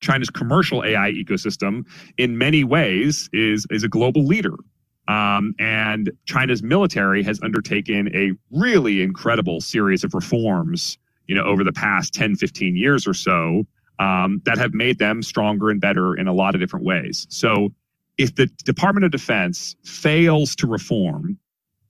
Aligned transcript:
China's 0.00 0.30
commercial 0.30 0.84
AI 0.84 1.12
ecosystem, 1.12 1.84
in 2.18 2.38
many 2.38 2.64
ways, 2.64 3.28
is 3.32 3.66
is 3.70 3.82
a 3.82 3.88
global 3.88 4.24
leader. 4.24 4.54
Um, 5.08 5.54
and 5.58 6.10
China's 6.24 6.62
military 6.62 7.22
has 7.24 7.40
undertaken 7.42 8.14
a 8.14 8.32
really 8.52 9.02
incredible 9.02 9.60
series 9.60 10.04
of 10.04 10.14
reforms, 10.14 10.98
you 11.26 11.34
know, 11.34 11.42
over 11.42 11.64
the 11.64 11.72
past 11.72 12.14
10, 12.14 12.36
15 12.36 12.76
years 12.76 13.08
or 13.08 13.14
so, 13.14 13.66
um, 13.98 14.40
that 14.44 14.56
have 14.56 14.72
made 14.72 14.98
them 14.98 15.22
stronger 15.22 15.68
and 15.68 15.80
better 15.80 16.14
in 16.14 16.28
a 16.28 16.32
lot 16.32 16.54
of 16.54 16.60
different 16.60 16.86
ways. 16.86 17.26
So 17.28 17.70
if 18.18 18.36
the 18.36 18.46
Department 18.64 19.04
of 19.04 19.10
Defense 19.10 19.74
fails 19.84 20.54
to 20.56 20.68
reform, 20.68 21.38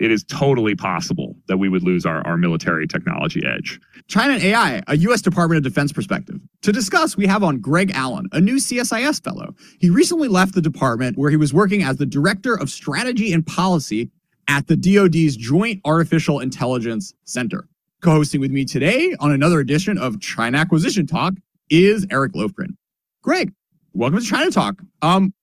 it 0.01 0.11
is 0.11 0.25
totally 0.25 0.75
possible 0.75 1.37
that 1.47 1.59
we 1.59 1.69
would 1.69 1.83
lose 1.83 2.07
our, 2.07 2.27
our 2.27 2.39
military 2.39 2.87
technology 2.87 3.43
edge. 3.47 3.79
China 4.09 4.33
and 4.35 4.43
AI, 4.43 4.83
a 4.89 4.97
U.S. 4.97 5.21
Department 5.21 5.59
of 5.59 5.63
Defense 5.63 5.93
perspective. 5.93 6.41
To 6.63 6.73
discuss, 6.73 7.17
we 7.17 7.27
have 7.27 7.45
on 7.45 7.61
Greg 7.61 7.93
Allen, 7.95 8.27
a 8.33 8.41
new 8.41 8.57
CSIS 8.57 9.23
fellow. 9.23 9.55
He 9.79 9.91
recently 9.91 10.27
left 10.27 10.55
the 10.55 10.63
department 10.63 11.19
where 11.19 11.31
he 11.31 11.37
was 11.37 11.53
working 11.53 11.83
as 11.83 11.99
the 11.99 12.07
Director 12.07 12.55
of 12.55 12.71
Strategy 12.71 13.33
and 13.33 13.47
Policy 13.47 14.11
at 14.49 14.67
the 14.67 14.77
DoD's 14.77 15.37
Joint 15.37 15.81
Artificial 15.85 16.41
Intelligence 16.41 17.13
Center. 17.25 17.69
Co 18.01 18.13
hosting 18.13 18.41
with 18.41 18.51
me 18.51 18.65
today 18.65 19.15
on 19.21 19.31
another 19.31 19.61
edition 19.61 19.99
of 19.99 20.19
China 20.21 20.57
Acquisition 20.57 21.07
Talk 21.07 21.35
is 21.69 22.07
Eric 22.11 22.33
Lofgren. 22.33 22.75
Greg, 23.23 23.53
welcome 23.93 24.19
to 24.19 24.25
China 24.25 24.51
Talk. 24.51 24.81
Um, 25.03 25.35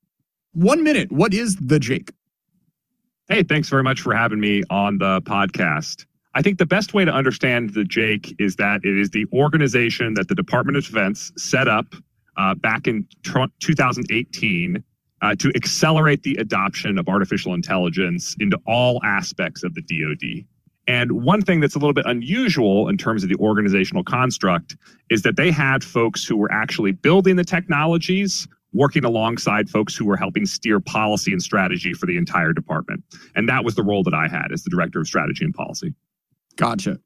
one 0.54 0.84
minute, 0.84 1.12
what 1.12 1.36
is 1.36 1.56
the 1.58 1.80
JAIC? 1.80 2.10
Hey, 3.30 3.44
thanks 3.44 3.68
very 3.68 3.84
much 3.84 4.00
for 4.00 4.16
having 4.16 4.40
me 4.40 4.64
on 4.70 5.00
the 5.00 5.22
podcast. 5.24 6.06
I 6.34 6.42
think 6.42 6.60
the 6.60 6.66
best 6.66 6.94
way 6.94 7.04
to 7.04 7.12
understand 7.12 7.74
the 7.74 7.82
JAIC 7.82 8.40
is 8.40 8.56
that 8.56 8.80
it 8.86 8.98
is 8.98 9.10
the 9.10 9.26
organization 9.34 10.14
that 10.14 10.30
the 10.30 10.36
Department 10.36 10.78
of 10.78 10.86
Defense 10.86 11.34
set 11.36 11.68
up 11.68 11.88
uh, 12.38 12.56
back 12.56 12.88
in 12.88 13.06
2018 13.24 14.82
uh, 15.22 15.36
to 15.36 15.52
accelerate 15.56 16.24
the 16.24 16.36
adoption 16.36 16.98
of 16.98 17.10
artificial 17.10 17.54
intelligence 17.54 18.34
into 18.40 18.58
all 18.66 19.02
aspects 19.04 19.62
of 19.62 19.74
the 19.74 19.82
DoD. 19.82 20.46
And 20.88 21.12
one 21.12 21.42
thing 21.42 21.60
that's 21.60 21.76
a 21.76 21.80
little 21.80 21.94
bit 21.94 22.06
unusual 22.06 22.88
in 22.88 22.98
terms 22.98 23.24
of 23.24 23.30
the 23.30 23.36
organizational 23.36 24.06
construct 24.06 24.78
is 25.10 25.24
that 25.24 25.36
they 25.36 25.52
had 25.52 25.84
folks 25.84 26.24
who 26.24 26.38
were 26.38 26.52
actually 26.52 26.94
building 26.94 27.36
the 27.36 27.44
technologies 27.44 28.48
working 28.74 29.06
alongside 29.06 29.70
folks 29.70 29.96
who 29.96 30.06
were 30.06 30.18
helping 30.18 30.46
steer 30.46 30.80
policy 30.80 31.32
and 31.32 31.42
strategy 31.42 31.94
for 31.94 32.06
the 32.06 32.18
entire 32.18 32.54
department. 32.54 33.04
And 33.36 33.48
that 33.50 33.64
was 33.64 33.76
the 33.76 33.84
role 33.84 34.04
that 34.04 34.14
I 34.14 34.28
had 34.28 34.52
as 34.52 34.64
the 34.64 34.70
director 34.70 35.00
of 35.00 35.08
strategy 35.08 35.46
and 35.46 35.54
policy. 35.54 35.94
Gotcha. 36.56 37.00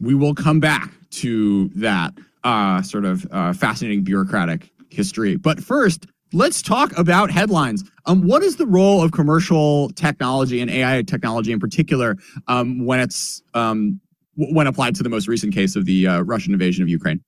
We 0.00 0.14
will 0.14 0.34
come 0.34 0.60
back 0.60 0.92
to 1.10 1.68
that 1.76 2.14
uh, 2.44 2.82
sort 2.82 3.04
of 3.04 3.26
uh, 3.30 3.52
fascinating 3.52 4.04
bureaucratic 4.04 4.70
history. 4.90 5.36
But 5.36 5.62
first, 5.62 6.06
let's 6.32 6.62
talk 6.62 6.96
about 6.96 7.30
headlines. 7.30 7.84
Um, 8.06 8.26
what 8.26 8.42
is 8.42 8.56
the 8.56 8.66
role 8.66 9.02
of 9.02 9.12
commercial 9.12 9.90
technology 9.90 10.60
and 10.60 10.70
AI 10.70 11.02
technology 11.02 11.52
in 11.52 11.58
particular 11.58 12.16
um, 12.46 12.84
when 12.84 13.00
it's 13.00 13.42
um, 13.54 14.00
when 14.36 14.68
applied 14.68 14.94
to 14.94 15.02
the 15.02 15.08
most 15.08 15.26
recent 15.26 15.52
case 15.52 15.74
of 15.74 15.84
the 15.84 16.06
uh, 16.06 16.20
Russian 16.20 16.52
invasion 16.52 16.82
of 16.82 16.88
Ukraine? 16.88 17.20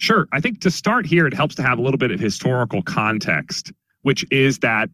Sure. 0.00 0.26
I 0.32 0.40
think 0.40 0.62
to 0.62 0.70
start 0.70 1.04
here, 1.04 1.26
it 1.26 1.34
helps 1.34 1.54
to 1.56 1.62
have 1.62 1.78
a 1.78 1.82
little 1.82 1.98
bit 1.98 2.10
of 2.10 2.18
historical 2.18 2.82
context, 2.82 3.70
which 4.00 4.24
is 4.30 4.58
that 4.60 4.88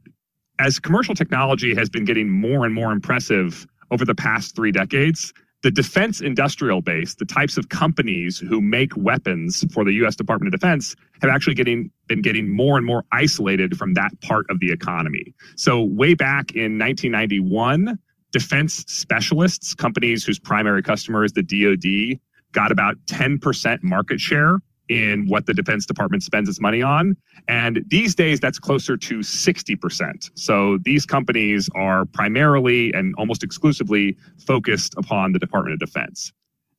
as 0.58 0.80
commercial 0.80 1.14
technology 1.14 1.76
has 1.76 1.88
been 1.88 2.04
getting 2.04 2.28
more 2.28 2.64
and 2.64 2.74
more 2.74 2.90
impressive 2.90 3.68
over 3.92 4.04
the 4.04 4.16
past 4.16 4.56
three 4.56 4.72
decades, 4.72 5.32
the 5.62 5.70
defense 5.70 6.20
industrial 6.20 6.80
base, 6.80 7.14
the 7.14 7.24
types 7.24 7.56
of 7.56 7.68
companies 7.68 8.36
who 8.40 8.60
make 8.60 8.96
weapons 8.96 9.64
for 9.72 9.84
the 9.84 9.92
US 9.92 10.16
Department 10.16 10.52
of 10.52 10.60
Defense, 10.60 10.96
have 11.22 11.30
actually 11.30 11.54
getting 11.54 11.88
been 12.08 12.20
getting 12.20 12.48
more 12.48 12.76
and 12.76 12.84
more 12.84 13.04
isolated 13.12 13.78
from 13.78 13.94
that 13.94 14.10
part 14.22 14.46
of 14.50 14.58
the 14.58 14.72
economy. 14.72 15.32
So 15.54 15.84
way 15.84 16.14
back 16.14 16.50
in 16.50 16.80
1991, 16.80 17.96
defense 18.32 18.84
specialists, 18.88 19.72
companies 19.72 20.24
whose 20.24 20.40
primary 20.40 20.82
customer 20.82 21.22
is 21.22 21.32
the 21.32 21.44
DoD, 21.44 22.18
got 22.50 22.72
about 22.72 22.96
10% 23.06 23.84
market 23.84 24.20
share 24.20 24.58
in 24.88 25.26
what 25.26 25.46
the 25.46 25.54
Defense 25.54 25.86
Department 25.86 26.22
spends 26.22 26.48
its 26.48 26.60
money 26.60 26.82
on. 26.82 27.16
And 27.48 27.84
these 27.88 28.14
days, 28.14 28.40
that's 28.40 28.58
closer 28.58 28.96
to 28.96 29.18
60%. 29.18 30.30
So 30.34 30.78
these 30.82 31.06
companies 31.06 31.68
are 31.74 32.04
primarily 32.06 32.92
and 32.92 33.14
almost 33.16 33.42
exclusively 33.42 34.16
focused 34.46 34.94
upon 34.96 35.32
the 35.32 35.38
Department 35.38 35.74
of 35.74 35.80
Defense. 35.80 36.32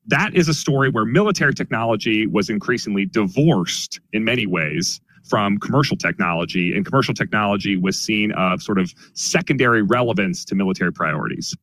That 0.06 0.34
is 0.34 0.48
a 0.48 0.54
story 0.54 0.90
where 0.90 1.06
military 1.06 1.54
technology 1.54 2.28
was 2.28 2.50
increasingly 2.50 3.06
divorced 3.06 4.00
in 4.14 4.24
many 4.24 4.48
ways 4.48 5.02
from 5.28 5.58
commercial 5.58 5.98
technology, 5.98 6.74
and 6.74 6.86
commercial 6.86 7.14
technology 7.14 7.76
was 7.76 8.00
seen 8.00 8.32
of 8.32 8.62
sort 8.62 8.80
of 8.80 8.94
secondary 9.14 9.82
relevance 9.82 10.46
to 10.46 10.56
military 10.56 10.94
priorities. 10.94 11.54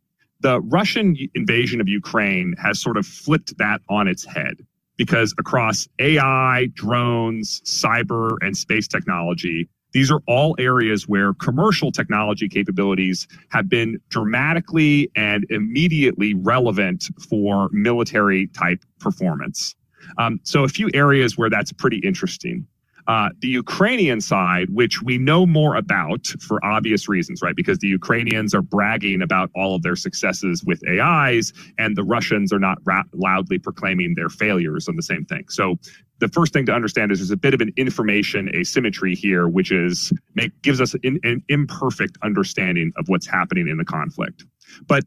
The 0.41 0.61
Russian 0.61 1.17
invasion 1.35 1.81
of 1.81 1.89
Ukraine 1.89 2.55
has 2.59 2.79
sort 2.79 2.99
of 2.99 3.07
flipped 3.07 3.57
that 3.57 3.81
on 3.89 4.07
its 4.09 4.25
head 4.25 4.57
because 4.97 5.35
across 5.39 5.89
AI, 5.99 6.69
drones, 6.75 7.61
cyber, 7.63 8.37
and 8.41 8.57
space 8.57 8.89
technology, 8.89 9.69
these 9.93 10.11
are 10.11 10.21
all 10.27 10.57
areas 10.59 11.09
where 11.09 11.35
commercial 11.35 11.93
technology 11.93 12.49
capabilities 12.49 13.29
have 13.51 13.69
been 13.69 14.01
dramatically 14.09 15.11
and 15.15 15.47
immediately 15.51 16.35
relevant 16.35 17.09
for 17.29 17.69
military 17.71 18.49
type 18.49 18.85
performance. 18.99 19.77
Um, 20.19 20.41
so, 20.43 20.65
a 20.65 20.69
few 20.69 20.91
areas 20.93 21.39
where 21.39 21.49
that's 21.49 21.73
pretty 21.73 21.99
interesting. 21.99 22.67
Uh, 23.07 23.29
the 23.41 23.49
Ukrainian 23.49 24.21
side, 24.21 24.69
which 24.71 25.03
we 25.03 25.19
know 25.19 25.45
more 25.45 25.77
about 25.77 26.27
for 26.41 26.65
obvious 26.65 27.09
reasons, 27.09 27.43
right? 27.43 27.55
Because 27.55 27.79
the 27.79 27.89
Ukrainians 27.89 28.55
are 28.55 28.63
bragging 28.63 29.21
about 29.21 29.51
all 29.55 29.75
of 29.77 29.83
their 29.83 29.97
successes 29.97 30.65
with 30.65 30.83
AIs, 30.89 31.53
and 31.79 31.97
the 31.97 32.03
Russians 32.03 32.53
are 32.53 32.59
not 32.59 32.79
ra- 32.85 33.03
loudly 33.13 33.59
proclaiming 33.59 34.15
their 34.15 34.31
failures 34.31 34.89
on 34.89 34.97
the 34.97 35.03
same 35.03 35.25
thing. 35.27 35.45
So 35.49 35.79
the 36.21 36.29
first 36.29 36.53
thing 36.53 36.65
to 36.67 36.73
understand 36.73 37.13
is 37.13 37.19
there's 37.19 37.31
a 37.31 37.37
bit 37.37 37.53
of 37.53 37.61
an 37.61 37.73
information 37.77 38.49
asymmetry 38.55 39.15
here, 39.15 39.49
which 39.49 39.71
is 39.71 40.13
make, 40.35 40.53
gives 40.63 40.81
us 40.81 40.95
an, 41.03 41.19
an 41.25 41.43
imperfect 41.49 42.17
understanding 42.23 42.93
of 42.97 43.09
what's 43.09 43.27
happening 43.27 43.69
in 43.69 43.77
the 43.77 43.85
conflict. 43.85 44.45
But 44.87 45.05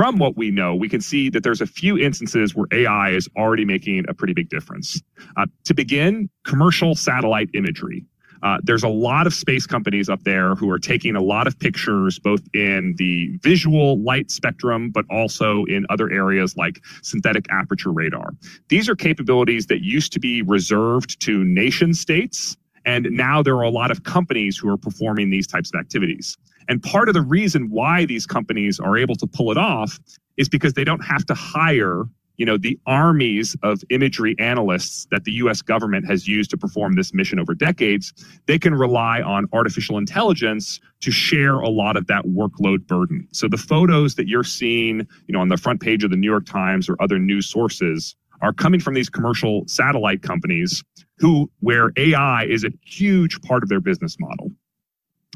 from 0.00 0.16
what 0.16 0.34
we 0.34 0.50
know, 0.50 0.74
we 0.74 0.88
can 0.88 1.02
see 1.02 1.28
that 1.28 1.42
there's 1.42 1.60
a 1.60 1.66
few 1.66 1.98
instances 1.98 2.54
where 2.54 2.66
AI 2.72 3.10
is 3.10 3.28
already 3.36 3.66
making 3.66 4.06
a 4.08 4.14
pretty 4.14 4.32
big 4.32 4.48
difference. 4.48 5.02
Uh, 5.36 5.44
to 5.64 5.74
begin, 5.74 6.30
commercial 6.46 6.94
satellite 6.94 7.50
imagery. 7.52 8.06
Uh, 8.42 8.56
there's 8.62 8.82
a 8.82 8.88
lot 8.88 9.26
of 9.26 9.34
space 9.34 9.66
companies 9.66 10.08
up 10.08 10.24
there 10.24 10.54
who 10.54 10.70
are 10.70 10.78
taking 10.78 11.16
a 11.16 11.20
lot 11.20 11.46
of 11.46 11.58
pictures, 11.58 12.18
both 12.18 12.40
in 12.54 12.94
the 12.96 13.36
visual 13.42 14.02
light 14.02 14.30
spectrum, 14.30 14.88
but 14.88 15.04
also 15.10 15.66
in 15.66 15.84
other 15.90 16.10
areas 16.10 16.56
like 16.56 16.80
synthetic 17.02 17.44
aperture 17.50 17.92
radar. 17.92 18.30
These 18.70 18.88
are 18.88 18.96
capabilities 18.96 19.66
that 19.66 19.82
used 19.84 20.14
to 20.14 20.18
be 20.18 20.40
reserved 20.40 21.20
to 21.24 21.44
nation 21.44 21.92
states. 21.92 22.56
And 22.86 23.06
now 23.10 23.42
there 23.42 23.56
are 23.56 23.64
a 23.64 23.68
lot 23.68 23.90
of 23.90 24.04
companies 24.04 24.56
who 24.56 24.70
are 24.70 24.78
performing 24.78 25.28
these 25.28 25.46
types 25.46 25.70
of 25.74 25.78
activities. 25.78 26.38
And 26.68 26.82
part 26.82 27.08
of 27.08 27.14
the 27.14 27.22
reason 27.22 27.70
why 27.70 28.04
these 28.04 28.26
companies 28.26 28.78
are 28.80 28.96
able 28.96 29.16
to 29.16 29.26
pull 29.26 29.50
it 29.50 29.58
off 29.58 29.98
is 30.36 30.48
because 30.48 30.74
they 30.74 30.84
don't 30.84 31.04
have 31.04 31.24
to 31.26 31.34
hire 31.34 32.04
you 32.40 32.46
know 32.46 32.56
the 32.56 32.78
armies 32.86 33.54
of 33.62 33.82
imagery 33.90 34.34
analysts 34.38 35.06
that 35.10 35.24
the 35.24 35.32
US 35.32 35.60
government 35.60 36.06
has 36.06 36.26
used 36.26 36.50
to 36.50 36.56
perform 36.56 36.94
this 36.94 37.12
mission 37.12 37.38
over 37.38 37.54
decades. 37.54 38.14
They 38.46 38.58
can 38.58 38.74
rely 38.74 39.20
on 39.20 39.44
artificial 39.52 39.98
intelligence 39.98 40.80
to 41.00 41.10
share 41.10 41.56
a 41.56 41.68
lot 41.68 41.98
of 41.98 42.06
that 42.06 42.24
workload 42.24 42.86
burden. 42.86 43.28
So 43.32 43.46
the 43.46 43.58
photos 43.58 44.14
that 44.14 44.26
you're 44.26 44.42
seeing 44.42 45.06
you 45.26 45.34
know 45.34 45.40
on 45.40 45.48
the 45.48 45.58
front 45.58 45.82
page 45.82 46.02
of 46.02 46.10
the 46.10 46.16
New 46.16 46.30
York 46.30 46.46
Times 46.46 46.88
or 46.88 46.96
other 46.98 47.18
news 47.18 47.46
sources 47.46 48.16
are 48.40 48.54
coming 48.54 48.80
from 48.80 48.94
these 48.94 49.10
commercial 49.10 49.64
satellite 49.66 50.22
companies 50.22 50.82
who 51.18 51.50
where 51.60 51.92
AI 51.98 52.46
is 52.46 52.64
a 52.64 52.70
huge 52.86 53.38
part 53.42 53.62
of 53.62 53.68
their 53.68 53.80
business 53.80 54.16
model 54.18 54.50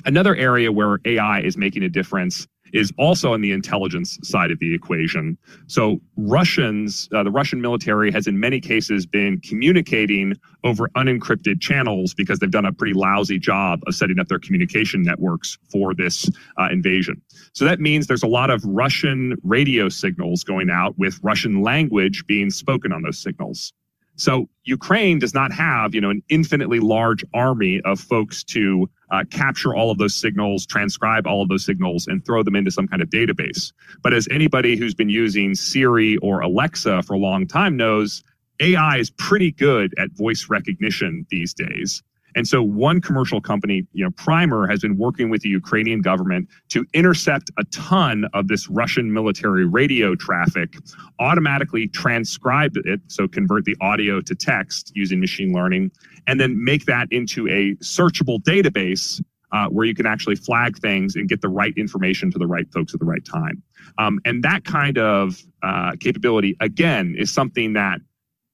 Another 0.05 0.35
area 0.35 0.73
where 0.73 0.99
AI 1.05 1.41
is 1.41 1.57
making 1.57 1.83
a 1.83 1.89
difference 1.89 2.47
is 2.75 2.93
also 2.99 3.33
on 3.33 3.41
the 3.41 3.53
intelligence 3.53 4.19
side 4.23 4.51
of 4.51 4.59
the 4.59 4.75
equation. 4.75 5.39
So, 5.69 6.01
Russians, 6.17 7.09
uh, 7.15 7.23
the 7.23 7.31
Russian 7.31 7.61
military 7.61 8.11
has 8.11 8.27
in 8.27 8.41
many 8.41 8.61
cases 8.61 9.07
been 9.07 9.41
communicating 9.41 10.35
over 10.65 10.89
unencrypted 10.97 11.61
channels 11.61 12.15
because 12.15 12.41
they've 12.41 12.51
done 12.51 12.67
a 12.67 12.73
pretty 12.73 12.93
lousy 12.93 13.39
job 13.39 13.81
of 13.87 13.95
setting 13.95 14.19
up 14.19 14.27
their 14.27 14.41
communication 14.41 15.03
networks 15.05 15.57
for 15.71 15.95
this 15.95 16.29
uh, 16.59 16.69
invasion. 16.71 17.23
So, 17.53 17.65
that 17.65 17.79
means 17.79 18.09
there's 18.09 18.25
a 18.25 18.29
lot 18.29 18.51
of 18.51 18.63
Russian 18.65 19.37
radio 19.45 19.89
signals 19.89 20.43
going 20.43 20.69
out 20.69 20.99
with 20.99 21.21
Russian 21.23 21.63
language 21.63 22.27
being 22.27 22.51
spoken 22.51 22.93
on 22.93 23.03
those 23.03 23.19
signals. 23.23 23.73
So 24.17 24.49
Ukraine 24.65 25.19
does 25.19 25.35
not 25.35 25.53
have, 25.53 25.95
you 25.95 26.01
know, 26.01 26.11
an 26.11 26.23
infinitely 26.29 26.81
large 26.81 27.25
army 27.35 27.81
of 27.85 27.99
folks 28.01 28.45
to 28.45 28.89
uh, 29.11 29.25
capture 29.31 29.75
all 29.75 29.91
of 29.91 29.99
those 29.99 30.15
signals, 30.15 30.67
transcribe 30.67 31.27
all 31.27 31.43
of 31.43 31.49
those 31.49 31.65
signals, 31.65 32.07
and 32.07 32.25
throw 32.25 32.43
them 32.43 32.57
into 32.57 32.71
some 32.71 32.87
kind 32.87 33.03
of 33.03 33.11
database. 33.11 33.73
But 34.03 34.15
as 34.15 34.29
anybody 34.31 34.77
who's 34.77 34.95
been 34.95 35.09
using 35.09 35.55
Siri 35.55 36.17
or 36.19 36.41
Alexa 36.41 37.03
for 37.03 37.15
a 37.15 37.19
long 37.19 37.47
time 37.47 37.77
knows, 37.77 38.23
AI 38.61 38.99
is 38.99 39.11
pretty 39.11 39.51
good 39.51 39.95
at 39.99 40.13
voice 40.13 40.49
recognition 40.49 41.27
these 41.31 41.53
days. 41.53 42.03
And 42.35 42.49
so 42.49 42.63
one 42.63 43.01
commercial 43.01 43.41
company, 43.41 43.87
you 43.93 44.05
know, 44.05 44.11
Primer 44.13 44.67
has 44.67 44.81
been 44.81 44.97
working 44.99 45.31
with 45.31 45.43
the 45.43 45.49
Ukrainian 45.49 46.01
government 46.01 46.49
to 46.71 46.85
intercept 46.93 47.51
a 47.59 47.65
ton 47.65 48.27
of 48.35 48.49
this 48.49 48.69
Russian 48.69 49.13
military 49.13 49.67
radio 49.67 50.15
traffic, 50.15 50.75
automatically 51.19 51.89
transcribe 51.89 52.73
it, 52.77 53.01
so 53.09 53.29
convert 53.29 53.65
the 53.65 53.77
audio 53.81 54.21
to 54.21 54.35
text 54.35 54.93
using 54.95 55.21
machine 55.21 55.53
learning, 55.53 55.91
and 56.27 56.41
then 56.41 56.63
make 56.63 56.87
that 56.87 57.09
into 57.11 57.47
a 57.49 57.75
searchable 57.77 58.41
database 58.43 59.23
uh, 59.53 59.69
where 59.69 59.87
you 59.87 59.95
can 59.95 60.05
actually 60.07 60.35
flag 60.35 60.77
things 60.79 61.15
and 61.15 61.29
get 61.29 61.41
the 61.41 61.49
right 61.49 61.73
information 61.77 62.31
to 62.31 62.39
the 62.39 62.47
right 62.47 62.71
folks 62.73 62.93
at 62.93 62.99
the 62.99 63.07
right 63.07 63.25
time. 63.25 63.63
Um, 63.99 64.19
and 64.25 64.43
that 64.43 64.65
kind 64.65 64.99
of 64.99 65.41
uh, 65.63 65.93
capability, 66.01 66.57
again, 66.61 67.15
is 67.17 67.33
something 67.33 67.75
that 67.75 68.01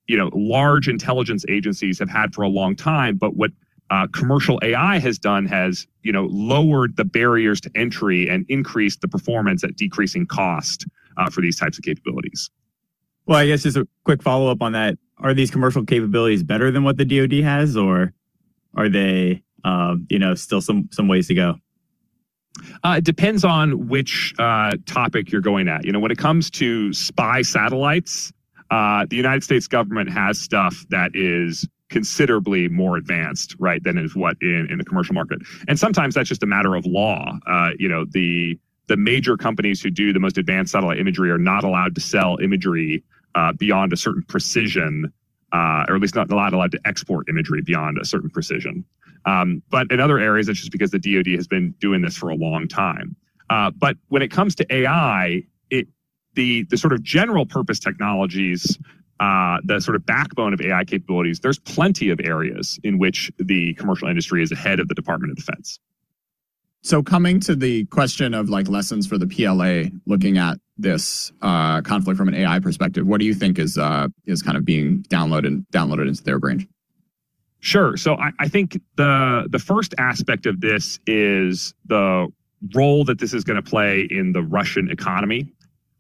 you 0.06 0.17
know 0.17 0.31
large 0.35 0.88
intelligence 0.88 1.44
agencies 1.49 1.99
have 1.99 2.11
had 2.11 2.35
for 2.35 2.43
a 2.43 2.49
long 2.49 2.77
time. 2.77 3.17
But 3.17 3.37
what 3.37 3.50
uh, 3.91 4.07
commercial 4.13 4.59
AI 4.63 4.99
has 4.99 5.19
done 5.19 5.47
has 5.47 5.87
you 6.03 6.13
know 6.13 6.27
lowered 6.31 6.97
the 6.97 7.05
barriers 7.05 7.61
to 7.61 7.71
entry 7.75 8.29
and 8.29 8.47
increased 8.49 9.01
the 9.01 9.09
performance 9.09 9.65
at 9.65 9.77
decreasing 9.77 10.27
cost 10.27 10.87
uh, 11.17 11.29
for 11.29 11.41
these 11.41 11.59
types 11.59 11.79
of 11.79 11.85
capabilities. 11.85 12.51
Well, 13.27 13.39
I 13.39 13.47
guess 13.47 13.63
just 13.63 13.77
a 13.77 13.87
quick 14.05 14.23
follow 14.23 14.51
up 14.51 14.63
on 14.63 14.73
that: 14.73 14.99
Are 15.19 15.35
these 15.35 15.51
commercial 15.51 15.85
capabilities 15.85 16.43
better 16.43 16.71
than 16.71 16.85
what 16.85 16.97
the 16.97 17.05
DoD 17.05 17.45
has, 17.45 17.77
or 17.77 18.13
are 18.77 18.89
they, 18.89 19.43
uh, 19.65 19.97
you 20.09 20.19
know, 20.19 20.35
still 20.35 20.61
some 20.61 20.89
some 20.93 21.09
ways 21.09 21.27
to 21.29 21.35
go? 21.35 21.57
Uh, 22.85 22.97
it 22.99 23.05
depends 23.05 23.45
on 23.45 23.89
which 23.89 24.35
uh, 24.39 24.73
topic 24.87 25.31
you're 25.31 25.41
going 25.41 25.69
at. 25.69 25.85
You 25.85 25.93
know, 25.93 26.01
when 26.01 26.11
it 26.11 26.19
comes 26.19 26.51
to 26.53 26.93
spy 26.93 27.43
satellites, 27.43 28.33
uh, 28.71 29.07
the 29.09 29.17
United 29.17 29.43
States 29.43 29.67
government 29.67 30.11
has 30.11 30.39
stuff 30.39 30.85
that 30.91 31.13
is 31.15 31.67
considerably 31.91 32.69
more 32.69 32.97
advanced, 32.97 33.55
right, 33.59 33.83
than 33.83 33.99
is 33.99 34.17
what 34.17 34.37
in, 34.41 34.69
in 34.71 34.79
the 34.79 34.85
commercial 34.85 35.15
market. 35.15 35.41
And 35.69 35.79
sometimes 35.79 36.15
that's 36.15 36.29
just 36.29 36.43
a 36.43 36.47
matter 36.47 36.75
of 36.75 36.87
law. 36.87 37.39
Uh, 37.47 37.71
you 37.79 37.89
know, 37.89 38.05
the 38.05 38.59
the 38.87 38.97
major 38.97 39.37
companies 39.37 39.81
who 39.81 39.91
do 39.91 40.13
the 40.13 40.19
most 40.19 40.37
advanced 40.37 40.73
satellite 40.73 40.99
imagery 40.99 41.31
are 41.31 41.39
not 41.39 41.63
allowed 41.63 41.95
to 41.95 42.01
sell 42.01 42.39
imagery 42.43 43.05
uh, 43.37 43.53
beyond 43.53 43.93
a 43.93 43.97
certain 43.97 44.25
precision, 44.25 45.13
uh, 45.53 45.85
or 45.89 45.95
at 45.95 46.01
least 46.01 46.17
not, 46.17 46.29
not 46.29 46.53
allowed 46.53 46.73
to 46.73 46.81
export 46.85 47.29
imagery 47.29 47.63
beyond 47.63 47.99
a 47.99 48.05
certain 48.05 48.29
precision. 48.29 48.85
Um, 49.27 49.63
but 49.71 49.93
in 49.93 50.01
other 50.01 50.19
areas, 50.19 50.49
it's 50.49 50.59
just 50.59 50.73
because 50.73 50.91
the 50.91 50.99
DoD 50.99 51.29
has 51.37 51.47
been 51.47 51.73
doing 51.79 52.03
this 52.03 52.17
for 52.17 52.31
a 52.31 52.35
long 52.35 52.67
time. 52.67 53.15
Uh, 53.49 53.71
but 53.71 53.97
when 54.09 54.23
it 54.23 54.31
comes 54.31 54.57
to 54.57 54.75
AI, 54.75 55.43
it 55.71 55.87
the 56.35 56.65
the 56.65 56.77
sort 56.77 56.93
of 56.93 57.03
general 57.03 57.47
purpose 57.47 57.79
technologies, 57.79 58.79
uh, 59.20 59.58
the 59.64 59.81
sort 59.81 59.96
of 59.96 60.05
backbone 60.06 60.55
of 60.55 60.61
AI 60.61 60.84
capabilities, 60.84 61.40
there's 61.40 61.58
plenty 61.58 62.08
of 62.11 62.20
areas 62.25 62.81
in 62.82 62.99
which 62.99 63.31
the 63.38 63.75
commercial 63.75 64.08
industry 64.08 64.43
is 64.43 64.50
ahead 64.50 64.81
of 64.81 64.88
the 64.88 64.94
Department 64.94 65.31
of 65.31 65.37
Defense. 65.37 65.78
So 66.82 67.02
coming 67.02 67.40
to 67.40 67.55
the 67.55 67.84
question 67.87 68.32
of 68.32 68.49
like 68.49 68.67
lessons 68.67 69.06
for 69.06 69.19
the 69.19 69.26
PLA, 69.26 69.94
looking 70.06 70.38
at 70.38 70.58
this 70.78 71.31
uh, 71.43 71.82
conflict 71.82 72.17
from 72.17 72.28
an 72.28 72.34
AI 72.34 72.58
perspective, 72.58 73.06
what 73.06 73.20
do 73.20 73.26
you 73.26 73.34
think 73.34 73.58
is 73.58 73.76
uh, 73.76 74.08
is 74.25 74.40
kind 74.40 74.56
of 74.56 74.64
being 74.64 75.02
downloaded 75.11 75.67
downloaded 75.72 76.08
into 76.08 76.25
their 76.25 76.38
brain? 76.38 76.67
Sure. 77.61 77.99
So 77.99 78.14
I, 78.14 78.31
I 78.40 78.49
think 78.49 78.81
the 78.96 79.46
the 79.50 79.58
first 79.58 79.94
aspect 79.99 80.46
of 80.46 80.62
this 80.62 80.99
is 81.06 81.75
the 81.84 82.28
role 82.75 83.05
that 83.05 83.19
this 83.19 83.34
is 83.34 83.44
going 83.44 83.62
to 83.62 83.70
play 83.70 84.08
in 84.11 84.32
the 84.32 84.43
Russian 84.43 84.90
economy. 84.90 85.52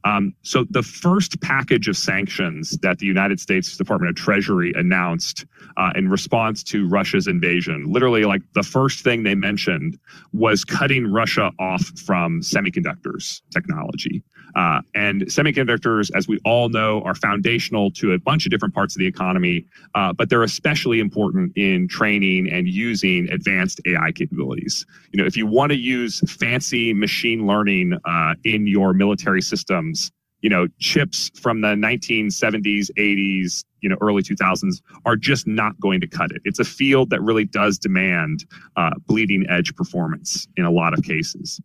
Um, 0.04 0.34
so 0.42 0.64
the 0.70 0.82
first 0.82 1.40
package 1.40 1.88
of 1.88 1.96
sanctions 1.96 2.70
that 2.82 2.98
the 2.98 3.06
United 3.06 3.38
States 3.40 3.76
Department 3.76 4.10
of 4.10 4.16
Treasury 4.16 4.72
announced 4.74 5.44
uh, 5.76 5.90
in 5.94 6.08
response 6.08 6.62
to 6.64 6.88
Russia's 6.88 7.26
invasion, 7.26 7.84
literally 7.86 8.24
like 8.24 8.42
the 8.54 8.62
first 8.62 9.04
thing 9.04 9.22
they 9.22 9.34
mentioned 9.34 9.98
was 10.32 10.64
cutting 10.64 11.06
Russia 11.06 11.52
off 11.58 11.84
from 11.98 12.40
semiconductors 12.40 13.42
technology. 13.52 14.22
Uh, 14.54 14.80
and 14.94 15.22
semiconductors, 15.22 16.10
as 16.14 16.28
we 16.28 16.38
all 16.44 16.68
know, 16.68 17.02
are 17.02 17.14
foundational 17.14 17.90
to 17.92 18.12
a 18.12 18.18
bunch 18.18 18.46
of 18.46 18.50
different 18.50 18.74
parts 18.74 18.94
of 18.94 19.00
the 19.00 19.06
economy, 19.06 19.64
uh, 19.94 20.12
but 20.12 20.28
they're 20.28 20.42
especially 20.42 21.00
important 21.00 21.52
in 21.56 21.88
training 21.88 22.50
and 22.50 22.68
using 22.68 23.28
advanced 23.30 23.80
AI 23.86 24.12
capabilities. 24.12 24.86
You 25.12 25.20
know, 25.20 25.26
if 25.26 25.36
you 25.36 25.46
want 25.46 25.70
to 25.70 25.78
use 25.78 26.20
fancy 26.30 26.92
machine 26.94 27.46
learning 27.46 27.98
uh, 28.04 28.34
in 28.44 28.66
your 28.66 28.92
military 28.92 29.42
systems, 29.42 30.10
you 30.42 30.48
know, 30.48 30.66
chips 30.78 31.30
from 31.38 31.60
the 31.60 31.68
1970s, 31.68 32.90
80s, 32.96 33.64
you 33.80 33.88
know, 33.88 33.96
early 34.00 34.22
2000s 34.22 34.80
are 35.04 35.16
just 35.16 35.46
not 35.46 35.78
going 35.80 36.00
to 36.00 36.06
cut 36.06 36.30
it. 36.32 36.40
It's 36.44 36.58
a 36.58 36.64
field 36.64 37.10
that 37.10 37.20
really 37.22 37.44
does 37.44 37.78
demand 37.78 38.44
uh, 38.76 38.90
bleeding 39.06 39.46
edge 39.48 39.74
performance 39.74 40.48
in 40.56 40.64
a 40.64 40.70
lot 40.70 40.94
of 40.94 41.02
cases. 41.04 41.60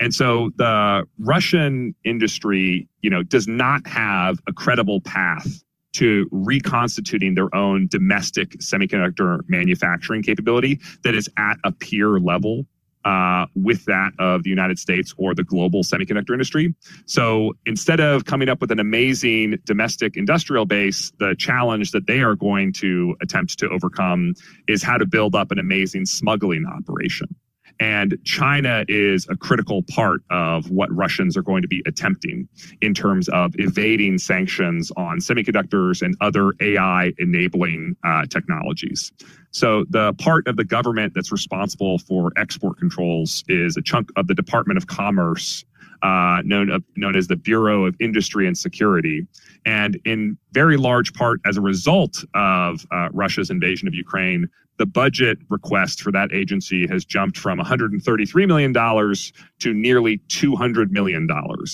And 0.00 0.14
so 0.14 0.50
the 0.56 1.06
Russian 1.18 1.94
industry, 2.04 2.88
you 3.02 3.10
know, 3.10 3.22
does 3.22 3.48
not 3.48 3.86
have 3.86 4.38
a 4.46 4.52
credible 4.52 5.00
path 5.00 5.64
to 5.94 6.28
reconstituting 6.30 7.34
their 7.34 7.52
own 7.54 7.88
domestic 7.88 8.50
semiconductor 8.58 9.40
manufacturing 9.48 10.22
capability 10.22 10.78
that 11.02 11.14
is 11.14 11.28
at 11.36 11.56
a 11.64 11.72
peer 11.72 12.20
level 12.20 12.66
uh, 13.04 13.46
with 13.54 13.84
that 13.86 14.12
of 14.18 14.42
the 14.42 14.50
United 14.50 14.78
States 14.78 15.14
or 15.16 15.34
the 15.34 15.44
global 15.44 15.82
semiconductor 15.82 16.32
industry. 16.32 16.74
So 17.06 17.54
instead 17.64 18.00
of 18.00 18.26
coming 18.26 18.48
up 18.48 18.60
with 18.60 18.70
an 18.70 18.78
amazing 18.78 19.58
domestic 19.64 20.16
industrial 20.16 20.66
base, 20.66 21.10
the 21.18 21.34
challenge 21.38 21.92
that 21.92 22.06
they 22.06 22.20
are 22.20 22.34
going 22.34 22.72
to 22.74 23.16
attempt 23.22 23.58
to 23.60 23.68
overcome 23.70 24.34
is 24.66 24.82
how 24.82 24.98
to 24.98 25.06
build 25.06 25.34
up 25.34 25.50
an 25.50 25.58
amazing 25.58 26.06
smuggling 26.06 26.66
operation. 26.66 27.34
And 27.80 28.18
China 28.24 28.84
is 28.88 29.26
a 29.28 29.36
critical 29.36 29.82
part 29.84 30.22
of 30.30 30.70
what 30.70 30.94
Russians 30.94 31.36
are 31.36 31.42
going 31.42 31.62
to 31.62 31.68
be 31.68 31.82
attempting 31.86 32.48
in 32.80 32.92
terms 32.92 33.28
of 33.28 33.54
evading 33.58 34.18
sanctions 34.18 34.90
on 34.96 35.18
semiconductors 35.18 36.02
and 36.02 36.16
other 36.20 36.52
AI 36.60 37.12
enabling 37.18 37.96
uh, 38.04 38.26
technologies. 38.26 39.12
So, 39.50 39.84
the 39.88 40.12
part 40.14 40.46
of 40.46 40.56
the 40.56 40.64
government 40.64 41.14
that's 41.14 41.32
responsible 41.32 41.98
for 41.98 42.32
export 42.36 42.78
controls 42.78 43.44
is 43.48 43.76
a 43.76 43.82
chunk 43.82 44.10
of 44.16 44.26
the 44.26 44.34
Department 44.34 44.76
of 44.76 44.86
Commerce. 44.86 45.64
Uh, 46.02 46.42
known, 46.44 46.70
uh, 46.70 46.78
known 46.96 47.16
as 47.16 47.26
the 47.26 47.34
Bureau 47.34 47.84
of 47.84 47.96
Industry 47.98 48.46
and 48.46 48.56
Security. 48.56 49.26
And 49.66 49.98
in 50.04 50.38
very 50.52 50.76
large 50.76 51.12
part, 51.12 51.40
as 51.44 51.56
a 51.56 51.60
result 51.60 52.24
of 52.34 52.86
uh, 52.92 53.08
Russia's 53.12 53.50
invasion 53.50 53.88
of 53.88 53.94
Ukraine, 53.94 54.48
the 54.78 54.86
budget 54.86 55.38
request 55.48 56.00
for 56.00 56.12
that 56.12 56.32
agency 56.32 56.86
has 56.86 57.04
jumped 57.04 57.36
from 57.36 57.58
$133 57.58 58.46
million 58.46 58.72
to 58.72 59.74
nearly 59.74 60.18
$200 60.28 60.90
million. 60.90 61.28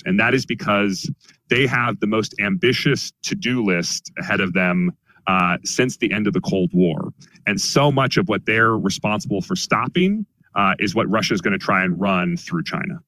And 0.07 0.19
that 0.19 0.35
is 0.35 0.47
because 0.47 1.11
they 1.49 1.67
have 1.67 2.01
the 2.01 2.07
most 2.07 2.35
ambitious 2.41 3.13
to 3.25 3.35
do 3.35 3.63
list 3.63 4.11
ahead 4.19 4.41
of 4.41 4.55
them 4.55 4.91
uh, 5.27 5.59
since 5.65 5.99
the 5.99 6.13
end 6.13 6.27
of 6.27 6.33
the 6.33 6.41
Cold 6.41 6.71
War. 6.73 7.13
And 7.47 7.61
so 7.61 7.93
much 7.93 8.17
of 8.17 8.29
what 8.29 8.47
they're 8.47 8.77
responsible 8.77 9.43
for 9.43 9.55
stopping 9.55 10.27
uh, 10.55 10.75
is 10.79 10.95
what 10.95 11.09
Russia 11.11 11.35
is 11.35 11.41
going 11.41 11.53
to 11.53 11.59
try 11.59 11.85
and 11.85 12.01
run 12.01 12.37
through 12.37 12.65
China. 12.65 13.01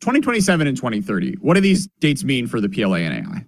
2027 0.00 0.66
and 0.66 0.76
2030. 0.76 1.36
What 1.40 1.54
do 1.54 1.60
these 1.60 1.88
dates 2.00 2.24
mean 2.24 2.46
for 2.46 2.60
the 2.60 2.68
PLA 2.68 2.98
and 2.98 3.26
AI? 3.26 3.44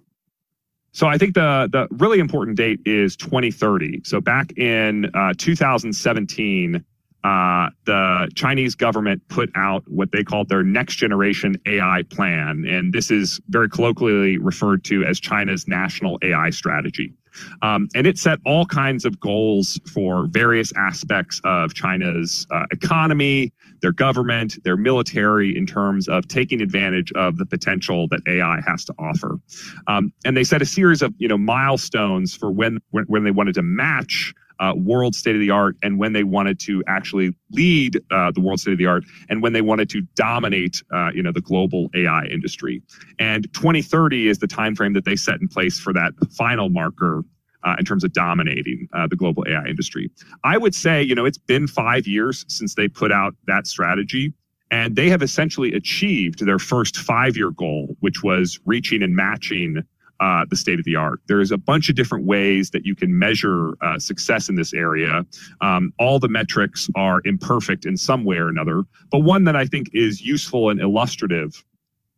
So 0.93 1.07
I 1.07 1.17
think 1.17 1.35
the 1.35 1.69
the 1.71 1.87
really 1.91 2.19
important 2.19 2.57
date 2.57 2.81
is 2.85 3.15
2030. 3.15 4.01
So 4.03 4.19
back 4.19 4.57
in 4.57 5.05
uh, 5.15 5.33
2017, 5.37 6.83
uh, 7.23 7.69
the 7.85 8.29
Chinese 8.35 8.75
government 8.75 9.21
put 9.29 9.49
out 9.55 9.83
what 9.87 10.11
they 10.11 10.23
called 10.23 10.49
their 10.49 10.63
next 10.63 10.95
generation 10.95 11.55
AI 11.65 12.03
plan, 12.09 12.65
and 12.67 12.91
this 12.91 13.11
is 13.11 13.39
very 13.49 13.69
colloquially 13.69 14.37
referred 14.37 14.83
to 14.85 15.03
as 15.03 15.19
China's 15.19 15.67
national 15.67 16.17
AI 16.23 16.49
strategy. 16.49 17.13
Um, 17.61 17.87
and 17.95 18.07
it 18.07 18.17
set 18.17 18.39
all 18.45 18.65
kinds 18.65 19.05
of 19.05 19.19
goals 19.19 19.79
for 19.93 20.27
various 20.27 20.71
aspects 20.75 21.41
of 21.43 21.73
China's 21.73 22.47
uh, 22.51 22.65
economy, 22.71 23.51
their 23.81 23.91
government, 23.91 24.63
their 24.63 24.77
military, 24.77 25.55
in 25.55 25.65
terms 25.65 26.07
of 26.07 26.27
taking 26.27 26.61
advantage 26.61 27.11
of 27.13 27.37
the 27.37 27.45
potential 27.45 28.07
that 28.09 28.21
AI 28.27 28.61
has 28.65 28.85
to 28.85 28.93
offer. 28.99 29.39
Um, 29.87 30.13
and 30.25 30.35
they 30.35 30.43
set 30.43 30.61
a 30.61 30.65
series 30.65 31.01
of 31.01 31.13
you 31.17 31.27
know 31.27 31.37
milestones 31.37 32.35
for 32.35 32.51
when 32.51 32.79
when, 32.91 33.05
when 33.05 33.23
they 33.23 33.31
wanted 33.31 33.55
to 33.55 33.63
match 33.63 34.33
uh, 34.61 34.73
world 34.75 35.15
state 35.15 35.35
of 35.35 35.41
the 35.41 35.49
art 35.49 35.75
and 35.81 35.97
when 35.97 36.13
they 36.13 36.23
wanted 36.23 36.59
to 36.59 36.83
actually 36.87 37.35
lead 37.51 37.99
uh, 38.11 38.31
the 38.31 38.39
world 38.39 38.59
state 38.59 38.71
of 38.71 38.77
the 38.77 38.85
art 38.85 39.03
and 39.29 39.41
when 39.41 39.53
they 39.53 39.61
wanted 39.61 39.89
to 39.89 40.01
dominate 40.15 40.81
uh, 40.93 41.09
you 41.13 41.21
know 41.23 41.31
the 41.31 41.41
global 41.41 41.89
AI 41.95 42.25
industry. 42.25 42.81
And 43.19 43.51
2030 43.53 44.29
is 44.29 44.37
the 44.37 44.47
time 44.47 44.75
frame 44.75 44.93
that 44.93 45.03
they 45.03 45.15
set 45.15 45.41
in 45.41 45.47
place 45.47 45.79
for 45.79 45.91
that 45.93 46.13
final 46.31 46.69
marker 46.69 47.23
uh, 47.63 47.75
in 47.79 47.85
terms 47.85 48.03
of 48.03 48.13
dominating 48.13 48.87
uh, 48.93 49.07
the 49.07 49.15
global 49.15 49.43
AI 49.47 49.65
industry. 49.65 50.09
I 50.43 50.57
would 50.57 50.75
say, 50.75 51.01
you 51.01 51.15
know, 51.15 51.25
it's 51.25 51.37
been 51.37 51.67
five 51.67 52.07
years 52.07 52.45
since 52.47 52.75
they 52.75 52.87
put 52.87 53.11
out 53.11 53.35
that 53.47 53.67
strategy, 53.67 54.33
and 54.69 54.95
they 54.95 55.09
have 55.09 55.21
essentially 55.21 55.73
achieved 55.73 56.45
their 56.45 56.59
first 56.59 56.97
five 56.97 57.35
year 57.35 57.51
goal, 57.51 57.95
which 57.99 58.23
was 58.23 58.59
reaching 58.65 59.03
and 59.03 59.15
matching 59.15 59.83
uh, 60.21 60.45
the 60.49 60.55
state 60.55 60.79
of 60.79 60.85
the 60.85 60.95
art. 60.95 61.19
There's 61.27 61.51
a 61.51 61.57
bunch 61.57 61.89
of 61.89 61.95
different 61.95 62.25
ways 62.25 62.69
that 62.69 62.85
you 62.85 62.95
can 62.95 63.17
measure 63.17 63.73
uh, 63.81 63.99
success 63.99 64.47
in 64.49 64.55
this 64.55 64.73
area. 64.73 65.25
Um, 65.61 65.91
all 65.99 66.19
the 66.19 66.29
metrics 66.29 66.89
are 66.95 67.21
imperfect 67.25 67.85
in 67.85 67.97
some 67.97 68.23
way 68.23 68.37
or 68.37 68.47
another, 68.47 68.83
but 69.11 69.19
one 69.19 69.43
that 69.45 69.55
I 69.55 69.65
think 69.65 69.89
is 69.93 70.21
useful 70.21 70.69
and 70.69 70.79
illustrative 70.79 71.63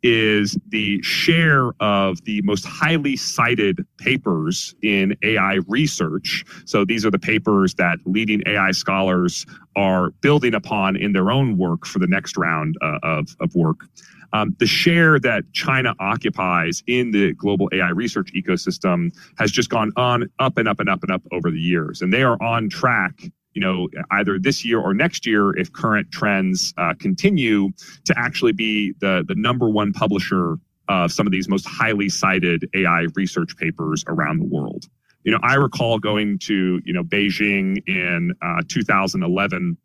is 0.03 0.57
the 0.67 1.01
share 1.01 1.71
of 1.79 2.21
the 2.25 2.41
most 2.41 2.65
highly 2.65 3.15
cited 3.15 3.85
papers 3.97 4.75
in 4.83 5.15
AI 5.23 5.59
research. 5.67 6.43
So 6.65 6.83
these 6.83 7.05
are 7.05 7.11
the 7.11 7.19
papers 7.19 7.73
that 7.75 7.99
leading 8.05 8.43
AI 8.45 8.71
scholars 8.71 9.45
are 9.77 10.11
building 10.21 10.53
upon 10.53 10.97
in 10.97 11.13
their 11.13 11.31
own 11.31 11.57
work 11.57 11.85
for 11.85 11.99
the 11.99 12.07
next 12.07 12.35
round 12.35 12.75
uh, 12.81 12.99
of, 13.01 13.35
of 13.39 13.55
work. 13.55 13.87
Um, 14.33 14.55
the 14.59 14.65
share 14.65 15.19
that 15.19 15.43
China 15.53 15.93
occupies 15.99 16.83
in 16.87 17.11
the 17.11 17.33
global 17.33 17.69
AI 17.71 17.89
research 17.89 18.31
ecosystem 18.33 19.15
has 19.37 19.51
just 19.51 19.69
gone 19.69 19.91
on 19.95 20.29
up 20.39 20.57
and 20.57 20.67
up 20.67 20.79
and 20.79 20.89
up 20.89 21.03
and 21.03 21.11
up 21.11 21.21
over 21.31 21.51
the 21.51 21.59
years. 21.59 22.01
And 22.01 22.11
they 22.11 22.23
are 22.23 22.41
on 22.41 22.69
track 22.69 23.21
you 23.53 23.61
know, 23.61 23.87
either 24.11 24.39
this 24.39 24.65
year 24.65 24.79
or 24.79 24.93
next 24.93 25.25
year, 25.25 25.55
if 25.57 25.71
current 25.71 26.11
trends 26.11 26.73
uh, 26.77 26.93
continue, 26.99 27.69
to 28.05 28.13
actually 28.17 28.51
be 28.51 28.93
the 28.99 29.23
the 29.27 29.35
number 29.35 29.69
one 29.69 29.93
publisher 29.93 30.57
of 30.89 31.11
some 31.11 31.25
of 31.27 31.31
these 31.31 31.47
most 31.47 31.65
highly 31.67 32.09
cited 32.09 32.69
AI 32.73 33.07
research 33.15 33.55
papers 33.57 34.03
around 34.07 34.39
the 34.39 34.45
world. 34.45 34.85
You 35.23 35.31
know, 35.31 35.39
I 35.41 35.55
recall 35.55 35.99
going 35.99 36.39
to 36.39 36.81
you 36.83 36.93
know 36.93 37.03
Beijing 37.03 37.77
in 37.87 38.33
uh, 38.41 38.61
2011 38.67 39.77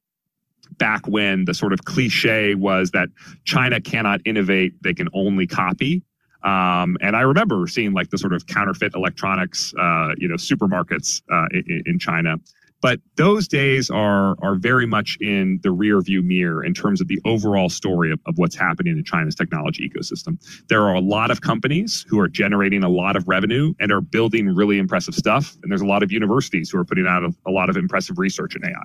back 0.76 1.06
when 1.06 1.44
the 1.44 1.54
sort 1.54 1.72
of 1.72 1.84
cliche 1.84 2.54
was 2.54 2.90
that 2.90 3.08
China 3.44 3.80
cannot 3.80 4.20
innovate, 4.24 4.74
they 4.82 4.94
can 4.94 5.08
only 5.12 5.46
copy. 5.46 6.02
Um, 6.44 6.96
and 7.00 7.16
I 7.16 7.22
remember 7.22 7.66
seeing 7.66 7.92
like 7.92 8.10
the 8.10 8.18
sort 8.18 8.32
of 8.32 8.46
counterfeit 8.46 8.94
electronics, 8.94 9.74
uh, 9.78 10.10
you 10.18 10.28
know, 10.28 10.36
supermarkets 10.36 11.22
uh, 11.32 11.48
in, 11.52 11.82
in, 11.84 11.98
China. 11.98 12.36
But 12.80 13.00
those 13.16 13.48
days 13.48 13.90
are 13.90 14.36
are 14.40 14.54
very 14.54 14.86
much 14.86 15.18
in 15.20 15.58
the 15.64 15.72
rear 15.72 16.00
view 16.00 16.22
mirror 16.22 16.64
in 16.64 16.74
terms 16.74 17.00
of 17.00 17.08
the 17.08 17.20
overall 17.24 17.68
story 17.68 18.12
of, 18.12 18.20
of 18.26 18.38
what's 18.38 18.54
happening 18.54 18.96
in 18.96 19.02
China's 19.02 19.34
technology 19.34 19.90
ecosystem. 19.90 20.38
There 20.68 20.82
are 20.82 20.94
a 20.94 21.00
lot 21.00 21.32
of 21.32 21.40
companies 21.40 22.06
who 22.08 22.20
are 22.20 22.28
generating 22.28 22.84
a 22.84 22.88
lot 22.88 23.16
of 23.16 23.26
revenue 23.26 23.74
and 23.80 23.90
are 23.90 24.00
building 24.00 24.54
really 24.54 24.78
impressive 24.78 25.16
stuff. 25.16 25.56
And 25.64 25.72
there's 25.72 25.80
a 25.80 25.86
lot 25.86 26.04
of 26.04 26.12
universities 26.12 26.70
who 26.70 26.78
are 26.78 26.84
putting 26.84 27.08
out 27.08 27.24
a, 27.24 27.34
a 27.48 27.50
lot 27.50 27.68
of 27.68 27.76
impressive 27.76 28.16
research 28.16 28.54
in 28.54 28.64
AI. 28.64 28.84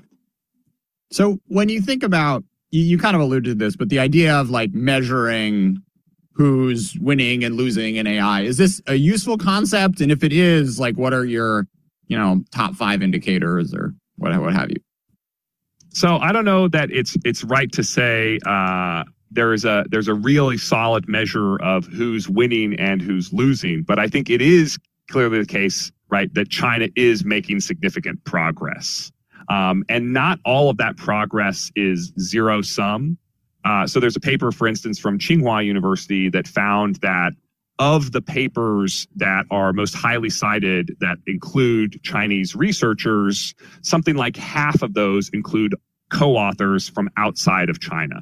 So 1.12 1.39
when 1.48 1.69
you 1.69 1.81
think 1.81 2.03
about, 2.03 2.43
you, 2.72 2.81
you 2.81 2.98
kind 2.98 3.15
of 3.15 3.22
alluded 3.22 3.45
to 3.45 3.55
this, 3.55 3.75
but 3.75 3.89
the 3.89 4.00
idea 4.00 4.36
of 4.36 4.50
like 4.50 4.74
measuring 4.74 5.77
who's 6.33 6.98
winning 7.00 7.43
and 7.43 7.55
losing 7.55 7.95
in 7.95 8.07
AI, 8.07 8.41
is 8.41 8.57
this 8.57 8.81
a 8.88 8.95
useful 8.95 9.38
concept? 9.38 10.01
And 10.01 10.12
if 10.12 10.24
it 10.24 10.33
is, 10.33 10.79
like, 10.79 10.98
what 10.98 11.13
are 11.13 11.25
your, 11.25 11.67
you 12.07 12.17
know, 12.17 12.43
top 12.51 12.74
five 12.74 13.03
indicators 13.03 13.74
or 13.74 13.93
what, 14.17 14.39
what 14.41 14.53
have 14.53 14.69
you? 14.72 14.77
So 15.93 16.17
I 16.17 16.31
don't 16.31 16.45
know 16.45 16.67
that 16.69 16.89
it's 16.91 17.15
it's 17.24 17.43
right 17.43 17.72
to 17.74 17.83
say 17.83 18.39
uh, 18.48 19.03
there 19.29 19.53
is 19.53 19.63
a 19.63 19.86
there's 19.89 20.07
a 20.07 20.15
really 20.15 20.57
solid 20.57 21.07
measure 21.07 21.57
of 21.62 21.86
who's 21.86 22.27
winning 22.27 22.79
and 22.79 23.00
who's 23.00 23.31
losing, 23.31 23.83
but 23.83 24.00
I 24.00 24.07
think 24.07 24.31
it 24.31 24.41
is 24.41 24.79
clearly 25.12 25.39
the 25.39 25.45
case, 25.45 25.91
right, 26.10 26.33
that 26.33 26.50
China 26.50 26.88
is 26.95 27.24
making 27.24 27.60
significant 27.60 28.24
progress. 28.25 29.12
Um, 29.50 29.83
and 29.89 30.13
not 30.13 30.39
all 30.45 30.69
of 30.69 30.77
that 30.77 30.97
progress 30.97 31.71
is 31.75 32.13
zero 32.19 32.62
sum. 32.62 33.17
Uh, 33.65 33.88
so 33.88 34.00
there's 34.00 34.15
a 34.15 34.21
paper, 34.21 34.51
for 34.51 34.67
instance, 34.67 35.00
from 35.00 35.17
Tsinghua 35.17 35.65
University 35.65 36.29
that 36.29 36.47
found 36.47 36.97
that 36.97 37.33
of 37.79 38.12
the 38.12 38.21
papers 38.21 39.07
that 39.15 39.45
are 39.50 39.73
most 39.73 39.95
highly 39.95 40.29
cited 40.29 40.95
that 41.00 41.17
include 41.27 42.01
Chinese 42.03 42.55
researchers, 42.55 43.55
something 43.81 44.15
like 44.15 44.38
half 44.38 44.81
of 44.81 44.93
those 44.93 45.29
include 45.29 45.75
co 46.09 46.35
authors 46.35 46.88
from 46.88 47.09
outside 47.17 47.69
of 47.69 47.79
China. 47.79 48.21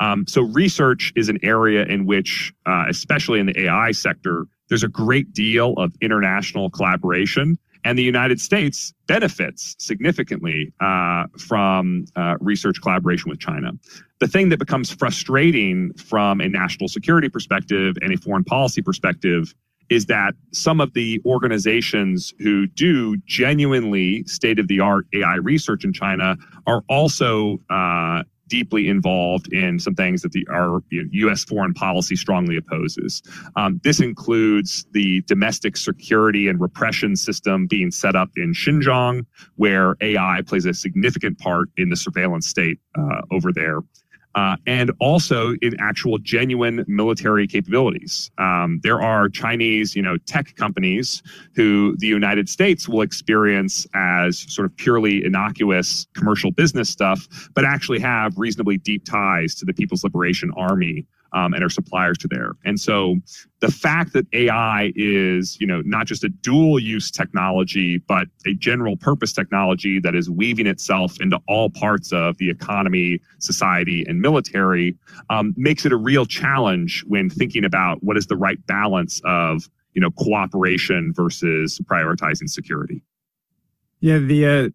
Um, 0.00 0.26
so, 0.26 0.42
research 0.42 1.12
is 1.16 1.28
an 1.28 1.38
area 1.42 1.84
in 1.84 2.04
which, 2.04 2.52
uh, 2.66 2.84
especially 2.88 3.40
in 3.40 3.46
the 3.46 3.58
AI 3.62 3.92
sector, 3.92 4.46
there's 4.68 4.84
a 4.84 4.88
great 4.88 5.32
deal 5.32 5.72
of 5.74 5.94
international 6.02 6.68
collaboration. 6.70 7.58
And 7.84 7.98
the 7.98 8.02
United 8.02 8.40
States 8.40 8.92
benefits 9.06 9.74
significantly 9.78 10.72
uh, 10.80 11.24
from 11.38 12.04
uh, 12.16 12.36
research 12.40 12.80
collaboration 12.82 13.30
with 13.30 13.40
China. 13.40 13.72
The 14.18 14.28
thing 14.28 14.50
that 14.50 14.58
becomes 14.58 14.90
frustrating 14.90 15.92
from 15.94 16.40
a 16.40 16.48
national 16.48 16.88
security 16.88 17.28
perspective 17.28 17.96
and 18.02 18.12
a 18.12 18.18
foreign 18.18 18.44
policy 18.44 18.82
perspective 18.82 19.54
is 19.88 20.06
that 20.06 20.34
some 20.52 20.80
of 20.80 20.94
the 20.94 21.20
organizations 21.26 22.32
who 22.38 22.66
do 22.68 23.16
genuinely 23.26 24.24
state 24.24 24.58
of 24.58 24.68
the 24.68 24.78
art 24.78 25.06
AI 25.12 25.34
research 25.36 25.84
in 25.84 25.92
China 25.92 26.36
are 26.66 26.82
also 26.88 27.58
uh, 27.70 28.22
deeply 28.50 28.88
involved 28.88 29.50
in 29.52 29.78
some 29.78 29.94
things 29.94 30.20
that 30.22 30.32
the 30.32 30.46
our 30.50 30.82
you 30.90 31.02
know, 31.02 31.08
U.S. 31.12 31.44
foreign 31.44 31.72
policy 31.72 32.16
strongly 32.16 32.56
opposes. 32.58 33.22
Um, 33.56 33.80
this 33.84 34.00
includes 34.00 34.84
the 34.92 35.22
domestic 35.22 35.76
security 35.76 36.48
and 36.48 36.60
repression 36.60 37.16
system 37.16 37.66
being 37.66 37.90
set 37.90 38.14
up 38.14 38.28
in 38.36 38.52
Xinjiang, 38.52 39.24
where 39.56 39.96
AI 40.02 40.42
plays 40.46 40.66
a 40.66 40.74
significant 40.74 41.38
part 41.38 41.68
in 41.78 41.88
the 41.88 41.96
surveillance 41.96 42.48
state 42.48 42.78
uh, 42.98 43.22
over 43.30 43.52
there 43.52 43.80
uh, 44.34 44.56
and 44.66 44.92
also 45.00 45.54
in 45.62 45.74
actual 45.80 46.18
genuine 46.18 46.84
military 46.86 47.46
capabilities. 47.46 48.30
Um, 48.38 48.80
there 48.82 49.00
are 49.00 49.28
Chinese, 49.28 49.96
you 49.96 50.02
know, 50.02 50.16
tech 50.18 50.54
companies 50.56 51.22
who 51.54 51.96
the 51.98 52.06
United 52.06 52.48
States 52.48 52.88
will 52.88 53.02
experience 53.02 53.86
as 53.94 54.40
sort 54.52 54.66
of 54.66 54.76
purely 54.76 55.24
innocuous 55.24 56.06
commercial 56.14 56.50
business 56.50 56.88
stuff, 56.88 57.26
but 57.54 57.64
actually 57.64 57.98
have 57.98 58.36
reasonably 58.36 58.78
deep 58.78 59.04
ties 59.04 59.54
to 59.56 59.64
the 59.64 59.72
People's 59.72 60.04
Liberation 60.04 60.50
Army 60.56 61.06
um, 61.32 61.54
and 61.54 61.62
our 61.62 61.70
suppliers 61.70 62.18
to 62.18 62.28
there. 62.28 62.52
And 62.64 62.78
so 62.80 63.16
the 63.60 63.70
fact 63.70 64.12
that 64.14 64.26
AI 64.32 64.92
is, 64.96 65.60
you 65.60 65.66
know, 65.66 65.82
not 65.84 66.06
just 66.06 66.24
a 66.24 66.28
dual 66.28 66.78
use 66.78 67.10
technology, 67.10 67.98
but 67.98 68.28
a 68.46 68.54
general 68.54 68.96
purpose 68.96 69.32
technology 69.32 70.00
that 70.00 70.14
is 70.14 70.30
weaving 70.30 70.66
itself 70.66 71.20
into 71.20 71.38
all 71.46 71.70
parts 71.70 72.12
of 72.12 72.36
the 72.38 72.50
economy, 72.50 73.20
society, 73.38 74.04
and 74.08 74.20
military 74.20 74.96
um, 75.28 75.54
makes 75.56 75.84
it 75.84 75.92
a 75.92 75.96
real 75.96 76.26
challenge 76.26 77.04
when 77.06 77.30
thinking 77.30 77.64
about 77.64 78.02
what 78.02 78.16
is 78.16 78.26
the 78.26 78.36
right 78.36 78.64
balance 78.66 79.20
of, 79.24 79.68
you 79.94 80.00
know, 80.00 80.10
cooperation 80.10 81.12
versus 81.14 81.80
prioritizing 81.84 82.48
security. 82.48 83.02
Yeah, 84.00 84.18
the 84.18 84.46
uh, 84.46 84.68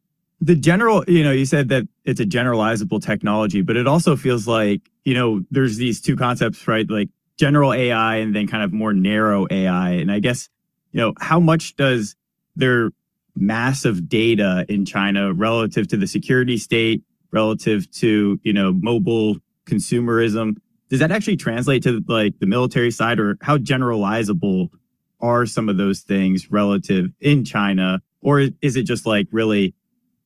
the 0.45 0.55
general, 0.55 1.03
you 1.07 1.23
know, 1.23 1.31
you 1.31 1.45
said 1.45 1.69
that 1.69 1.87
it's 2.03 2.19
a 2.19 2.25
generalizable 2.25 3.03
technology, 3.03 3.63
but 3.63 3.75
it 3.75 3.87
also 3.87 4.15
feels 4.15 4.47
like, 4.47 4.81
you 5.03 5.15
know, 5.15 5.43
there's 5.49 5.77
these 5.77 5.99
two 5.99 6.15
concepts, 6.15 6.67
right? 6.67 6.87
Like 6.87 7.09
general 7.37 7.73
AI 7.73 8.17
and 8.17 8.35
then 8.35 8.47
kind 8.47 8.63
of 8.63 8.71
more 8.71 8.93
narrow 8.93 9.47
AI. 9.49 9.91
And 9.91 10.11
I 10.11 10.19
guess, 10.19 10.47
you 10.91 11.01
know, 11.01 11.13
how 11.19 11.39
much 11.39 11.75
does 11.77 12.15
their 12.55 12.91
massive 13.35 14.07
data 14.07 14.67
in 14.69 14.85
China 14.85 15.33
relative 15.33 15.87
to 15.87 15.97
the 15.97 16.05
security 16.05 16.59
state, 16.59 17.03
relative 17.31 17.89
to, 17.93 18.39
you 18.43 18.53
know, 18.53 18.71
mobile 18.71 19.37
consumerism, 19.65 20.57
does 20.89 20.99
that 20.99 21.11
actually 21.11 21.37
translate 21.37 21.81
to 21.83 22.03
like 22.07 22.37
the 22.39 22.45
military 22.45 22.91
side 22.91 23.19
or 23.19 23.35
how 23.41 23.57
generalizable 23.57 24.69
are 25.19 25.47
some 25.47 25.69
of 25.69 25.77
those 25.77 26.01
things 26.01 26.51
relative 26.51 27.07
in 27.19 27.43
China? 27.43 27.99
Or 28.21 28.41
is 28.61 28.75
it 28.75 28.83
just 28.83 29.07
like 29.07 29.27
really 29.31 29.73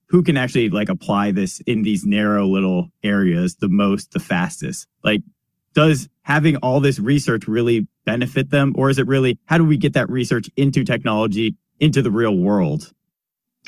who 0.09 0.23
can 0.23 0.37
actually 0.37 0.69
like 0.69 0.89
apply 0.89 1.31
this 1.31 1.59
in 1.61 1.83
these 1.83 2.05
narrow 2.05 2.47
little 2.47 2.89
areas 3.03 3.55
the 3.55 3.69
most, 3.69 4.11
the 4.11 4.19
fastest? 4.19 4.87
Like, 5.03 5.21
does 5.73 6.09
having 6.23 6.55
all 6.57 6.79
this 6.79 6.99
research 6.99 7.47
really 7.47 7.87
benefit 8.05 8.49
them? 8.49 8.73
Or 8.75 8.89
is 8.89 8.97
it 8.97 9.07
really, 9.07 9.39
how 9.45 9.57
do 9.57 9.65
we 9.65 9.77
get 9.77 9.93
that 9.93 10.09
research 10.09 10.49
into 10.57 10.83
technology, 10.83 11.55
into 11.79 12.01
the 12.01 12.11
real 12.11 12.35
world? 12.35 12.91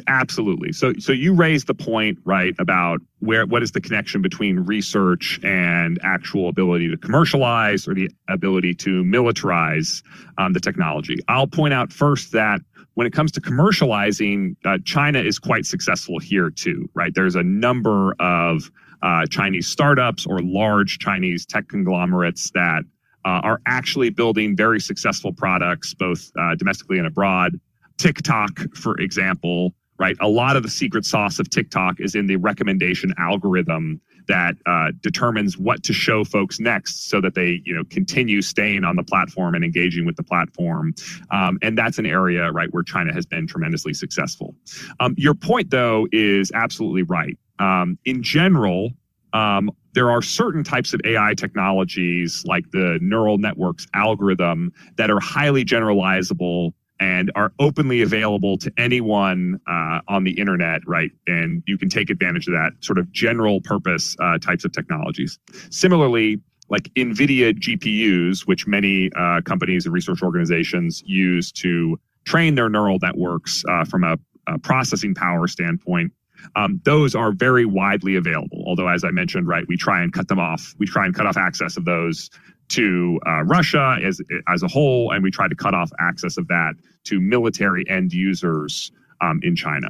Absolutely. 0.07 0.71
So, 0.71 0.93
so 0.99 1.11
you 1.11 1.33
raised 1.33 1.67
the 1.67 1.73
point, 1.73 2.17
right, 2.23 2.55
about 2.59 3.01
where 3.19 3.45
what 3.45 3.61
is 3.61 3.71
the 3.71 3.81
connection 3.81 4.21
between 4.21 4.59
research 4.59 5.39
and 5.43 5.99
actual 6.01 6.49
ability 6.49 6.89
to 6.89 6.97
commercialize 6.97 7.87
or 7.87 7.93
the 7.93 8.09
ability 8.29 8.73
to 8.75 9.03
militarize 9.03 10.01
um, 10.37 10.53
the 10.53 10.59
technology. 10.59 11.19
I'll 11.27 11.47
point 11.47 11.73
out 11.73 11.91
first 11.91 12.31
that 12.31 12.61
when 12.95 13.05
it 13.05 13.13
comes 13.13 13.31
to 13.33 13.41
commercializing, 13.41 14.55
uh, 14.65 14.77
China 14.85 15.19
is 15.19 15.39
quite 15.39 15.65
successful 15.65 16.19
here 16.19 16.49
too, 16.49 16.89
right? 16.93 17.13
There's 17.13 17.35
a 17.35 17.43
number 17.43 18.13
of 18.19 18.71
uh, 19.01 19.25
Chinese 19.27 19.67
startups 19.67 20.25
or 20.25 20.41
large 20.41 20.99
Chinese 20.99 21.45
tech 21.45 21.67
conglomerates 21.67 22.51
that 22.51 22.83
uh, 23.25 23.41
are 23.43 23.61
actually 23.67 24.09
building 24.09 24.55
very 24.55 24.79
successful 24.79 25.33
products, 25.33 25.93
both 25.93 26.31
uh, 26.39 26.55
domestically 26.55 26.97
and 26.97 27.07
abroad. 27.07 27.59
TikTok, 27.97 28.75
for 28.75 28.99
example, 28.99 29.73
right? 30.01 30.17
A 30.19 30.27
lot 30.27 30.55
of 30.55 30.63
the 30.63 30.69
secret 30.69 31.05
sauce 31.05 31.37
of 31.37 31.47
TikTok 31.51 31.99
is 31.99 32.15
in 32.15 32.25
the 32.25 32.35
recommendation 32.37 33.13
algorithm 33.19 34.01
that 34.27 34.55
uh, 34.65 34.91
determines 35.01 35.59
what 35.59 35.83
to 35.83 35.93
show 35.93 36.23
folks 36.23 36.59
next 36.59 37.07
so 37.07 37.21
that 37.21 37.35
they 37.35 37.61
you 37.65 37.73
know 37.75 37.83
continue 37.91 38.41
staying 38.41 38.83
on 38.83 38.95
the 38.95 39.03
platform 39.03 39.53
and 39.53 39.63
engaging 39.63 40.07
with 40.07 40.15
the 40.15 40.23
platform. 40.23 40.95
Um, 41.29 41.59
and 41.61 41.77
that's 41.77 41.99
an 41.99 42.07
area 42.07 42.51
right 42.51 42.73
where 42.73 42.81
china 42.81 43.13
has 43.13 43.27
been 43.27 43.45
tremendously 43.45 43.93
successful. 43.93 44.55
Um, 44.99 45.13
your 45.17 45.35
point 45.35 45.69
though 45.69 46.07
is 46.11 46.51
absolutely 46.55 47.03
right. 47.03 47.37
Um, 47.59 47.99
in 48.03 48.23
general 48.23 48.89
um, 49.33 49.69
there 49.93 50.09
are 50.09 50.21
certain 50.21 50.63
types 50.63 50.93
of 50.93 51.01
AI 51.05 51.33
technologies, 51.35 52.43
like 52.45 52.69
the 52.71 52.97
neural 53.01 53.37
networks 53.37 53.87
algorithm, 53.93 54.71
that 54.97 55.11
are 55.11 55.19
highly 55.19 55.63
generalizable 55.63 56.73
and 57.01 57.31
are 57.33 57.51
openly 57.59 58.03
available 58.03 58.57
to 58.59 58.71
anyone 58.77 59.59
uh, 59.67 59.99
on 60.07 60.23
the 60.23 60.39
internet, 60.39 60.87
right? 60.87 61.09
And 61.25 61.63
you 61.65 61.75
can 61.75 61.89
take 61.89 62.11
advantage 62.11 62.47
of 62.47 62.53
that 62.53 62.73
sort 62.79 62.99
of 62.99 63.11
general 63.11 63.59
purpose 63.59 64.15
uh, 64.19 64.37
types 64.37 64.63
of 64.65 64.71
technologies. 64.71 65.39
Similarly, 65.71 66.39
like 66.69 66.83
NVIDIA 66.93 67.53
GPUs, 67.53 68.41
which 68.47 68.67
many 68.67 69.09
uh, 69.17 69.41
companies 69.41 69.85
and 69.85 69.93
research 69.93 70.21
organizations 70.21 71.03
use 71.05 71.51
to 71.53 71.99
train 72.23 72.53
their 72.53 72.69
neural 72.69 72.99
networks 73.01 73.63
uh, 73.67 73.83
from 73.83 74.03
a, 74.03 74.17
a, 74.47 74.59
processing 74.59 75.15
power 75.15 75.47
standpoint, 75.47 76.13
um, 76.55 76.79
those 76.85 77.15
are 77.15 77.31
very 77.31 77.65
widely 77.65 78.15
available. 78.15 78.63
Although, 78.67 78.87
as 78.87 79.03
I 79.03 79.09
mentioned, 79.09 79.47
right, 79.47 79.65
we 79.67 79.75
try 79.75 80.03
and 80.03 80.13
cut 80.13 80.27
them 80.27 80.39
off. 80.39 80.75
We 80.77 80.85
try 80.85 81.05
and 81.05 81.15
cut 81.15 81.25
off 81.25 81.35
access 81.35 81.77
of 81.77 81.85
those 81.85 82.29
to 82.71 83.19
uh, 83.27 83.43
Russia 83.43 83.97
as 84.03 84.21
as 84.47 84.63
a 84.63 84.67
whole, 84.67 85.11
and 85.11 85.23
we 85.23 85.31
try 85.31 85.47
to 85.47 85.55
cut 85.55 85.73
off 85.73 85.91
access 85.99 86.37
of 86.37 86.47
that 86.47 86.73
to 87.05 87.19
military 87.19 87.83
end 87.89 88.13
users 88.13 88.91
um, 89.21 89.39
in 89.43 89.55
China. 89.55 89.89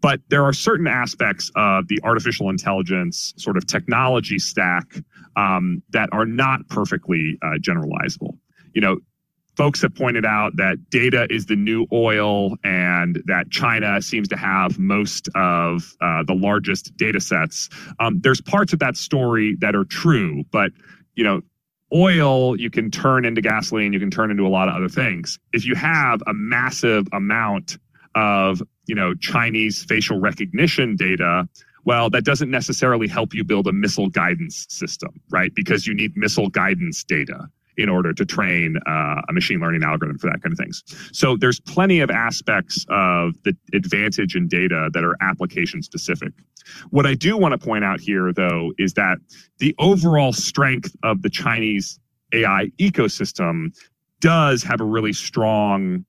But 0.00 0.20
there 0.28 0.44
are 0.44 0.52
certain 0.52 0.86
aspects 0.86 1.50
of 1.56 1.88
the 1.88 2.00
artificial 2.04 2.50
intelligence 2.50 3.34
sort 3.36 3.56
of 3.56 3.66
technology 3.66 4.38
stack 4.38 4.84
um, 5.36 5.82
that 5.90 6.08
are 6.12 6.26
not 6.26 6.68
perfectly 6.68 7.38
uh, 7.42 7.58
generalizable. 7.60 8.38
You 8.72 8.80
know, 8.80 8.98
folks 9.56 9.82
have 9.82 9.94
pointed 9.94 10.24
out 10.24 10.56
that 10.56 10.90
data 10.90 11.26
is 11.30 11.46
the 11.46 11.56
new 11.56 11.86
oil 11.92 12.56
and 12.64 13.22
that 13.26 13.50
China 13.50 14.00
seems 14.02 14.28
to 14.28 14.36
have 14.36 14.78
most 14.78 15.28
of 15.34 15.94
uh, 16.00 16.22
the 16.24 16.34
largest 16.34 16.96
data 16.96 17.20
sets. 17.20 17.68
Um, 18.00 18.20
there's 18.20 18.40
parts 18.40 18.72
of 18.72 18.78
that 18.80 18.96
story 18.96 19.56
that 19.60 19.74
are 19.74 19.84
true, 19.84 20.44
but 20.50 20.72
you 21.14 21.24
know, 21.24 21.40
oil 21.94 22.58
you 22.58 22.70
can 22.70 22.90
turn 22.90 23.24
into 23.24 23.40
gasoline 23.40 23.92
you 23.92 24.00
can 24.00 24.10
turn 24.10 24.30
into 24.30 24.46
a 24.46 24.48
lot 24.48 24.68
of 24.68 24.74
other 24.74 24.88
things. 24.88 25.38
If 25.52 25.64
you 25.64 25.74
have 25.74 26.22
a 26.26 26.34
massive 26.34 27.06
amount 27.12 27.78
of 28.14 28.62
you 28.86 28.94
know 28.94 29.14
chinese 29.14 29.84
facial 29.84 30.20
recognition 30.20 30.94
data 30.96 31.48
well 31.84 32.10
that 32.10 32.24
doesn't 32.24 32.50
necessarily 32.50 33.08
help 33.08 33.34
you 33.34 33.42
build 33.42 33.66
a 33.66 33.72
missile 33.72 34.08
guidance 34.08 34.66
system 34.68 35.20
right? 35.30 35.54
Because 35.54 35.86
you 35.86 35.94
need 35.94 36.16
missile 36.16 36.48
guidance 36.48 37.02
data 37.04 37.48
in 37.76 37.88
order 37.88 38.12
to 38.12 38.24
train 38.24 38.76
uh, 38.86 39.20
a 39.28 39.32
machine 39.32 39.60
learning 39.60 39.82
algorithm 39.82 40.18
for 40.18 40.30
that 40.30 40.42
kind 40.42 40.52
of 40.52 40.58
things. 40.58 40.82
So 41.12 41.36
there's 41.36 41.60
plenty 41.60 42.00
of 42.00 42.10
aspects 42.10 42.84
of 42.88 43.34
the 43.44 43.56
advantage 43.72 44.36
in 44.36 44.48
data 44.48 44.90
that 44.92 45.04
are 45.04 45.16
application 45.20 45.82
specific. 45.82 46.32
What 46.90 47.06
I 47.06 47.14
do 47.14 47.36
want 47.36 47.52
to 47.52 47.58
point 47.58 47.84
out 47.84 48.00
here, 48.00 48.32
though, 48.32 48.72
is 48.78 48.94
that 48.94 49.18
the 49.58 49.74
overall 49.78 50.32
strength 50.32 50.94
of 51.02 51.22
the 51.22 51.30
Chinese 51.30 51.98
AI 52.32 52.70
ecosystem 52.78 53.74
does 54.20 54.62
have 54.62 54.80
a 54.80 54.84
really 54.84 55.12
strong 55.12 56.04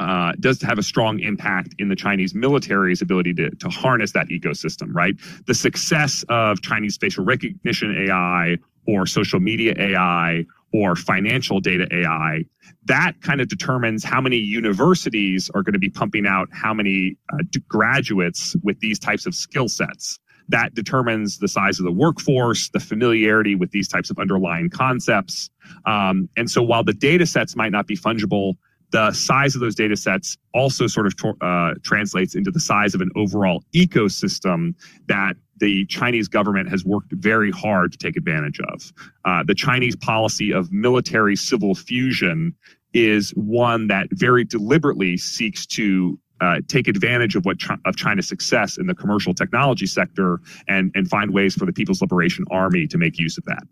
uh, 0.00 0.32
does 0.40 0.60
have 0.60 0.78
a 0.78 0.82
strong 0.82 1.20
impact 1.20 1.74
in 1.78 1.88
the 1.88 1.94
Chinese 1.94 2.34
military's 2.34 3.00
ability 3.00 3.32
to, 3.32 3.48
to 3.50 3.68
harness 3.68 4.12
that 4.12 4.28
ecosystem, 4.28 4.92
right? 4.92 5.14
The 5.46 5.54
success 5.54 6.24
of 6.28 6.60
Chinese 6.62 6.96
facial 6.96 7.24
recognition 7.24 8.06
AI 8.08 8.58
or 8.86 9.06
social 9.06 9.40
media 9.40 9.72
AI 9.78 10.44
or 10.74 10.96
financial 10.96 11.60
data 11.60 11.86
AI, 11.92 12.44
that 12.86 13.12
kind 13.22 13.40
of 13.40 13.46
determines 13.46 14.02
how 14.02 14.20
many 14.20 14.36
universities 14.36 15.48
are 15.54 15.62
going 15.62 15.72
to 15.72 15.78
be 15.78 15.88
pumping 15.88 16.26
out 16.26 16.48
how 16.50 16.74
many 16.74 17.16
uh, 17.32 17.36
graduates 17.68 18.56
with 18.64 18.80
these 18.80 18.98
types 18.98 19.24
of 19.24 19.36
skill 19.36 19.68
sets. 19.68 20.18
That 20.48 20.74
determines 20.74 21.38
the 21.38 21.46
size 21.46 21.78
of 21.78 21.84
the 21.84 21.92
workforce, 21.92 22.70
the 22.70 22.80
familiarity 22.80 23.54
with 23.54 23.70
these 23.70 23.86
types 23.86 24.10
of 24.10 24.18
underlying 24.18 24.68
concepts. 24.68 25.48
Um, 25.86 26.28
and 26.36 26.50
so 26.50 26.60
while 26.60 26.82
the 26.82 26.92
data 26.92 27.24
sets 27.24 27.54
might 27.54 27.70
not 27.70 27.86
be 27.86 27.96
fungible, 27.96 28.54
the 28.94 29.10
size 29.12 29.56
of 29.56 29.60
those 29.60 29.74
data 29.74 29.96
sets 29.96 30.38
also 30.54 30.86
sort 30.86 31.08
of 31.08 31.14
uh, 31.40 31.74
translates 31.82 32.36
into 32.36 32.52
the 32.52 32.60
size 32.60 32.94
of 32.94 33.00
an 33.00 33.10
overall 33.16 33.64
ecosystem 33.74 34.72
that 35.08 35.34
the 35.56 35.84
Chinese 35.86 36.28
government 36.28 36.70
has 36.70 36.84
worked 36.84 37.10
very 37.10 37.50
hard 37.50 37.90
to 37.90 37.98
take 37.98 38.16
advantage 38.16 38.60
of. 38.60 38.92
Uh, 39.24 39.42
the 39.44 39.54
Chinese 39.54 39.96
policy 39.96 40.52
of 40.52 40.70
military 40.72 41.34
civil 41.34 41.74
fusion 41.74 42.54
is 42.92 43.30
one 43.30 43.88
that 43.88 44.06
very 44.12 44.44
deliberately 44.44 45.16
seeks 45.16 45.66
to 45.66 46.16
uh, 46.40 46.60
take 46.68 46.86
advantage 46.86 47.34
of 47.34 47.44
what 47.44 47.56
of 47.86 47.96
China's 47.96 48.28
success 48.28 48.78
in 48.78 48.86
the 48.86 48.94
commercial 48.94 49.34
technology 49.34 49.86
sector 49.86 50.38
and 50.68 50.92
and 50.94 51.08
find 51.08 51.32
ways 51.34 51.56
for 51.56 51.66
the 51.66 51.72
People's 51.72 52.00
Liberation 52.00 52.44
Army 52.52 52.86
to 52.86 52.96
make 52.96 53.18
use 53.18 53.36
of 53.38 53.44
that. 53.46 53.64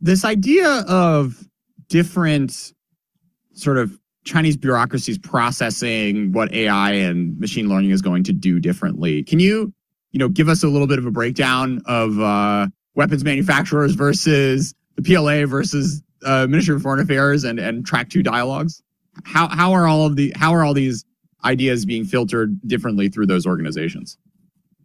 This 0.00 0.24
idea 0.24 0.84
of 0.86 1.44
different 1.88 2.72
sort 3.54 3.78
of 3.78 3.98
Chinese 4.24 4.56
bureaucracies 4.56 5.18
processing 5.18 6.32
what 6.32 6.52
AI 6.52 6.92
and 6.92 7.38
machine 7.40 7.68
learning 7.68 7.90
is 7.90 8.00
going 8.00 8.22
to 8.24 8.32
do 8.32 8.60
differently. 8.60 9.22
Can 9.24 9.40
you 9.40 9.72
you 10.12 10.18
know, 10.18 10.28
give 10.28 10.48
us 10.48 10.62
a 10.62 10.68
little 10.68 10.86
bit 10.86 10.98
of 10.98 11.06
a 11.06 11.10
breakdown 11.10 11.82
of 11.86 12.20
uh, 12.20 12.68
weapons 12.94 13.24
manufacturers 13.24 13.94
versus 13.94 14.74
the 14.96 15.02
PLA 15.02 15.46
versus 15.46 16.02
uh, 16.24 16.46
Ministry 16.46 16.76
of 16.76 16.82
Foreign 16.82 17.00
Affairs 17.00 17.44
and 17.44 17.58
and 17.58 17.84
Track 17.84 18.10
Two 18.10 18.22
dialogues? 18.22 18.82
How 19.24 19.48
how 19.48 19.72
are 19.72 19.86
all 19.86 20.06
of 20.06 20.16
the 20.16 20.32
how 20.36 20.54
are 20.54 20.64
all 20.64 20.74
these 20.74 21.04
ideas 21.44 21.84
being 21.84 22.04
filtered 22.04 22.56
differently 22.68 23.08
through 23.08 23.26
those 23.26 23.46
organizations? 23.46 24.18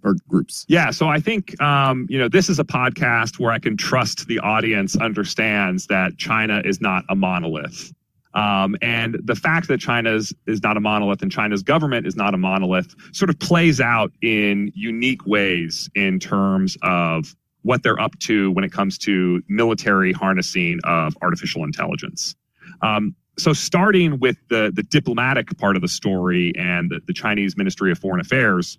or 0.04 0.16
groups? 0.30 0.64
Yeah, 0.70 0.92
so 0.92 1.08
I 1.08 1.20
think 1.20 1.60
um, 1.62 2.08
you 2.10 2.18
know 2.18 2.30
this 2.30 2.50
is 2.50 2.60
a 2.60 2.64
podcast 2.64 3.40
where 3.40 3.52
I 3.52 3.60
can 3.60 3.76
trust 3.76 4.28
the 4.28 4.40
audience 4.40 4.96
understands 4.96 5.88
that 5.88 6.18
China 6.18 6.62
is 6.64 6.80
not 6.80 7.04
a 7.10 7.16
monolith. 7.16 7.92
Um, 8.38 8.76
and 8.84 9.18
the 9.24 9.36
fact 9.36 9.68
that 9.68 9.80
China 9.80 10.14
is, 10.14 10.32
not 10.46 10.78
a 10.78 10.80
monolith 10.80 11.24
and 11.24 11.32
China's 11.32 11.64
government 11.64 12.06
is 12.06 12.16
not 12.16 12.36
a 12.36 12.38
monolith 12.38 12.94
sort 13.12 13.32
of 13.32 13.40
plays 13.40 13.82
out 13.82 14.12
in 14.22 14.72
unique 14.76 15.26
ways 15.26 15.90
in 15.96 16.20
terms 16.20 16.78
of 16.84 17.36
what 17.64 17.82
they're 17.82 18.00
up 18.00 18.18
to 18.20 18.52
when 18.52 18.64
it 18.64 18.72
comes 18.72 19.00
to 19.00 19.42
military 19.48 20.14
harnessing 20.14 20.80
of 20.84 21.18
artificial 21.24 21.64
intelligence. 21.64 22.36
Um, 22.84 23.16
so, 23.40 23.54
starting 23.54 24.20
with 24.20 24.38
the, 24.50 24.72
the 24.72 24.84
diplomatic 24.84 25.58
part 25.58 25.76
of 25.76 25.82
the 25.82 25.88
story 25.88 26.54
and 26.56 26.92
the, 26.92 27.00
the 27.08 27.14
Chinese 27.14 27.58
Ministry 27.58 27.92
of 27.92 27.98
Foreign 27.98 28.22
Affairs, 28.22 28.78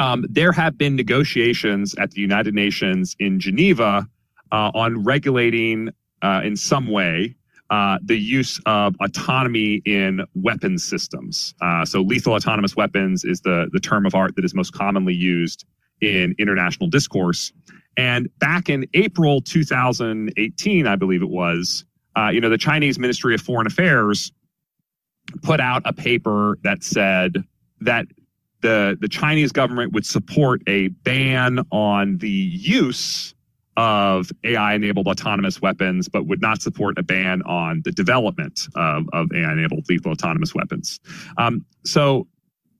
um, 0.00 0.26
there 0.28 0.50
have 0.50 0.76
been 0.76 0.96
negotiations 0.96 1.94
at 1.98 2.10
the 2.10 2.20
United 2.20 2.52
Nations 2.54 3.14
in 3.20 3.38
Geneva 3.38 4.08
uh, 4.50 4.70
on 4.74 5.04
regulating 5.04 5.90
uh, 6.20 6.40
in 6.42 6.56
some 6.56 6.88
way 6.88 7.36
uh, 7.72 7.98
the 8.04 8.18
use 8.18 8.60
of 8.66 8.94
autonomy 9.00 9.80
in 9.86 10.20
weapons 10.34 10.84
systems. 10.84 11.54
Uh, 11.62 11.86
so, 11.86 12.02
lethal 12.02 12.34
autonomous 12.34 12.76
weapons 12.76 13.24
is 13.24 13.40
the, 13.40 13.70
the 13.72 13.80
term 13.80 14.04
of 14.04 14.14
art 14.14 14.36
that 14.36 14.44
is 14.44 14.54
most 14.54 14.74
commonly 14.74 15.14
used 15.14 15.64
in 16.02 16.34
international 16.38 16.90
discourse. 16.90 17.50
And 17.96 18.28
back 18.38 18.68
in 18.68 18.86
April 18.92 19.40
2018, 19.40 20.86
I 20.86 20.96
believe 20.96 21.22
it 21.22 21.30
was, 21.30 21.86
uh, 22.14 22.28
you 22.28 22.42
know, 22.42 22.50
the 22.50 22.58
Chinese 22.58 22.98
Ministry 22.98 23.34
of 23.34 23.40
Foreign 23.40 23.66
Affairs 23.66 24.32
put 25.42 25.58
out 25.58 25.80
a 25.86 25.94
paper 25.94 26.58
that 26.64 26.84
said 26.84 27.42
that 27.80 28.04
the 28.60 28.98
the 29.00 29.08
Chinese 29.08 29.50
government 29.50 29.94
would 29.94 30.04
support 30.04 30.60
a 30.66 30.88
ban 30.88 31.60
on 31.70 32.18
the 32.18 32.28
use 32.28 33.34
of 33.76 34.30
AI 34.44 34.74
enabled 34.74 35.06
autonomous 35.06 35.62
weapons, 35.62 36.08
but 36.08 36.26
would 36.26 36.40
not 36.40 36.60
support 36.60 36.98
a 36.98 37.02
ban 37.02 37.42
on 37.42 37.82
the 37.84 37.92
development 37.92 38.68
of, 38.74 39.04
of 39.12 39.28
AI 39.34 39.52
enabled 39.52 39.88
lethal 39.88 40.12
autonomous 40.12 40.54
weapons. 40.54 41.00
Um, 41.38 41.64
so 41.84 42.26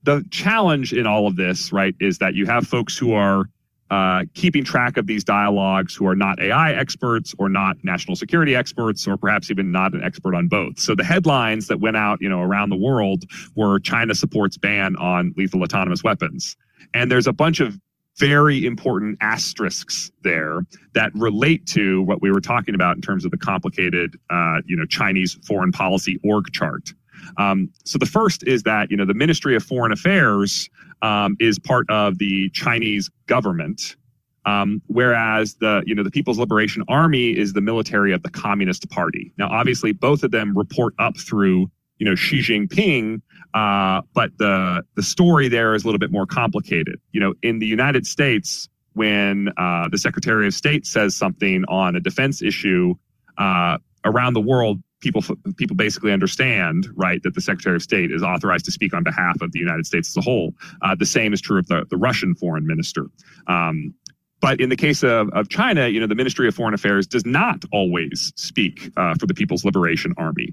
the 0.03 0.25
challenge 0.31 0.93
in 0.93 1.07
all 1.07 1.27
of 1.27 1.37
this, 1.37 1.73
right, 1.73 1.95
is 2.01 2.19
that 2.19 2.35
you 2.35 2.47
have 2.47 2.67
folks 2.67 2.99
who 2.99 3.13
are 3.15 3.47
uh, 3.93 4.25
keeping 4.33 4.65
track 4.65 4.97
of 4.97 5.07
these 5.07 5.23
dialogues 5.23 5.95
who 5.95 6.07
are 6.07 6.17
not 6.17 6.41
AI 6.41 6.73
experts 6.73 7.35
or 7.39 7.51
not 7.51 7.77
national 7.83 8.17
security 8.17 8.57
experts 8.57 9.07
or 9.07 9.19
perhaps 9.19 9.51
even 9.51 9.71
not 9.71 9.93
an 9.93 10.03
expert 10.03 10.35
on 10.35 10.49
both. 10.49 10.79
So 10.79 10.95
the 10.95 11.05
headlines 11.05 11.69
that 11.69 11.79
went 11.79 11.99
out, 11.99 12.19
you 12.23 12.29
know, 12.29 12.41
around 12.41 12.71
the 12.71 12.77
world 12.77 13.25
were 13.55 13.79
China 13.79 14.15
supports 14.15 14.57
ban 14.57 14.97
on 14.97 15.35
lethal 15.37 15.63
autonomous 15.63 16.03
weapons. 16.03 16.57
And 16.95 17.11
there's 17.11 17.27
a 17.27 17.35
bunch 17.35 17.61
of 17.61 17.79
very 18.19 18.67
important 18.67 19.19
asterisks 19.21 20.11
there 20.23 20.61
that 20.95 21.11
relate 21.15 21.67
to 21.67 22.03
what 22.03 22.21
we 22.21 22.31
were 22.31 22.41
talking 22.41 22.75
about 22.75 22.97
in 22.97 23.03
terms 23.03 23.25
of 23.25 23.31
the 23.31 23.39
complicated, 23.39 24.17
uh, 24.31 24.59
you 24.67 24.77
know, 24.77 24.85
Chinese 24.87 25.39
foreign 25.47 25.73
policy 25.73 26.19
org 26.23 26.53
chart. 26.53 26.93
Um, 27.37 27.71
so 27.85 27.99
the 27.99 28.07
first 28.07 28.47
is 28.47 28.63
that 28.65 28.91
you 28.91 28.97
know 28.97 29.05
the 29.05 29.15
Ministry 29.15 29.57
of 29.57 29.63
Foreign 29.63 29.93
Affairs 29.93 30.69
um, 31.03 31.37
is 31.41 31.59
part 31.59 31.89
of 31.91 32.19
the 32.19 32.51
Chinese 32.51 33.11
government, 33.27 33.97
um, 34.45 34.83
whereas 34.87 35.55
the 35.55 35.83
you 35.87 35.95
know 35.95 36.03
the 36.03 36.11
People's 36.11 36.39
Liberation 36.39 36.83
Army 36.89 37.31
is 37.31 37.53
the 37.53 37.61
military 37.61 38.13
of 38.13 38.23
the 38.23 38.31
Communist 38.31 38.89
Party. 38.91 39.33
Now, 39.39 39.49
obviously, 39.51 39.93
both 39.93 40.23
of 40.23 40.31
them 40.31 40.57
report 40.57 40.95
up 40.99 41.17
through 41.17 41.71
you 42.03 42.09
know 42.09 42.17
Xi 42.17 42.41
Jinping, 42.41 43.23
uh, 43.55 44.03
but 44.13 44.37
the 44.37 44.83
the 44.97 45.05
story 45.05 45.47
there 45.47 45.73
is 45.77 45.85
a 45.85 45.87
little 45.87 46.01
bit 46.01 46.11
more 46.11 46.27
complicated. 46.27 47.01
You 47.13 47.21
know, 47.21 47.35
in 47.45 47.61
the 47.61 47.67
United 47.67 48.09
States, 48.09 48.69
when 48.95 49.51
uh, 49.57 49.89
the 49.89 49.99
Secretary 49.99 50.49
of 50.49 50.53
State 50.53 50.85
says 50.85 51.15
something 51.15 51.65
on 51.69 51.95
a 51.95 52.01
defense 52.01 52.43
issue 52.43 52.95
uh, 53.39 53.79
around 54.05 54.33
the 54.33 54.41
world, 54.41 54.83
people 54.99 55.23
people 55.57 55.77
basically 55.77 56.11
understand 56.13 56.89
right 56.97 57.23
that 57.23 57.37
the 57.37 57.41
Secretary 57.41 57.77
of 57.77 57.83
State 57.85 58.11
is 58.11 58.25
authorized 58.25 58.65
to 58.65 58.73
speak 58.73 58.95
on 58.95 59.05
behalf 59.05 59.41
of 59.41 59.53
the 59.53 59.61
United 59.61 59.87
States 59.87 60.09
as 60.09 60.17
a 60.17 60.23
whole. 60.23 60.55
Uh, 60.83 60.97
the 60.97 61.07
same 61.07 61.33
is 61.33 61.41
true 61.41 61.61
of 61.61 61.69
the, 61.69 61.87
the 61.89 61.97
Russian 61.97 62.35
foreign 62.35 62.67
minister. 62.67 63.07
Um, 63.47 63.95
but 64.41 64.61
in 64.61 64.71
the 64.71 64.77
case 64.77 65.05
of, 65.05 65.29
of 65.35 65.49
China, 65.51 65.87
you 65.87 66.01
know, 66.01 66.09
the 66.09 66.17
Ministry 66.17 66.49
of 66.49 66.55
Foreign 66.57 66.75
Affairs 66.75 67.07
does 67.07 67.25
not 67.25 67.65
always 67.71 68.33
speak 68.35 68.91
uh, 68.97 69.15
for 69.15 69.27
the 69.27 69.35
People's 69.35 69.65
Liberation 69.65 70.15
Army. 70.17 70.53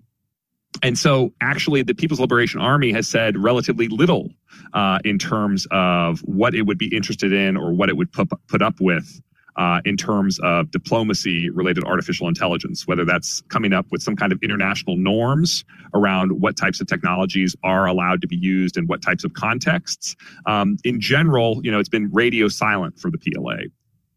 And 0.84 0.98
so, 0.98 1.34
actually, 1.42 1.82
the 1.82 1.96
People's 1.96 2.20
Liberation 2.20 2.62
Army 2.62 2.92
has 2.92 3.08
said 3.08 3.38
relatively 3.38 3.88
little 3.88 4.30
uh, 4.74 5.00
in 5.04 5.18
terms 5.18 5.68
of 5.72 6.20
what 6.22 6.54
it 6.54 6.64
would 6.64 6.78
be 6.78 6.94
interested 6.96 7.34
in 7.34 7.58
or 7.58 7.74
what 7.74 7.90
it 7.90 7.98
would 7.98 8.12
put, 8.12 8.30
put 8.48 8.62
up 8.62 8.76
with 8.80 9.22
uh, 9.60 9.82
in 9.84 9.98
terms 9.98 10.40
of 10.40 10.72
diplomacy 10.72 11.50
related 11.50 11.84
artificial 11.84 12.28
intelligence, 12.28 12.88
whether 12.88 13.04
that's 13.04 13.42
coming 13.50 13.74
up 13.74 13.86
with 13.92 14.02
some 14.02 14.16
kind 14.16 14.32
of 14.32 14.40
international 14.42 14.96
norms 14.96 15.66
around 15.94 16.40
what 16.40 16.56
types 16.56 16.80
of 16.80 16.88
technologies 16.88 17.56
are 17.64 17.86
allowed 17.86 18.22
to 18.22 18.28
be 18.28 18.38
used 18.38 18.78
in 18.78 18.88
what 18.88 19.02
types 19.02 19.24
of 19.24 19.34
contexts. 19.34 20.16
Um, 20.46 20.78
in 20.86 21.02
general, 21.02 21.60
you 21.64 21.72
know, 21.72 21.80
it's 21.80 21.90
been 21.90 22.10
radio 22.14 22.48
silent 22.48 22.98
for 23.00 23.12
the 23.12 23.18
PLA. 23.18 23.68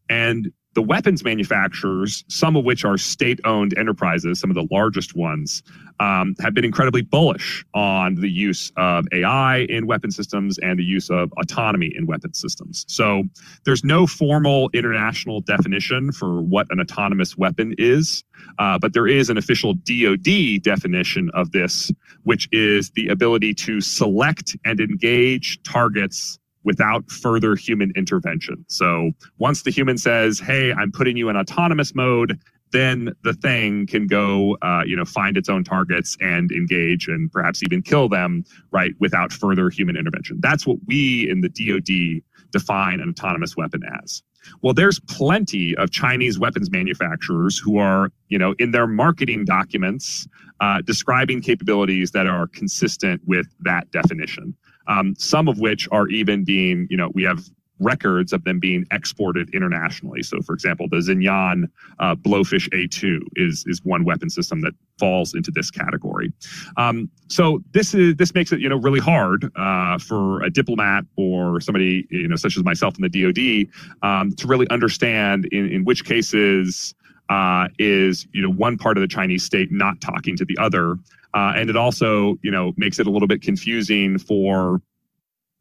And 0.09 0.51
the 0.73 0.81
weapons 0.81 1.23
manufacturers, 1.23 2.23
some 2.27 2.55
of 2.55 2.65
which 2.65 2.83
are 2.83 2.97
state 2.97 3.39
owned 3.45 3.77
enterprises, 3.77 4.39
some 4.39 4.49
of 4.49 4.55
the 4.55 4.67
largest 4.71 5.15
ones, 5.15 5.61
um, 5.99 6.35
have 6.39 6.53
been 6.53 6.65
incredibly 6.65 7.01
bullish 7.01 7.63
on 7.73 8.15
the 8.15 8.29
use 8.29 8.71
of 8.77 9.05
AI 9.11 9.59
in 9.69 9.85
weapon 9.85 10.11
systems 10.11 10.57
and 10.59 10.79
the 10.79 10.83
use 10.83 11.09
of 11.09 11.31
autonomy 11.39 11.91
in 11.95 12.07
weapon 12.07 12.33
systems. 12.33 12.85
So 12.87 13.23
there's 13.65 13.83
no 13.83 14.07
formal 14.07 14.69
international 14.73 15.41
definition 15.41 16.11
for 16.11 16.41
what 16.41 16.67
an 16.71 16.79
autonomous 16.79 17.37
weapon 17.37 17.75
is, 17.77 18.23
uh, 18.57 18.79
but 18.79 18.93
there 18.93 19.07
is 19.07 19.29
an 19.29 19.37
official 19.37 19.75
DoD 19.75 20.61
definition 20.61 21.29
of 21.33 21.51
this, 21.51 21.91
which 22.23 22.49
is 22.51 22.89
the 22.91 23.07
ability 23.09 23.53
to 23.53 23.79
select 23.79 24.55
and 24.65 24.79
engage 24.79 25.61
targets 25.63 26.39
without 26.63 27.09
further 27.11 27.55
human 27.55 27.91
intervention. 27.95 28.65
So 28.67 29.11
once 29.37 29.63
the 29.63 29.71
human 29.71 29.97
says, 29.97 30.39
"Hey, 30.39 30.73
I'm 30.73 30.91
putting 30.91 31.17
you 31.17 31.29
in 31.29 31.37
autonomous 31.37 31.93
mode," 31.95 32.39
then 32.71 33.13
the 33.23 33.33
thing 33.33 33.87
can 33.87 34.07
go, 34.07 34.57
uh, 34.61 34.83
you 34.85 34.95
know, 34.95 35.05
find 35.05 35.37
its 35.37 35.47
own 35.47 35.63
targets 35.63 36.17
and 36.19 36.51
engage 36.51 37.07
and 37.07 37.31
perhaps 37.31 37.63
even 37.63 37.81
kill 37.81 38.09
them, 38.09 38.43
right, 38.71 38.93
without 38.99 39.31
further 39.31 39.69
human 39.69 39.95
intervention. 39.95 40.39
That's 40.41 40.67
what 40.67 40.79
we 40.87 41.29
in 41.29 41.41
the 41.41 41.49
DoD 41.49 42.21
define 42.51 42.99
an 42.99 43.09
autonomous 43.09 43.55
weapon 43.55 43.81
as. 44.03 44.21
Well, 44.61 44.73
there's 44.73 44.99
plenty 44.99 45.75
of 45.77 45.91
Chinese 45.91 46.37
weapons 46.37 46.69
manufacturers 46.69 47.57
who 47.57 47.77
are, 47.77 48.09
you 48.27 48.37
know, 48.37 48.55
in 48.59 48.71
their 48.71 48.87
marketing 48.87 49.45
documents 49.45 50.27
uh, 50.59 50.81
describing 50.81 51.41
capabilities 51.41 52.11
that 52.11 52.27
are 52.27 52.47
consistent 52.47 53.21
with 53.25 53.47
that 53.61 53.89
definition 53.91 54.55
um, 54.87 55.15
some 55.17 55.47
of 55.47 55.59
which 55.59 55.87
are 55.91 56.07
even 56.07 56.43
being, 56.43 56.87
you 56.89 56.97
know, 56.97 57.11
we 57.13 57.23
have 57.23 57.43
records 57.79 58.33
of 58.33 58.43
them 58.43 58.59
being 58.59 58.85
exported 58.91 59.53
internationally. 59.53 60.23
So, 60.23 60.41
for 60.41 60.53
example, 60.53 60.87
the 60.89 60.97
Ziyan 60.97 61.65
uh, 61.99 62.15
Blowfish 62.15 62.69
A2 62.69 63.19
is 63.35 63.63
is 63.67 63.83
one 63.83 64.05
weapon 64.05 64.29
system 64.29 64.61
that 64.61 64.73
falls 64.99 65.33
into 65.33 65.51
this 65.51 65.69
category. 65.69 66.31
Um, 66.77 67.09
so 67.27 67.61
this 67.73 67.93
is 67.93 68.15
this 68.15 68.33
makes 68.33 68.51
it 68.51 68.59
you 68.59 68.69
know 68.69 68.77
really 68.77 68.99
hard 68.99 69.51
uh, 69.55 69.97
for 69.97 70.41
a 70.43 70.49
diplomat 70.49 71.05
or 71.17 71.59
somebody 71.61 72.07
you 72.09 72.27
know 72.27 72.35
such 72.35 72.57
as 72.57 72.63
myself 72.63 72.95
in 72.97 73.07
the 73.07 73.09
DoD 73.09 73.67
um, 74.01 74.33
to 74.35 74.47
really 74.47 74.69
understand 74.69 75.45
in 75.51 75.67
in 75.69 75.83
which 75.83 76.05
cases 76.05 76.95
uh, 77.29 77.67
is 77.79 78.27
you 78.33 78.41
know 78.41 78.51
one 78.51 78.77
part 78.77 78.97
of 78.97 79.01
the 79.01 79.07
Chinese 79.07 79.43
state 79.43 79.71
not 79.71 79.99
talking 80.01 80.35
to 80.37 80.45
the 80.45 80.57
other. 80.57 80.97
Uh, 81.33 81.53
and 81.55 81.69
it 81.69 81.75
also, 81.75 82.37
you 82.43 82.51
know, 82.51 82.73
makes 82.77 82.99
it 82.99 83.07
a 83.07 83.09
little 83.09 83.27
bit 83.27 83.41
confusing 83.41 84.17
for 84.17 84.81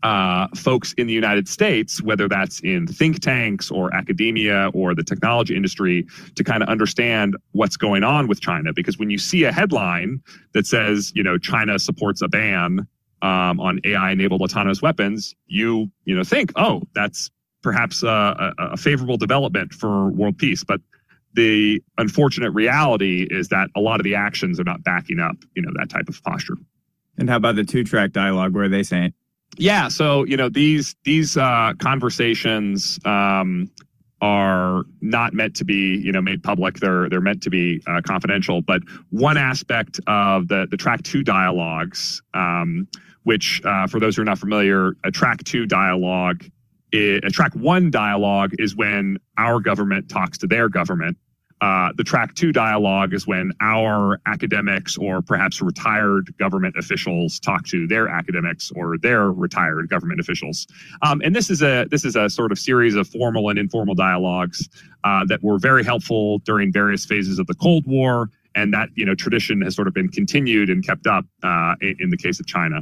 uh, 0.02 0.48
folks 0.54 0.92
in 0.94 1.06
the 1.06 1.12
United 1.12 1.48
States, 1.48 2.02
whether 2.02 2.28
that's 2.28 2.60
in 2.60 2.86
think 2.86 3.20
tanks 3.20 3.70
or 3.70 3.94
academia 3.94 4.68
or 4.74 4.94
the 4.94 5.04
technology 5.04 5.56
industry, 5.56 6.06
to 6.34 6.42
kind 6.42 6.62
of 6.62 6.68
understand 6.68 7.36
what's 7.52 7.76
going 7.76 8.02
on 8.02 8.26
with 8.26 8.40
China. 8.40 8.72
Because 8.72 8.98
when 8.98 9.10
you 9.10 9.18
see 9.18 9.44
a 9.44 9.52
headline 9.52 10.20
that 10.54 10.66
says, 10.66 11.12
you 11.14 11.22
know, 11.22 11.38
China 11.38 11.78
supports 11.78 12.20
a 12.20 12.28
ban 12.28 12.86
um, 13.22 13.60
on 13.60 13.80
AI-enabled 13.84 14.42
autonomous 14.42 14.82
weapons, 14.82 15.34
you 15.46 15.90
you 16.04 16.16
know 16.16 16.24
think, 16.24 16.52
oh, 16.56 16.82
that's 16.94 17.30
perhaps 17.62 18.02
a, 18.02 18.52
a, 18.58 18.76
favorable 18.76 19.16
development 19.16 19.72
for 19.72 20.10
world 20.10 20.36
peace. 20.36 20.64
But 20.64 20.80
the 21.34 21.82
unfortunate 21.98 22.50
reality 22.50 23.26
is 23.30 23.48
that 23.48 23.68
a 23.76 23.80
lot 23.80 24.00
of 24.00 24.04
the 24.04 24.14
actions 24.14 24.60
are 24.60 24.64
not 24.64 24.82
backing 24.84 25.18
up, 25.18 25.36
you 25.54 25.62
know, 25.62 25.70
that 25.76 25.88
type 25.88 26.08
of 26.08 26.22
posture. 26.22 26.56
And 27.18 27.28
how 27.28 27.36
about 27.36 27.56
the 27.56 27.64
two-track 27.64 28.12
dialogue? 28.12 28.54
Where 28.54 28.64
are 28.64 28.68
they 28.68 28.82
saying? 28.82 29.12
Yeah, 29.58 29.88
so 29.88 30.24
you 30.24 30.36
know 30.36 30.48
these 30.48 30.96
these 31.04 31.36
uh, 31.36 31.74
conversations 31.78 32.98
um, 33.04 33.70
are 34.22 34.84
not 35.00 35.34
meant 35.34 35.56
to 35.56 35.64
be 35.64 35.96
you 35.96 36.10
know 36.10 36.22
made 36.22 36.42
public. 36.42 36.76
They're 36.76 37.10
they're 37.10 37.20
meant 37.20 37.42
to 37.42 37.50
be 37.50 37.82
uh, 37.86 38.00
confidential. 38.02 38.62
But 38.62 38.82
one 39.10 39.36
aspect 39.36 40.00
of 40.06 40.48
the 40.48 40.66
the 40.70 40.78
track 40.78 41.02
two 41.02 41.22
dialogues, 41.22 42.22
um, 42.32 42.88
which 43.24 43.60
uh, 43.64 43.86
for 43.88 44.00
those 44.00 44.16
who 44.16 44.22
are 44.22 44.24
not 44.24 44.38
familiar, 44.38 44.94
a 45.04 45.10
track 45.10 45.44
two 45.44 45.66
dialogue 45.66 46.44
it, 46.92 47.24
a 47.24 47.30
track 47.30 47.54
one 47.54 47.90
dialogue 47.90 48.52
is 48.58 48.76
when 48.76 49.18
our 49.38 49.60
government 49.60 50.08
talks 50.08 50.38
to 50.38 50.46
their 50.46 50.68
government. 50.68 51.16
Uh, 51.62 51.92
the 51.96 52.02
track 52.02 52.34
two 52.34 52.50
dialogue 52.50 53.14
is 53.14 53.24
when 53.24 53.52
our 53.60 54.20
academics 54.26 54.98
or 54.98 55.22
perhaps 55.22 55.62
retired 55.62 56.36
government 56.36 56.74
officials 56.76 57.38
talk 57.38 57.64
to 57.64 57.86
their 57.86 58.08
academics 58.08 58.72
or 58.74 58.98
their 58.98 59.30
retired 59.30 59.88
government 59.88 60.18
officials. 60.18 60.66
Um, 61.02 61.22
and 61.24 61.36
this 61.36 61.50
is 61.50 61.62
a 61.62 61.86
this 61.88 62.04
is 62.04 62.16
a 62.16 62.28
sort 62.28 62.50
of 62.50 62.58
series 62.58 62.96
of 62.96 63.06
formal 63.06 63.48
and 63.48 63.60
informal 63.60 63.94
dialogues 63.94 64.68
uh, 65.04 65.24
that 65.26 65.40
were 65.44 65.56
very 65.56 65.84
helpful 65.84 66.40
during 66.40 66.72
various 66.72 67.04
phases 67.04 67.38
of 67.38 67.46
the 67.46 67.54
Cold 67.54 67.86
War 67.86 68.28
and 68.54 68.72
that 68.72 68.88
you 68.94 69.04
know 69.04 69.14
tradition 69.14 69.60
has 69.62 69.74
sort 69.74 69.88
of 69.88 69.94
been 69.94 70.08
continued 70.08 70.70
and 70.70 70.84
kept 70.86 71.06
up 71.06 71.24
uh, 71.42 71.74
in, 71.80 72.10
the 72.10 72.16
case 72.16 72.40
of 72.40 72.46
China. 72.46 72.80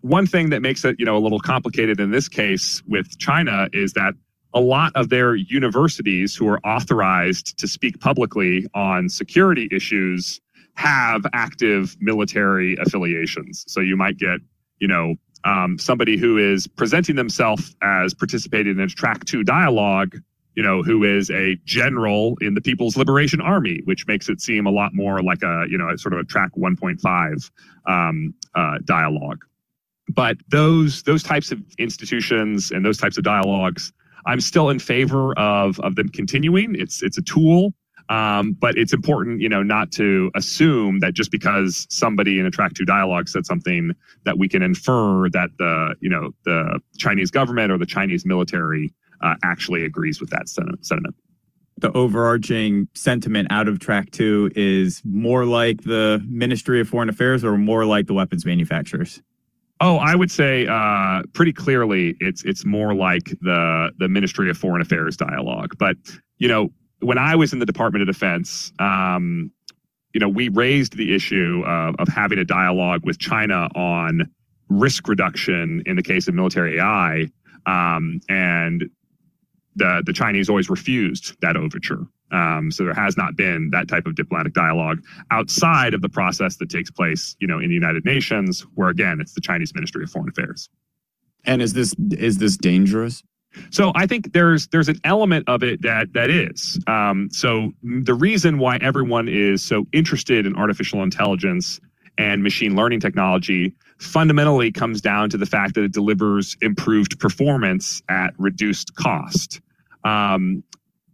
One 0.00 0.26
thing 0.26 0.50
that 0.50 0.62
makes 0.62 0.84
it 0.84 0.96
you 0.98 1.04
know 1.04 1.16
a 1.16 1.20
little 1.20 1.40
complicated 1.40 2.00
in 2.00 2.10
this 2.10 2.28
case 2.28 2.82
with 2.86 3.18
China 3.18 3.68
is 3.72 3.92
that 3.94 4.14
a 4.54 4.60
lot 4.60 4.92
of 4.94 5.08
their 5.08 5.34
universities 5.34 6.34
who 6.34 6.46
are 6.48 6.60
authorized 6.60 7.58
to 7.58 7.66
speak 7.66 8.00
publicly 8.00 8.66
on 8.74 9.08
security 9.08 9.68
issues 9.70 10.40
have 10.74 11.22
active 11.32 11.96
military 12.00 12.76
affiliations. 12.80 13.64
So 13.68 13.80
you 13.80 13.96
might 13.96 14.18
get 14.18 14.40
you 14.78 14.88
know 14.88 15.14
um, 15.44 15.78
somebody 15.78 16.16
who 16.16 16.38
is 16.38 16.66
presenting 16.66 17.16
themselves 17.16 17.74
as 17.82 18.14
participating 18.14 18.72
in 18.72 18.80
a 18.80 18.88
track 18.88 19.24
two 19.24 19.42
dialogue 19.42 20.16
you 20.54 20.62
know, 20.62 20.82
who 20.82 21.04
is 21.04 21.30
a 21.30 21.56
general 21.64 22.36
in 22.40 22.54
the 22.54 22.60
People's 22.60 22.96
Liberation 22.96 23.40
Army, 23.40 23.80
which 23.84 24.06
makes 24.06 24.28
it 24.28 24.40
seem 24.40 24.66
a 24.66 24.70
lot 24.70 24.94
more 24.94 25.22
like 25.22 25.42
a, 25.42 25.64
you 25.68 25.78
know, 25.78 25.88
a 25.88 25.98
sort 25.98 26.12
of 26.12 26.20
a 26.20 26.24
track 26.24 26.50
1.5 26.56 27.50
um, 27.86 28.34
uh, 28.54 28.78
dialogue. 28.84 29.44
But 30.08 30.36
those 30.48 31.02
those 31.04 31.22
types 31.22 31.52
of 31.52 31.60
institutions 31.78 32.70
and 32.70 32.84
those 32.84 32.98
types 32.98 33.16
of 33.16 33.24
dialogues, 33.24 33.92
I'm 34.26 34.40
still 34.40 34.68
in 34.68 34.78
favor 34.78 35.32
of 35.38 35.78
of 35.80 35.94
them 35.94 36.08
continuing. 36.08 36.74
It's 36.74 37.02
it's 37.02 37.18
a 37.18 37.22
tool, 37.22 37.72
um, 38.08 38.52
but 38.52 38.76
it's 38.76 38.92
important, 38.92 39.40
you 39.40 39.48
know, 39.48 39.62
not 39.62 39.90
to 39.92 40.30
assume 40.34 41.00
that 41.00 41.14
just 41.14 41.30
because 41.30 41.86
somebody 41.88 42.38
in 42.38 42.46
a 42.46 42.50
track 42.50 42.74
two 42.74 42.84
dialogue 42.84 43.28
said 43.28 43.46
something 43.46 43.92
that 44.24 44.38
we 44.38 44.48
can 44.48 44.62
infer 44.62 45.28
that 45.30 45.50
the, 45.58 45.94
you 46.00 46.10
know, 46.10 46.32
the 46.44 46.80
Chinese 46.98 47.30
government 47.30 47.72
or 47.72 47.78
the 47.78 47.86
Chinese 47.86 48.26
military 48.26 48.92
uh, 49.22 49.34
actually 49.42 49.84
agrees 49.84 50.20
with 50.20 50.30
that 50.30 50.48
sentiment. 50.48 51.14
The 51.78 51.90
overarching 51.92 52.88
sentiment 52.94 53.48
out 53.50 53.66
of 53.66 53.80
track 53.80 54.10
two 54.10 54.50
is 54.54 55.02
more 55.04 55.44
like 55.44 55.82
the 55.82 56.22
Ministry 56.28 56.80
of 56.80 56.88
Foreign 56.88 57.08
Affairs 57.08 57.44
or 57.44 57.56
more 57.56 57.84
like 57.84 58.06
the 58.06 58.14
weapons 58.14 58.46
manufacturers? 58.46 59.20
Oh, 59.80 59.96
I 59.96 60.14
would 60.14 60.30
say 60.30 60.66
uh, 60.68 61.22
pretty 61.32 61.52
clearly 61.52 62.14
it's 62.20 62.44
it's 62.44 62.64
more 62.64 62.94
like 62.94 63.34
the 63.40 63.90
the 63.98 64.08
Ministry 64.08 64.48
of 64.48 64.56
Foreign 64.56 64.80
Affairs 64.80 65.16
dialogue. 65.16 65.74
But 65.76 65.96
you 66.38 66.46
know, 66.46 66.70
when 67.00 67.18
I 67.18 67.34
was 67.34 67.52
in 67.52 67.58
the 67.58 67.66
Department 67.66 68.02
of 68.02 68.06
Defense, 68.06 68.72
um, 68.78 69.50
you 70.14 70.20
know, 70.20 70.28
we 70.28 70.48
raised 70.50 70.96
the 70.96 71.14
issue 71.14 71.64
of, 71.66 71.96
of 71.98 72.06
having 72.06 72.38
a 72.38 72.44
dialogue 72.44 73.00
with 73.04 73.18
China 73.18 73.68
on 73.74 74.30
risk 74.68 75.08
reduction 75.08 75.82
in 75.84 75.96
the 75.96 76.02
case 76.02 76.28
of 76.28 76.34
military 76.34 76.78
AI, 76.78 77.26
um, 77.66 78.20
and 78.28 78.88
the 79.76 80.02
the 80.04 80.12
Chinese 80.12 80.48
always 80.48 80.68
refused 80.70 81.36
that 81.40 81.56
overture. 81.56 82.06
Um, 82.30 82.70
so 82.70 82.84
there 82.84 82.94
has 82.94 83.16
not 83.16 83.36
been 83.36 83.70
that 83.72 83.88
type 83.88 84.06
of 84.06 84.14
diplomatic 84.14 84.54
dialogue 84.54 85.02
outside 85.30 85.92
of 85.92 86.00
the 86.00 86.08
process 86.08 86.56
that 86.56 86.70
takes 86.70 86.90
place, 86.90 87.36
you 87.40 87.46
know, 87.46 87.58
in 87.58 87.68
the 87.68 87.74
United 87.74 88.04
Nations, 88.04 88.62
where 88.74 88.88
again 88.88 89.20
it's 89.20 89.34
the 89.34 89.40
Chinese 89.40 89.74
Ministry 89.74 90.04
of 90.04 90.10
Foreign 90.10 90.28
Affairs. 90.28 90.68
And 91.44 91.60
is 91.60 91.72
this 91.72 91.94
is 92.10 92.38
this 92.38 92.56
dangerous? 92.56 93.22
So 93.70 93.92
I 93.94 94.06
think 94.06 94.32
there's 94.32 94.68
there's 94.68 94.88
an 94.88 95.00
element 95.04 95.48
of 95.48 95.62
it 95.62 95.82
that 95.82 96.12
that 96.14 96.30
is. 96.30 96.78
Um, 96.86 97.28
so 97.30 97.72
the 97.82 98.14
reason 98.14 98.58
why 98.58 98.78
everyone 98.78 99.28
is 99.28 99.62
so 99.62 99.86
interested 99.92 100.46
in 100.46 100.56
artificial 100.56 101.02
intelligence 101.02 101.80
and 102.18 102.42
machine 102.42 102.76
learning 102.76 103.00
technology 103.00 103.74
fundamentally 104.02 104.72
comes 104.72 105.00
down 105.00 105.30
to 105.30 105.38
the 105.38 105.46
fact 105.46 105.74
that 105.74 105.84
it 105.84 105.92
delivers 105.92 106.56
improved 106.60 107.18
performance 107.18 108.02
at 108.08 108.34
reduced 108.38 108.94
cost. 108.96 109.60
Um, 110.04 110.62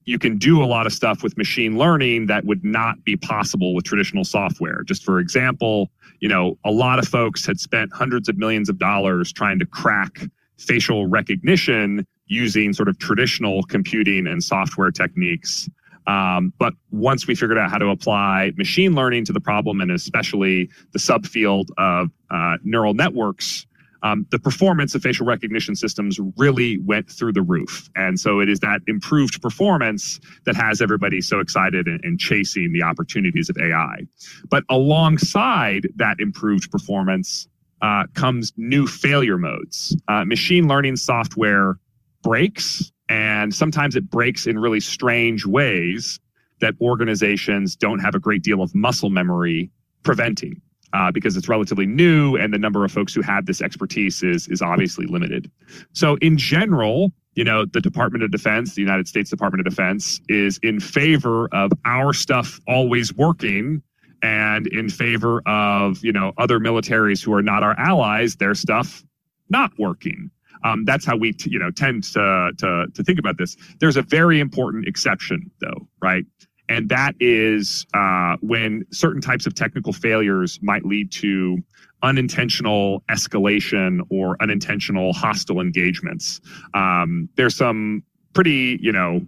you 0.05 0.18
can 0.18 0.38
do 0.38 0.62
a 0.62 0.64
lot 0.64 0.87
of 0.87 0.92
stuff 0.94 1.22
with 1.22 1.37
machine 1.37 1.77
learning 1.77 2.27
that 2.27 2.46
would 2.46 2.64
not 2.64 3.05
be 3.05 3.14
possible 3.14 3.74
with 3.74 3.85
traditional 3.85 4.24
software. 4.24 4.83
Just 4.85 5.05
for 5.05 5.18
example, 5.18 5.90
you 6.20 6.29
know, 6.29 6.57
a 6.64 6.70
lot 6.70 6.98
of 6.98 7.07
folks 7.07 7.44
had 7.44 7.61
spent 7.61 7.92
hundreds 7.92 8.29
of 8.29 8.38
millions 8.38 8.70
of 8.70 8.79
dollars 8.79 9.31
trying 9.33 9.59
to 9.59 9.66
crack 9.66 10.22
facial 10.57 11.07
recognition 11.07 12.07
using 12.27 12.72
sort 12.72 12.88
of 12.88 12.98
traditional 12.98 13.62
computing 13.64 14.27
and 14.27 14.42
software 14.42 14.90
techniques. 14.90 15.68
Um, 16.09 16.55
but 16.59 16.73
once 16.90 17.27
we 17.27 17.35
figured 17.35 17.59
out 17.59 17.71
how 17.71 17.79
to 17.79 17.88
apply 17.88 18.53
machine 18.57 18.94
learning 18.94 19.27
to 19.27 19.33
the 19.33 19.40
problem, 19.40 19.81
and 19.81 19.90
especially 19.90 20.71
the 20.92 20.99
subfield 20.99 21.68
of 21.77 22.09
uh, 22.31 22.57
neural 22.64 22.94
networks, 22.94 23.66
um, 24.03 24.27
the 24.31 24.38
performance 24.38 24.94
of 24.94 25.03
facial 25.03 25.27
recognition 25.27 25.75
systems 25.75 26.18
really 26.37 26.79
went 26.79 27.11
through 27.11 27.33
the 27.33 27.42
roof. 27.42 27.90
And 27.94 28.18
so 28.18 28.40
it 28.40 28.49
is 28.49 28.61
that 28.61 28.81
improved 28.87 29.42
performance 29.42 30.21
that 30.47 30.55
has 30.57 30.81
everybody 30.81 31.21
so 31.21 31.40
excited 31.40 31.87
and, 31.87 32.01
and 32.05 32.18
chasing 32.18 32.73
the 32.73 32.83
opportunities 32.83 33.51
of 33.51 33.59
AI. 33.59 34.07
But 34.49 34.64
alongside 34.71 35.88
that 35.97 36.21
improved 36.21 36.71
performance 36.71 37.49
uh, 37.83 38.05
comes 38.14 38.53
new 38.57 38.87
failure 38.87 39.38
modes. 39.38 39.97
Uh, 40.09 40.25
machine 40.25 40.68
learning 40.68 40.97
software 40.97 41.79
breaks 42.23 42.92
and 43.09 43.55
sometimes 43.55 43.97
it 43.97 44.11
breaks 44.11 44.47
in 44.47 44.59
really 44.59 44.81
strange 44.81 45.47
ways 45.47 46.21
that 46.61 46.75
organizations 46.81 47.77
don't 47.77 48.01
have 48.01 48.14
a 48.14 48.18
great 48.18 48.42
deal 48.42 48.62
of 48.62 48.75
muscle 48.75 49.11
memory 49.11 49.71
preventing 50.03 50.61
uh, 50.92 51.11
because 51.11 51.37
it's 51.37 51.49
relatively 51.49 51.87
new 51.87 52.37
and 52.37 52.53
the 52.53 52.59
number 52.59 52.85
of 52.85 52.90
folks 52.90 53.14
who 53.14 53.23
have 53.23 53.47
this 53.47 53.61
expertise 53.61 54.23
is, 54.23 54.49
is 54.49 54.62
obviously 54.62 55.07
limited. 55.07 55.51
So, 55.92 56.16
in 56.16 56.37
general, 56.37 57.12
you 57.35 57.44
know, 57.44 57.64
the 57.64 57.81
Department 57.81 58.25
of 58.25 58.31
Defense, 58.31 58.75
the 58.75 58.81
United 58.83 59.07
States 59.07 59.31
Department 59.31 59.66
of 59.66 59.71
Defense, 59.73 60.21
is 60.29 60.59
in 60.62 60.81
favor 60.81 61.49
of 61.53 61.71
our 61.85 62.12
stuff 62.12 62.59
always 62.66 63.14
working 63.14 63.83
and 64.23 64.66
in 64.68 64.88
favor 64.88 65.42
of, 65.47 66.03
you 66.03 66.12
know, 66.12 66.33
other 66.38 66.59
militaries 66.59 67.23
who 67.23 67.33
are 67.33 67.42
not 67.42 67.62
our 67.62 67.79
allies, 67.79 68.37
their 68.37 68.55
stuff 68.55 69.05
not 69.49 69.71
working. 69.79 70.31
Um, 70.64 70.85
that's 70.85 71.05
how 71.05 71.16
we, 71.16 71.33
t- 71.33 71.51
you 71.51 71.59
know, 71.59 71.71
tend 71.71 72.05
to, 72.05 72.53
to 72.59 72.87
to 72.94 73.03
think 73.05 73.18
about 73.18 73.38
this. 73.38 73.57
There's 73.81 73.97
a 73.97 74.03
very 74.03 74.40
important 74.40 74.87
exception, 74.87 75.51
though, 75.61 75.88
right? 76.03 76.25
And 76.68 76.88
that 76.90 77.14
is 77.18 77.87
uh, 77.94 78.37
when 78.40 78.85
certain 78.92 79.23
types 79.23 79.47
of 79.47 79.55
technical 79.55 79.92
failures 79.92 80.59
might 80.62 80.85
lead 80.85 81.11
to 81.12 81.59
unintentional 82.03 83.03
escalation 83.11 84.01
or 84.11 84.37
unintentional 84.40 85.12
hostile 85.12 85.61
engagements. 85.61 86.40
Um, 86.75 87.29
there's 87.37 87.57
some 87.57 88.03
pretty, 88.35 88.79
you 88.81 88.92
know, 88.92 89.27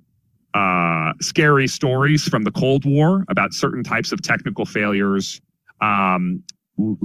uh, 0.55 1.13
scary 1.21 1.67
stories 1.67 2.29
from 2.29 2.45
the 2.45 2.51
Cold 2.51 2.85
War 2.85 3.25
about 3.29 3.53
certain 3.53 3.83
types 3.83 4.13
of 4.13 4.21
technical 4.23 4.67
failures 4.67 5.41
um, 5.81 6.43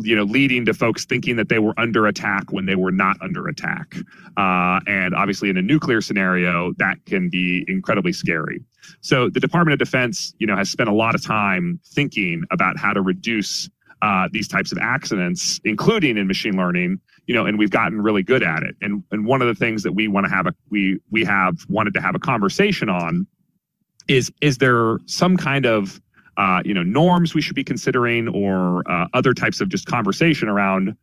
you 0.02 0.16
know, 0.16 0.24
leading 0.24 0.66
to 0.66 0.74
folks 0.74 1.06
thinking 1.06 1.36
that 1.36 1.50
they 1.50 1.60
were 1.60 1.74
under 1.78 2.08
attack 2.08 2.52
when 2.52 2.66
they 2.66 2.76
were 2.76 2.92
not 2.92 3.18
under 3.22 3.48
attack. 3.48 3.96
Uh, 4.38 4.80
and 4.88 5.14
obviously, 5.16 5.50
in 5.50 5.58
a 5.58 5.62
nuclear 5.62 6.02
scenario, 6.02 6.74
that 6.78 6.98
can 7.06 7.30
be 7.30 7.66
incredibly 7.68 8.14
scary. 8.14 8.64
So, 9.02 9.30
the 9.30 9.40
Department 9.40 9.74
of 9.74 9.80
Defense, 9.80 10.34
you 10.40 10.48
know, 10.48 10.56
has 10.56 10.70
spent 10.70 10.90
a 10.90 10.94
lot 10.94 11.16
of 11.16 11.24
time 11.24 11.80
thinking 11.86 12.44
about 12.52 12.78
how 12.78 12.94
to 12.94 13.02
reduce 13.02 13.70
uh, 14.02 14.28
these 14.32 14.48
types 14.48 14.72
of 14.72 14.78
accidents, 14.80 15.60
including 15.64 16.18
in 16.18 16.28
machine 16.28 16.58
learning. 16.58 17.00
You 17.28 17.34
know, 17.34 17.48
and 17.48 17.58
we've 17.58 17.72
gotten 17.72 18.02
really 18.02 18.22
good 18.22 18.44
at 18.44 18.64
it. 18.64 18.76
And 18.82 19.04
and 19.12 19.26
one 19.26 19.42
of 19.42 19.48
the 19.48 19.56
things 19.56 19.84
that 19.84 19.94
we 19.94 20.08
want 20.08 20.26
to 20.26 20.30
have 20.30 20.48
a 20.48 20.54
we 20.70 21.00
we 21.12 21.24
have 21.26 21.56
wanted 21.68 21.94
to 21.96 22.02
have 22.02 22.16
a 22.16 22.20
conversation 22.20 22.88
on 22.88 23.26
is 24.08 24.32
is 24.42 24.60
there 24.60 24.98
some 25.06 25.38
kind 25.38 25.66
of 25.66 26.00
uh, 26.38 26.62
you 26.66 26.74
know 26.74 26.84
norms 26.84 27.34
we 27.34 27.42
should 27.42 27.56
be 27.56 27.64
considering 27.64 28.28
or 28.28 28.84
uh, 28.90 29.08
other 29.14 29.34
types 29.34 29.62
of 29.62 29.70
just 29.70 29.86
conversation 29.86 30.50
around 30.50 30.96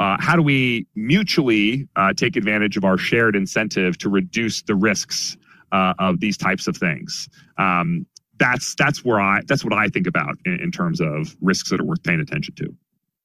uh, 0.00 0.16
how 0.20 0.36
do 0.36 0.42
we 0.42 0.86
mutually 0.94 1.88
uh, 1.96 2.12
take 2.12 2.36
advantage 2.36 2.76
of 2.76 2.84
our 2.84 2.96
shared 2.96 3.34
incentive 3.34 3.98
to 3.98 4.08
reduce 4.08 4.62
the 4.62 4.74
risks 4.74 5.36
uh, 5.72 5.92
of 5.98 6.20
these 6.20 6.36
types 6.36 6.68
of 6.68 6.76
things? 6.76 7.28
Um, 7.58 8.06
that's 8.38 8.74
that's 8.76 9.04
where 9.04 9.20
i 9.20 9.40
that's 9.46 9.64
what 9.64 9.72
i 9.72 9.88
think 9.88 10.06
about 10.06 10.36
in, 10.46 10.60
in 10.60 10.70
terms 10.70 11.00
of 11.00 11.36
risks 11.40 11.70
that 11.70 11.80
are 11.80 11.84
worth 11.84 12.02
paying 12.02 12.20
attention 12.20 12.54
to 12.54 12.72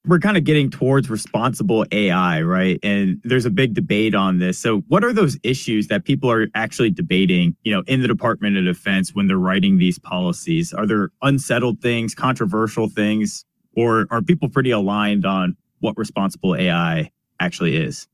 we're 0.05 0.19
kind 0.19 0.35
of 0.35 0.43
getting 0.43 0.69
towards 0.69 1.09
responsible 1.09 1.85
AI, 1.91 2.41
right? 2.41 2.79
And 2.83 3.21
there's 3.23 3.45
a 3.45 3.49
big 3.49 3.73
debate 3.73 4.13
on 4.13 4.39
this. 4.39 4.59
So, 4.59 4.79
what 4.89 5.03
are 5.03 5.13
those 5.13 5.37
issues 5.43 5.87
that 5.87 6.03
people 6.03 6.29
are 6.29 6.47
actually 6.55 6.89
debating, 6.89 7.55
you 7.63 7.73
know, 7.73 7.83
in 7.87 8.01
the 8.01 8.07
Department 8.07 8.57
of 8.57 8.65
Defense 8.65 9.15
when 9.15 9.27
they're 9.27 9.37
writing 9.37 9.77
these 9.77 9.99
policies? 9.99 10.73
Are 10.73 10.85
there 10.85 11.09
unsettled 11.21 11.81
things, 11.81 12.13
controversial 12.15 12.89
things, 12.89 13.45
or 13.77 14.07
are 14.11 14.21
people 14.21 14.49
pretty 14.49 14.71
aligned 14.71 15.25
on 15.25 15.55
what 15.79 15.97
responsible 15.97 16.55
AI 16.55 17.09
actually 17.39 17.77
is? 17.77 18.07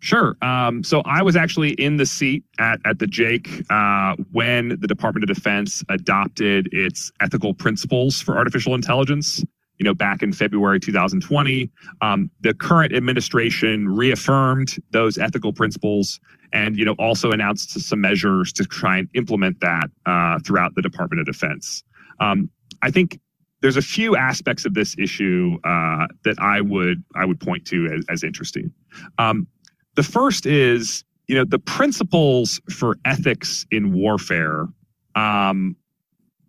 Sure. 0.00 0.36
Um, 0.42 0.84
so 0.84 1.02
I 1.04 1.22
was 1.22 1.34
actually 1.34 1.70
in 1.70 1.96
the 1.96 2.06
seat 2.06 2.44
at, 2.60 2.78
at 2.84 3.00
the 3.00 3.06
JAIC 3.06 3.64
uh, 3.68 4.16
when 4.30 4.68
the 4.80 4.86
Department 4.86 5.28
of 5.28 5.34
Defense 5.34 5.82
adopted 5.88 6.68
its 6.72 7.10
ethical 7.20 7.52
principles 7.52 8.20
for 8.20 8.36
artificial 8.36 8.74
intelligence 8.74 9.44
you 9.78 9.84
know, 9.84 9.94
back 9.94 10.22
in 10.22 10.32
February 10.32 10.80
2020. 10.80 11.70
Um, 12.00 12.30
the 12.40 12.54
current 12.54 12.94
administration 12.94 13.88
reaffirmed 13.88 14.76
those 14.90 15.18
ethical 15.18 15.52
principles 15.52 16.20
and, 16.52 16.76
you 16.76 16.84
know, 16.84 16.94
also 16.98 17.30
announced 17.30 17.78
some 17.80 18.00
measures 18.00 18.52
to 18.54 18.64
try 18.64 18.98
and 18.98 19.08
implement 19.14 19.60
that 19.60 19.90
uh, 20.06 20.38
throughout 20.44 20.74
the 20.74 20.82
Department 20.82 21.20
of 21.20 21.26
Defense. 21.26 21.82
Um, 22.20 22.50
I 22.82 22.90
think 22.90 23.20
there's 23.60 23.76
a 23.76 23.82
few 23.82 24.16
aspects 24.16 24.64
of 24.64 24.74
this 24.74 24.96
issue 24.98 25.58
uh, 25.64 26.06
that 26.24 26.36
I 26.38 26.60
would 26.60 27.02
I 27.14 27.24
would 27.24 27.40
point 27.40 27.64
to 27.66 27.86
as, 27.86 28.04
as 28.08 28.24
interesting. 28.24 28.72
Um, 29.18 29.46
the 29.94 30.02
first 30.02 30.46
is, 30.46 31.04
you 31.26 31.34
know, 31.34 31.44
the 31.44 31.58
principles 31.58 32.60
for 32.70 32.96
ethics 33.04 33.66
in 33.70 33.92
warfare 33.92 34.68
um, 35.16 35.76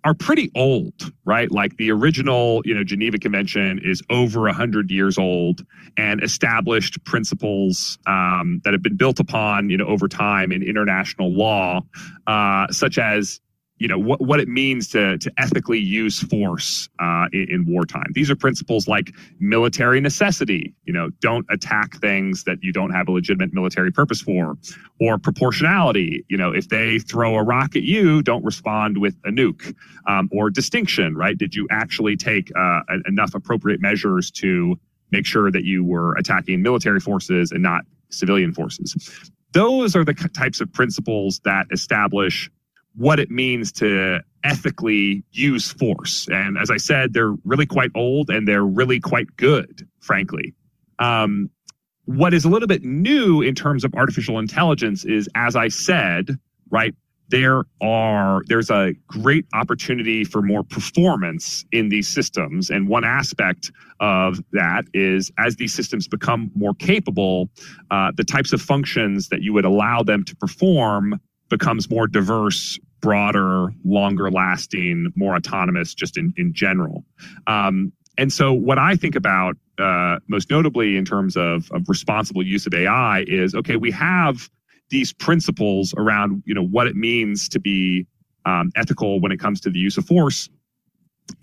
are 0.04 0.14
pretty 0.14 0.52
old, 0.56 1.12
right? 1.26 1.52
Like 1.52 1.78
the 1.78 1.92
original, 1.92 2.62
you 2.66 2.74
know, 2.74 2.84
Geneva 2.84 3.18
Convention 3.18 3.80
is 3.84 4.02
over 4.10 4.48
a 4.48 4.54
hundred 4.54 4.92
years 4.92 5.18
old 5.18 5.66
and 5.98 6.24
established 6.24 7.04
principles 7.04 7.98
um, 8.08 8.62
that 8.64 8.74
have 8.74 8.82
been 8.82 8.96
built 8.96 9.20
upon, 9.20 9.70
you 9.70 9.78
know, 9.78 9.86
over 9.86 10.08
time 10.08 10.52
in 10.52 10.64
international 10.64 11.34
law, 11.34 11.82
uh, 12.28 12.68
such 12.72 12.98
as 12.98 13.42
you 13.80 13.88
know 13.88 13.98
what, 13.98 14.22
what 14.22 14.40
it 14.40 14.48
means 14.48 14.90
to 14.90 15.18
to 15.18 15.32
ethically 15.38 15.80
use 15.80 16.20
force 16.20 16.90
uh, 17.00 17.28
in, 17.32 17.48
in, 17.50 17.66
wartime. 17.66 18.12
These 18.14 18.30
are 18.30 18.36
principles 18.36 18.88
like 18.88 19.14
military 19.40 20.02
necessity. 20.02 20.74
You 20.84 20.94
know, 20.94 21.10
don't 21.22 21.46
attack 21.50 22.00
things 22.00 22.44
that 22.44 22.58
you 22.62 22.74
don't 22.74 22.92
have 22.92 23.08
a 23.08 23.12
legitimate 23.12 23.54
military 23.54 23.92
purpose 23.92 24.22
for, 24.22 24.58
or 25.00 25.18
proportionality. 25.18 26.26
You 26.28 26.38
know, 26.38 26.52
if 26.52 26.68
they 26.70 27.00
throw 27.00 27.36
a 27.36 27.44
rock 27.44 27.76
at 27.76 27.84
you, 27.84 28.22
don't 28.22 28.44
respond 28.44 28.98
with 28.98 29.16
a 29.26 29.30
nuke. 29.30 29.74
Um, 30.08 30.30
or 30.32 30.50
distinction, 30.50 31.16
right? 31.16 31.38
Did 31.38 31.56
you 31.56 31.68
actually 31.72 32.18
take 32.18 32.52
uh, 32.56 32.82
enough 33.06 33.34
appropriate 33.36 33.80
measures 33.80 34.32
to 34.32 34.78
make 35.12 35.26
sure 35.26 35.52
that 35.52 35.64
you 35.64 35.84
were 35.84 36.16
attacking 36.16 36.62
military 36.62 37.00
forces 37.00 37.52
and 37.52 37.64
not 37.64 37.84
civilian 38.10 38.54
forces? 38.54 39.32
Those 39.54 39.96
are 39.96 40.04
the 40.04 40.14
types 40.14 40.62
of 40.62 40.72
principles 40.74 41.40
that 41.44 41.68
establish 41.72 42.50
what 43.00 43.18
it 43.18 43.32
means 43.32 43.72
to 43.72 44.20
ethically 44.44 45.24
use 45.32 45.72
force. 45.72 46.28
And 46.30 46.58
as 46.58 46.70
I 46.70 46.76
said, 46.76 47.14
they're 47.14 47.34
really 47.46 47.66
quite 47.66 47.92
old 47.96 48.30
and 48.30 48.46
they're 48.46 48.66
really 48.66 49.00
quite 49.00 49.38
good, 49.38 49.88
frankly. 50.02 50.54
Um, 51.00 51.50
what 52.04 52.34
is 52.34 52.44
a 52.44 52.50
little 52.50 52.68
bit 52.68 52.84
new 52.84 53.42
in 53.42 53.56
terms 53.56 53.86
of 53.86 53.96
artificial 53.96 54.38
intelligence 54.38 55.06
is, 55.06 55.30
as 55.34 55.56
I 55.56 55.70
said, 55.70 56.38
right, 56.72 56.94
there 57.30 57.64
are 57.82 58.42
there's 58.48 58.70
a 58.70 58.94
great 59.08 59.46
opportunity 59.54 60.26
for 60.26 60.42
more 60.42 60.64
performance 60.64 61.64
in 61.72 61.88
these 61.88 62.08
systems 62.08 62.70
and 62.72 62.90
one 62.90 63.06
aspect 63.06 63.72
of 64.00 64.40
that 64.52 64.86
is 64.96 65.32
as 65.38 65.56
these 65.58 65.72
systems 65.72 66.08
become 66.08 66.50
more 66.56 66.74
capable 66.74 67.48
uh, 67.92 68.12
the 68.18 68.24
types 68.24 68.52
of 68.52 68.60
functions 68.60 69.30
that 69.30 69.44
you 69.44 69.54
would 69.54 69.64
allow 69.64 70.02
them 70.02 70.24
to 70.24 70.36
perform 70.38 71.20
becomes 71.50 71.88
more 71.88 72.08
diverse 72.08 72.80
broader 73.02 73.74
longer 73.84 74.30
lasting 74.30 75.12
more 75.16 75.36
autonomous 75.36 75.94
just 75.94 76.18
in, 76.18 76.34
in 76.38 76.54
general. 76.54 77.06
Um, 77.48 77.92
and 78.18 78.34
so 78.34 78.52
what 78.52 78.78
i 78.78 78.96
think 78.96 79.16
about 79.16 79.56
uh, 79.78 80.20
most 80.28 80.50
notably 80.50 80.98
in 80.98 81.06
terms 81.06 81.38
of, 81.38 81.72
of 81.72 81.88
responsible 81.88 82.44
use 82.44 82.68
of 82.68 82.74
ai 82.74 83.24
is 83.28 83.56
okay 83.56 83.78
we 83.78 83.92
have 83.92 84.50
these 84.90 85.14
principles 85.14 85.94
around 85.98 86.44
you 86.46 86.54
know 86.54 86.66
what 86.66 86.88
it 86.88 86.96
means 86.96 87.48
to 87.50 87.60
be 87.60 88.06
um, 88.46 88.72
ethical 88.76 89.20
when 89.20 89.32
it 89.32 89.40
comes 89.40 89.62
to 89.62 89.70
the 89.70 89.80
use 89.80 89.98
of 89.98 90.06
force. 90.06 90.50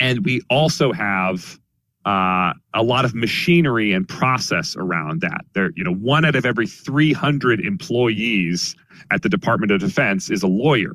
And 0.01 0.25
we 0.25 0.43
also 0.51 0.93
have 0.93 1.59
uh, 2.05 2.53
a 2.75 2.83
lot 2.83 3.05
of 3.05 3.15
machinery 3.15 3.93
and 3.93 4.09
process 4.09 4.77
around 4.77 5.21
that. 5.21 5.45
There 5.55 5.71
you 5.77 5.85
know 5.85 5.95
one 5.95 6.25
out 6.25 6.37
of 6.37 6.45
every 6.45 6.67
300 6.67 7.61
employees 7.61 8.75
at 9.11 9.23
the 9.23 9.29
department 9.29 9.73
of 9.73 9.81
defense 9.81 10.31
is 10.31 10.43
a 10.43 10.49
lawyer 10.49 10.93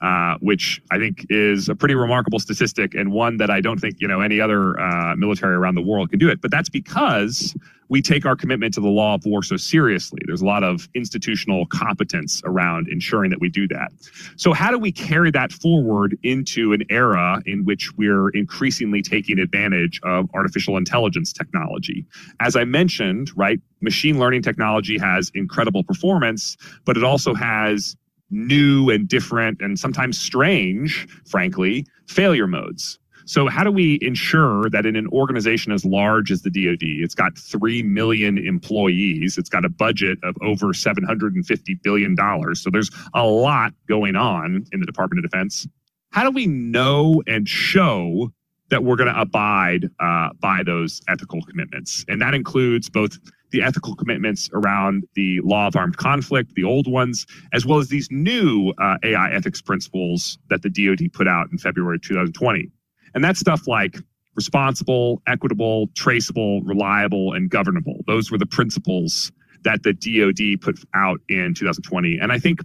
uh, 0.00 0.36
which 0.40 0.80
I 0.90 0.98
think 0.98 1.26
is 1.28 1.68
a 1.68 1.74
pretty 1.74 1.94
remarkable 1.94 2.38
statistic 2.38 2.94
and 2.94 3.12
one 3.12 3.36
that 3.36 3.50
I 3.50 3.60
don't 3.60 3.78
think 3.78 3.96
you 4.00 4.08
know 4.08 4.20
any 4.20 4.40
other 4.40 4.78
uh, 4.80 5.14
military 5.16 5.54
around 5.54 5.74
the 5.74 5.82
world 5.82 6.10
can 6.10 6.18
do 6.18 6.28
it. 6.28 6.40
But 6.40 6.50
that's 6.50 6.68
because 6.68 7.54
we 7.90 8.00
take 8.00 8.24
our 8.24 8.36
commitment 8.36 8.72
to 8.74 8.80
the 8.80 8.88
law 8.88 9.14
of 9.14 9.26
war 9.26 9.42
so 9.42 9.56
seriously. 9.56 10.20
There's 10.24 10.40
a 10.40 10.46
lot 10.46 10.62
of 10.62 10.88
institutional 10.94 11.66
competence 11.66 12.40
around 12.44 12.88
ensuring 12.88 13.30
that 13.30 13.40
we 13.40 13.50
do 13.50 13.66
that. 13.68 13.92
So 14.36 14.52
how 14.52 14.70
do 14.70 14.78
we 14.78 14.92
carry 14.92 15.32
that 15.32 15.52
forward 15.52 16.16
into 16.22 16.72
an 16.72 16.84
era 16.88 17.42
in 17.46 17.64
which 17.64 17.92
we're 17.96 18.30
increasingly 18.30 19.02
taking 19.02 19.40
advantage 19.40 20.00
of 20.04 20.30
artificial 20.34 20.76
intelligence 20.76 21.32
technology? 21.32 22.06
As 22.38 22.54
I 22.54 22.64
mentioned, 22.64 23.36
right, 23.36 23.60
machine 23.80 24.20
learning 24.20 24.42
technology 24.42 24.96
has 24.96 25.30
incredible 25.34 25.82
performance, 25.82 26.56
but 26.84 26.96
it 26.96 27.02
also 27.02 27.34
has 27.34 27.96
new 28.30 28.90
and 28.90 29.08
different 29.08 29.60
and 29.60 29.78
sometimes 29.78 30.18
strange, 30.18 31.06
frankly, 31.26 31.86
failure 32.06 32.46
modes. 32.46 32.98
So, 33.26 33.48
how 33.48 33.62
do 33.62 33.70
we 33.70 33.98
ensure 34.02 34.68
that 34.70 34.86
in 34.86 34.96
an 34.96 35.06
organization 35.08 35.70
as 35.70 35.84
large 35.84 36.32
as 36.32 36.42
the 36.42 36.50
DoD, 36.50 36.82
it's 36.82 37.14
got 37.14 37.38
3 37.38 37.82
million 37.84 38.38
employees, 38.38 39.38
it's 39.38 39.48
got 39.48 39.64
a 39.64 39.68
budget 39.68 40.18
of 40.24 40.36
over 40.42 40.68
$750 40.68 41.82
billion. 41.82 42.16
So, 42.56 42.70
there's 42.70 42.90
a 43.14 43.24
lot 43.24 43.72
going 43.88 44.16
on 44.16 44.64
in 44.72 44.80
the 44.80 44.86
Department 44.86 45.24
of 45.24 45.30
Defense. 45.30 45.68
How 46.10 46.24
do 46.24 46.32
we 46.32 46.46
know 46.46 47.22
and 47.28 47.48
show 47.48 48.32
that 48.70 48.82
we're 48.82 48.96
going 48.96 49.14
to 49.14 49.20
abide 49.20 49.88
uh, 50.00 50.30
by 50.40 50.62
those 50.64 51.00
ethical 51.08 51.40
commitments? 51.42 52.04
And 52.08 52.20
that 52.20 52.34
includes 52.34 52.88
both 52.88 53.16
the 53.50 53.62
ethical 53.62 53.94
commitments 53.94 54.48
around 54.52 55.04
the 55.14 55.40
law 55.42 55.66
of 55.66 55.76
armed 55.76 55.96
conflict, 55.96 56.54
the 56.54 56.64
old 56.64 56.90
ones, 56.90 57.26
as 57.52 57.66
well 57.66 57.78
as 57.78 57.88
these 57.88 58.08
new 58.10 58.72
uh, 58.78 58.96
AI 59.02 59.30
ethics 59.32 59.60
principles 59.60 60.38
that 60.48 60.62
the 60.62 60.70
DoD 60.70 61.12
put 61.12 61.28
out 61.28 61.48
in 61.50 61.58
February 61.58 61.98
2020. 61.98 62.70
And 63.14 63.24
that's 63.24 63.40
stuff 63.40 63.66
like 63.66 63.96
responsible, 64.36 65.22
equitable, 65.26 65.88
traceable, 65.94 66.62
reliable, 66.62 67.32
and 67.32 67.50
governable. 67.50 68.00
Those 68.06 68.30
were 68.30 68.38
the 68.38 68.46
principles 68.46 69.32
that 69.64 69.82
the 69.82 69.92
DoD 69.92 70.60
put 70.60 70.78
out 70.94 71.20
in 71.28 71.54
2020. 71.54 72.18
And 72.18 72.32
I 72.32 72.38
think 72.38 72.60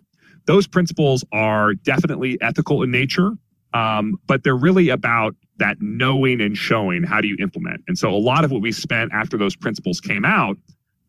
those 0.46 0.68
principles 0.68 1.26
are 1.34 1.74
definitely 1.74 2.40
ethical 2.42 2.84
in 2.84 2.92
nature, 2.92 3.32
um, 3.74 4.18
but 4.28 4.44
they're 4.44 4.56
really 4.56 4.90
about 4.90 5.36
that 5.58 5.78
knowing 5.80 6.42
and 6.42 6.58
showing 6.58 7.04
how 7.04 7.22
do 7.22 7.28
you 7.28 7.36
implement. 7.40 7.82
And 7.88 7.98
so 7.98 8.10
a 8.10 8.18
lot 8.18 8.44
of 8.46 8.52
what 8.52 8.62
we 8.62 8.72
spent 8.72 9.12
after 9.14 9.38
those 9.38 9.56
principles 9.56 10.00
came 10.00 10.26
out 10.26 10.58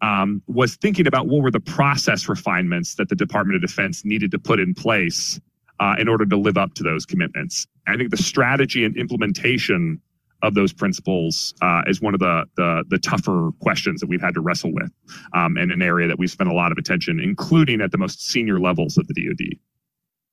um, 0.07 0.41
was 0.47 0.77
thinking 0.77 1.07
about 1.09 1.27
what 1.27 1.43
were 1.43 1.51
the 1.51 1.61
process 1.61 2.29
refinements 2.29 2.95
that 2.95 3.09
the 3.09 3.17
Department 3.17 3.57
of 3.57 3.63
Defense 3.69 4.05
needed 4.05 4.31
to 4.31 4.39
put 4.39 4.61
in 4.61 4.73
place 4.73 5.41
uh, 5.81 5.97
in 5.99 6.07
order 6.09 6.25
to 6.25 6.37
live 6.37 6.57
up 6.57 6.75
to 6.75 6.85
those 6.85 7.05
commitments. 7.05 7.67
I 7.89 7.97
think 7.97 8.11
the 8.11 8.17
strategy 8.17 8.85
and 8.85 8.97
implementation 8.97 10.01
of 10.43 10.55
those 10.55 10.73
principles 10.73 11.55
uh, 11.61 11.83
is 11.89 12.01
one 12.01 12.15
of 12.15 12.21
the, 12.21 12.45
the, 12.57 12.85
the 12.89 12.99
tougher 12.99 13.51
questions 13.61 14.01
that 14.01 14.09
we've 14.09 14.21
had 14.21 14.35
to 14.35 14.41
wrestle 14.41 14.73
with, 14.73 14.93
um, 15.35 15.57
and 15.57 15.73
an 15.73 15.83
area 15.83 16.07
that 16.07 16.19
we've 16.19 16.31
spent 16.31 16.51
a 16.51 16.55
lot 16.55 16.71
of 16.71 16.79
attention, 16.79 17.19
including 17.19 17.81
at 17.81 17.91
the 17.91 17.99
most 17.99 18.25
senior 18.25 18.61
levels 18.61 18.97
of 18.97 19.09
the 19.09 19.15
DoD. 19.15 19.59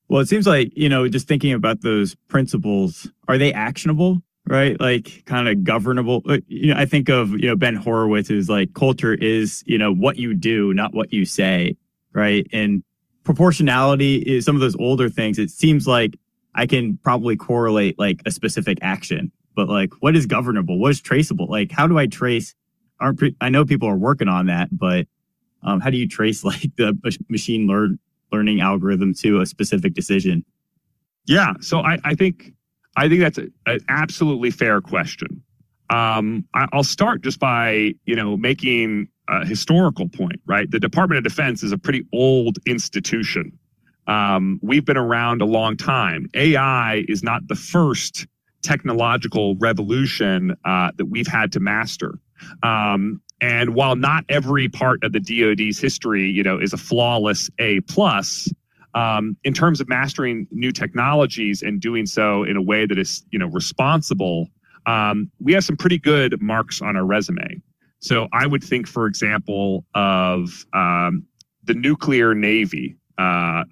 Well, 0.08 0.20
it 0.20 0.28
seems 0.28 0.46
like 0.46 0.70
you 0.76 0.88
know, 0.88 1.08
just 1.08 1.26
thinking 1.26 1.52
about 1.52 1.80
those 1.80 2.14
principles, 2.28 3.10
are 3.26 3.38
they 3.38 3.52
actionable? 3.52 4.22
Right, 4.46 4.78
like 4.78 5.24
kind 5.24 5.48
of 5.48 5.64
governable. 5.64 6.22
You 6.48 6.74
know, 6.74 6.78
I 6.78 6.84
think 6.84 7.08
of 7.08 7.30
you 7.30 7.48
know 7.48 7.56
Ben 7.56 7.76
Horowitz 7.76 8.28
is 8.28 8.48
like 8.48 8.74
culture 8.74 9.14
is 9.14 9.64
you 9.66 9.78
know 9.78 9.92
what 9.92 10.16
you 10.16 10.34
do, 10.34 10.74
not 10.74 10.92
what 10.92 11.12
you 11.12 11.24
say. 11.24 11.76
Right, 12.12 12.46
and 12.52 12.84
proportionality 13.24 14.16
is 14.16 14.44
some 14.44 14.54
of 14.54 14.60
those 14.60 14.76
older 14.76 15.08
things. 15.08 15.38
It 15.38 15.50
seems 15.50 15.86
like 15.86 16.18
I 16.54 16.66
can 16.66 16.98
probably 16.98 17.36
correlate 17.36 17.98
like 17.98 18.20
a 18.26 18.30
specific 18.30 18.78
action, 18.82 19.32
but 19.56 19.68
like 19.68 19.90
what 20.00 20.14
is 20.14 20.26
governable? 20.26 20.78
What 20.78 20.90
is 20.90 21.00
traceable? 21.00 21.46
Like 21.48 21.72
how 21.72 21.86
do 21.86 21.98
I 21.98 22.06
trace? 22.06 22.54
Aren't 23.00 23.22
I 23.40 23.48
know 23.48 23.64
people 23.64 23.88
are 23.88 23.96
working 23.96 24.28
on 24.28 24.46
that, 24.46 24.68
but 24.70 25.06
um, 25.62 25.80
how 25.80 25.88
do 25.88 25.96
you 25.96 26.06
trace 26.06 26.44
like 26.44 26.76
the 26.76 26.94
machine 27.30 27.66
learn 27.66 27.98
learning 28.30 28.60
algorithm 28.60 29.14
to 29.14 29.40
a 29.40 29.46
specific 29.46 29.94
decision? 29.94 30.44
Yeah, 31.26 31.54
so 31.60 31.80
I, 31.80 31.98
I 32.04 32.14
think 32.14 32.52
I 32.96 33.08
think 33.08 33.20
that's 33.20 33.38
an 33.38 33.80
absolutely 33.88 34.50
fair 34.50 34.80
question. 34.80 35.42
Um, 35.90 36.46
I, 36.54 36.66
I'll 36.72 36.84
start 36.84 37.22
just 37.22 37.38
by 37.38 37.94
you 38.04 38.16
know 38.16 38.36
making 38.36 39.08
a 39.28 39.44
historical 39.44 40.08
point, 40.08 40.40
right? 40.46 40.70
The 40.70 40.80
Department 40.80 41.18
of 41.18 41.24
Defense 41.24 41.62
is 41.62 41.72
a 41.72 41.78
pretty 41.78 42.06
old 42.12 42.58
institution. 42.66 43.58
Um, 44.06 44.60
we've 44.62 44.84
been 44.84 44.98
around 44.98 45.40
a 45.40 45.46
long 45.46 45.76
time. 45.76 46.28
AI 46.34 47.04
is 47.08 47.22
not 47.22 47.46
the 47.48 47.54
first 47.54 48.26
technological 48.62 49.56
revolution 49.56 50.56
uh, 50.64 50.90
that 50.96 51.06
we've 51.06 51.26
had 51.26 51.52
to 51.52 51.60
master. 51.60 52.18
Um, 52.62 53.20
and 53.40 53.74
while 53.74 53.96
not 53.96 54.24
every 54.28 54.68
part 54.68 55.04
of 55.04 55.12
the 55.12 55.20
DoD's 55.20 55.78
history, 55.78 56.30
you 56.30 56.42
know, 56.42 56.58
is 56.58 56.72
a 56.72 56.76
flawless 56.76 57.50
A 57.58 57.80
plus, 57.80 58.48
um, 58.94 59.36
in 59.44 59.52
terms 59.52 59.80
of 59.80 59.88
mastering 59.88 60.46
new 60.50 60.72
technologies 60.72 61.62
and 61.62 61.80
doing 61.80 62.06
so 62.06 62.44
in 62.44 62.56
a 62.56 62.62
way 62.62 62.86
that 62.86 62.98
is, 62.98 63.24
you 63.30 63.38
know, 63.38 63.46
responsible, 63.48 64.48
um, 64.86 65.30
we 65.40 65.52
have 65.52 65.64
some 65.64 65.76
pretty 65.76 65.98
good 65.98 66.40
marks 66.40 66.80
on 66.80 66.96
our 66.96 67.04
resume. 67.04 67.60
So 68.00 68.28
I 68.32 68.46
would 68.46 68.62
think, 68.62 68.86
for 68.86 69.06
example, 69.06 69.84
of 69.94 70.66
um, 70.74 71.24
the 71.64 71.74
nuclear 71.74 72.34
navy. 72.34 72.96
Uh, 73.18 73.64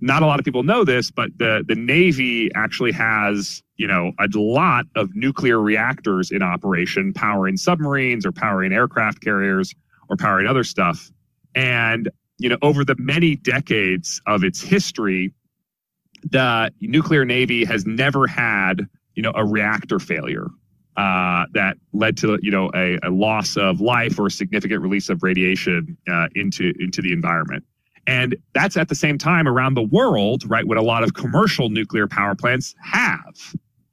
not 0.00 0.22
a 0.22 0.26
lot 0.26 0.38
of 0.38 0.44
people 0.44 0.62
know 0.62 0.84
this, 0.84 1.10
but 1.10 1.30
the 1.38 1.64
the 1.66 1.74
Navy 1.74 2.50
actually 2.54 2.92
has 2.92 3.62
you 3.76 3.86
know 3.86 4.12
a 4.20 4.28
lot 4.38 4.86
of 4.94 5.14
nuclear 5.14 5.60
reactors 5.60 6.30
in 6.30 6.42
operation, 6.42 7.12
powering 7.12 7.56
submarines 7.56 8.24
or 8.24 8.32
powering 8.32 8.72
aircraft 8.72 9.20
carriers 9.22 9.74
or 10.08 10.16
powering 10.16 10.46
other 10.46 10.64
stuff. 10.64 11.10
And 11.54 12.08
you 12.38 12.48
know 12.48 12.58
over 12.62 12.84
the 12.84 12.96
many 12.98 13.36
decades 13.36 14.20
of 14.26 14.44
its 14.44 14.62
history, 14.62 15.32
the 16.30 16.72
nuclear 16.80 17.24
navy 17.24 17.64
has 17.64 17.86
never 17.86 18.26
had 18.26 18.88
you 19.14 19.22
know 19.22 19.32
a 19.34 19.44
reactor 19.44 19.98
failure 19.98 20.48
uh, 20.98 21.46
that 21.54 21.76
led 21.92 22.16
to 22.16 22.38
you 22.42 22.50
know 22.50 22.70
a, 22.74 22.98
a, 23.04 23.10
loss 23.10 23.56
of 23.56 23.80
life 23.80 24.18
or 24.18 24.28
significant 24.28 24.82
release 24.82 25.08
of 25.08 25.22
radiation 25.22 25.96
uh, 26.10 26.26
into 26.34 26.72
into 26.80 27.00
the 27.00 27.12
environment. 27.12 27.64
And 28.06 28.36
that's 28.54 28.76
at 28.76 28.88
the 28.88 28.94
same 28.94 29.18
time 29.18 29.46
around 29.46 29.74
the 29.74 29.82
world, 29.82 30.42
right? 30.50 30.66
What 30.66 30.78
a 30.78 30.82
lot 30.82 31.04
of 31.04 31.14
commercial 31.14 31.68
nuclear 31.68 32.08
power 32.08 32.34
plants 32.34 32.74
have. 32.82 33.36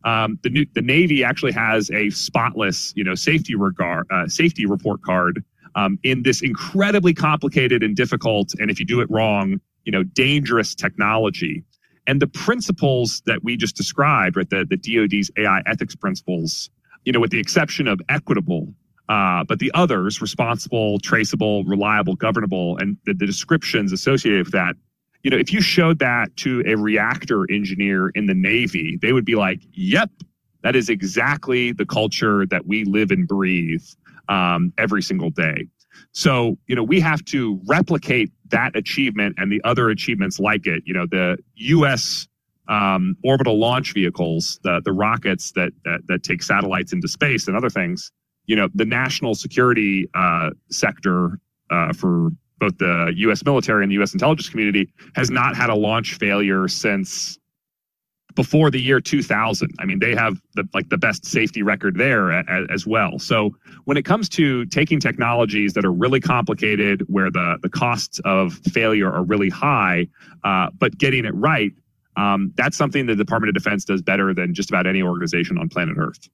Um, 0.04 0.40
the 0.42 0.68
the 0.74 0.82
Navy 0.82 1.24
actually 1.24 1.52
has 1.52 1.92
a 1.92 2.10
spotless, 2.10 2.92
you 2.96 3.04
know, 3.04 3.14
safety 3.14 3.54
regard 3.54 4.08
uh, 4.10 4.28
safety 4.28 4.66
report 4.66 5.04
card 5.04 5.44
um, 5.76 6.00
in 6.04 6.24
this 6.24 6.42
incredibly 6.42 7.14
complicated 7.14 7.84
and 7.84 7.96
difficult, 7.96 8.54
and 8.60 8.72
if 8.72 8.80
you 8.80 8.86
do 8.86 9.02
it 9.02 9.10
wrong, 9.10 9.60
you 9.84 9.92
know, 9.92 10.04
dangerous 10.04 10.74
technology. 10.74 11.64
And 12.08 12.22
the 12.22 12.28
principles 12.28 13.22
that 13.26 13.44
we 13.44 13.58
just 13.58 13.76
described, 13.76 14.38
right, 14.38 14.50
the, 14.50 14.66
the 14.66 14.78
DoD's 14.78 15.32
AI 15.38 15.62
ethics 15.66 15.96
principles, 15.96 16.70
you 17.04 17.12
know, 17.12 17.20
with 17.20 17.32
the 17.32 17.40
exception 17.40 17.88
of 17.88 18.00
equitable. 18.10 18.74
Uh, 19.08 19.44
but 19.44 19.60
the 19.60 19.72
others, 19.76 20.22
responsible, 20.22 20.98
traceable, 21.00 21.64
reliable, 21.66 22.16
governable, 22.16 22.78
and 22.78 22.98
the, 23.06 23.14
the 23.14 23.26
descriptions 23.26 23.92
associated 23.92 24.46
with 24.46 24.54
that, 24.54 24.76
you 25.24 25.30
know, 25.32 25.38
if 25.38 25.52
you 25.52 25.62
showed 25.62 26.00
that 26.00 26.36
to 26.38 26.64
a 26.66 26.76
reactor 26.76 27.50
engineer 27.52 28.10
in 28.10 28.26
the 28.28 28.34
Navy, 28.34 28.98
they 29.02 29.12
would 29.12 29.26
be 29.26 29.36
like, 29.36 29.60
yep, 29.74 30.10
that 30.64 30.76
is 30.76 30.90
exactly 30.90 31.72
the 31.72 31.86
culture 31.86 32.46
that 32.48 32.66
we 32.66 32.84
live 32.86 33.12
and 33.12 33.28
breathe 33.28 33.84
um, 34.30 34.74
every 34.78 35.02
single 35.02 35.30
day. 35.30 35.68
So, 36.12 36.58
you 36.68 36.76
know, 36.76 36.84
we 36.84 37.00
have 37.00 37.24
to 37.26 37.60
replicate 37.66 38.32
that 38.50 38.76
achievement 38.76 39.36
and 39.38 39.52
the 39.52 39.62
other 39.64 39.90
achievements 39.90 40.40
like 40.40 40.66
it. 40.68 40.84
You 40.86 40.94
know, 40.94 41.06
the 41.06 41.38
U.S. 41.56 42.28
Um, 42.68 43.16
orbital 43.24 43.60
launch 43.60 43.94
vehicles, 43.94 44.60
the 44.64 44.82
the 44.84 44.92
rockets 44.92 45.52
that, 45.54 45.72
that 45.84 46.02
that 46.08 46.24
take 46.24 46.42
satellites 46.42 46.94
into 46.94 47.08
space 47.08 47.48
and 47.48 47.56
other 47.56 47.70
things. 47.70 48.12
You 48.48 48.56
know, 48.56 48.70
the 48.74 48.86
national 48.86 49.36
security 49.36 50.08
uh, 50.14 50.52
sector 50.70 51.40
uh, 51.70 51.94
for 51.94 52.30
both 52.60 52.78
the 52.78 53.14
U.S. 53.18 53.44
military 53.44 53.84
and 53.84 53.92
the 53.92 53.96
U.S. 53.96 54.14
intelligence 54.14 54.50
community 54.50 54.92
has 55.16 55.30
not 55.30 55.56
had 55.56 55.70
a 55.70 55.76
launch 55.76 56.16
failure 56.16 56.68
since 56.68 57.38
before 58.36 58.70
the 58.70 58.82
year 58.82 59.00
2000. 59.00 59.72
I 59.80 59.86
mean, 59.86 60.00
they 60.00 60.14
have 60.14 60.42
the 60.54 60.68
like 60.74 60.90
the 60.90 60.98
best 60.98 61.26
safety 61.26 61.64
record 61.64 61.98
there 61.98 62.32
as, 62.32 62.68
as, 62.70 62.86
well. 62.86 63.18
So 63.18 63.56
when 63.86 63.98
it 63.98 64.04
comes 64.04 64.30
to 64.30 64.66
taking 64.68 65.00
technologies 65.00 65.74
that 65.74 65.86
are 65.86 65.92
really 65.92 66.20
complicated, 66.20 67.02
where 67.08 67.32
the 67.32 67.58
the 67.62 67.70
costs 67.70 68.20
of 68.26 68.54
failure 68.54 69.12
are 69.12 69.24
really 69.24 69.50
high, 69.50 70.08
uh, 70.44 70.70
but 70.78 70.98
getting 70.98 71.26
it 71.26 71.34
right, 71.34 71.72
um, 72.18 72.52
that's 72.56 72.78
something 72.78 73.06
the 73.06 73.16
Department 73.16 73.50
of 73.50 73.64
Defense 73.64 73.86
does 73.86 74.02
better 74.02 74.34
than 74.34 74.54
just 74.54 74.70
about 74.70 74.86
any 74.86 75.02
organization 75.02 75.58
on 75.58 75.70
planet 75.70 75.96
Earth. 75.98 76.30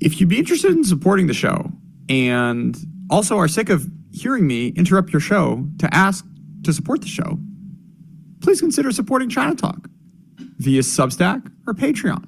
If 0.00 0.20
you'd 0.20 0.28
be 0.28 0.38
interested 0.38 0.72
in 0.72 0.84
supporting 0.84 1.26
the 1.26 1.34
show 1.34 1.70
and 2.08 2.76
also 3.10 3.36
are 3.36 3.48
sick 3.48 3.68
of 3.68 3.86
hearing 4.12 4.46
me 4.46 4.68
interrupt 4.68 5.12
your 5.12 5.20
show 5.20 5.66
to 5.78 5.94
ask 5.94 6.24
to 6.64 6.72
support 6.72 7.02
the 7.02 7.08
show, 7.08 7.38
please 8.40 8.60
consider 8.60 8.90
supporting 8.92 9.28
China 9.28 9.54
Talk 9.54 9.88
via 10.58 10.80
Substack 10.80 11.52
or 11.66 11.74
Patreon. 11.74 12.24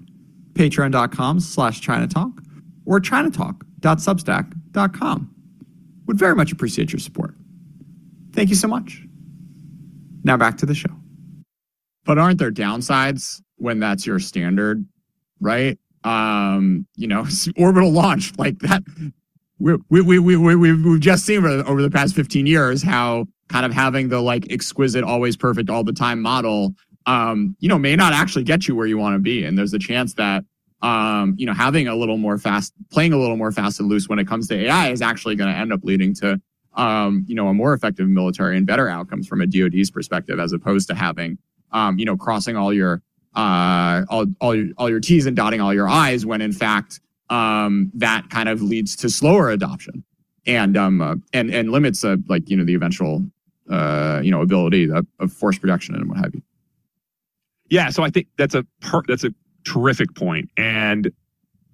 Patreon.com 0.52 1.40
slash 1.40 1.80
Chinatotalk 1.80 2.32
or 2.84 3.00
Chinatalk.substack.com. 3.00 5.34
Would 6.06 6.18
very 6.18 6.34
much 6.34 6.52
appreciate 6.52 6.92
your 6.92 7.00
support. 7.00 7.34
Thank 8.32 8.50
you 8.50 8.56
so 8.56 8.68
much. 8.68 9.02
Now 10.24 10.36
back 10.36 10.58
to 10.58 10.66
the 10.66 10.74
show. 10.74 10.90
But 12.04 12.18
aren't 12.18 12.38
there 12.38 12.50
downsides 12.50 13.40
when 13.56 13.78
that's 13.78 14.06
your 14.06 14.18
standard, 14.18 14.84
right? 15.40 15.78
Um, 16.04 16.86
you 16.96 17.06
know, 17.06 17.26
orbital 17.56 17.92
launch 17.92 18.36
like 18.38 18.58
that. 18.60 18.82
We, 19.58 19.76
we, 19.90 20.00
we, 20.00 20.18
we, 20.18 20.36
we, 20.36 20.56
we've 20.56 21.00
just 21.00 21.26
seen 21.26 21.44
over 21.44 21.82
the 21.82 21.90
past 21.90 22.14
15 22.14 22.46
years 22.46 22.82
how 22.82 23.26
kind 23.48 23.66
of 23.66 23.72
having 23.72 24.08
the 24.08 24.20
like 24.20 24.50
exquisite, 24.50 25.04
always 25.04 25.36
perfect 25.36 25.68
all 25.68 25.84
the 25.84 25.92
time 25.92 26.22
model 26.22 26.74
um, 27.06 27.56
you 27.60 27.68
know, 27.68 27.78
may 27.78 27.96
not 27.96 28.12
actually 28.12 28.44
get 28.44 28.68
you 28.68 28.74
where 28.74 28.86
you 28.86 28.98
want 28.98 29.14
to 29.14 29.18
be. 29.18 29.44
And 29.44 29.56
there's 29.56 29.74
a 29.74 29.78
chance 29.78 30.14
that, 30.14 30.44
um, 30.82 31.34
you 31.38 31.46
know, 31.46 31.52
having 31.52 31.88
a 31.88 31.94
little 31.94 32.16
more 32.16 32.38
fast, 32.38 32.72
playing 32.90 33.12
a 33.12 33.18
little 33.18 33.36
more 33.36 33.52
fast 33.52 33.80
and 33.80 33.88
loose 33.88 34.08
when 34.08 34.18
it 34.18 34.26
comes 34.26 34.48
to 34.48 34.66
AI 34.66 34.90
is 34.90 35.02
actually 35.02 35.36
going 35.36 35.52
to 35.52 35.58
end 35.58 35.72
up 35.72 35.80
leading 35.82 36.14
to, 36.14 36.40
um, 36.74 37.24
you 37.26 37.34
know, 37.34 37.48
a 37.48 37.54
more 37.54 37.74
effective 37.74 38.08
military 38.08 38.56
and 38.56 38.66
better 38.66 38.88
outcomes 38.88 39.26
from 39.26 39.40
a 39.40 39.46
DoD's 39.46 39.90
perspective, 39.90 40.38
as 40.38 40.52
opposed 40.52 40.88
to 40.88 40.94
having, 40.94 41.38
um, 41.72 41.98
you 41.98 42.04
know, 42.04 42.16
crossing 42.16 42.56
all 42.56 42.72
your, 42.72 43.02
uh, 43.34 44.04
all, 44.08 44.26
all 44.40 44.54
your, 44.54 44.68
all 44.78 44.88
your 44.88 45.00
T's 45.00 45.26
and 45.26 45.36
dotting 45.36 45.60
all 45.60 45.74
your 45.74 45.88
I's 45.88 46.24
when 46.24 46.40
in 46.40 46.52
fact, 46.52 47.00
um, 47.28 47.90
that 47.94 48.28
kind 48.30 48.48
of 48.48 48.60
leads 48.60 48.96
to 48.96 49.08
slower 49.08 49.50
adoption 49.50 50.02
and, 50.46 50.76
um, 50.76 51.00
uh, 51.00 51.14
and, 51.32 51.50
and 51.50 51.70
limits, 51.70 52.04
uh, 52.04 52.16
like, 52.28 52.48
you 52.48 52.56
know, 52.56 52.64
the 52.64 52.74
eventual, 52.74 53.24
uh, 53.70 54.20
you 54.22 54.30
know, 54.30 54.40
ability 54.40 54.90
of, 54.90 55.06
of 55.20 55.32
force 55.32 55.58
production 55.58 55.94
and 55.94 56.08
what 56.08 56.18
have 56.18 56.34
you. 56.34 56.42
Yeah, 57.70 57.90
so 57.90 58.02
I 58.02 58.10
think 58.10 58.26
that's 58.36 58.54
a 58.54 58.64
per, 58.80 59.02
that's 59.06 59.24
a 59.24 59.32
terrific 59.64 60.14
point, 60.14 60.50
and 60.56 61.10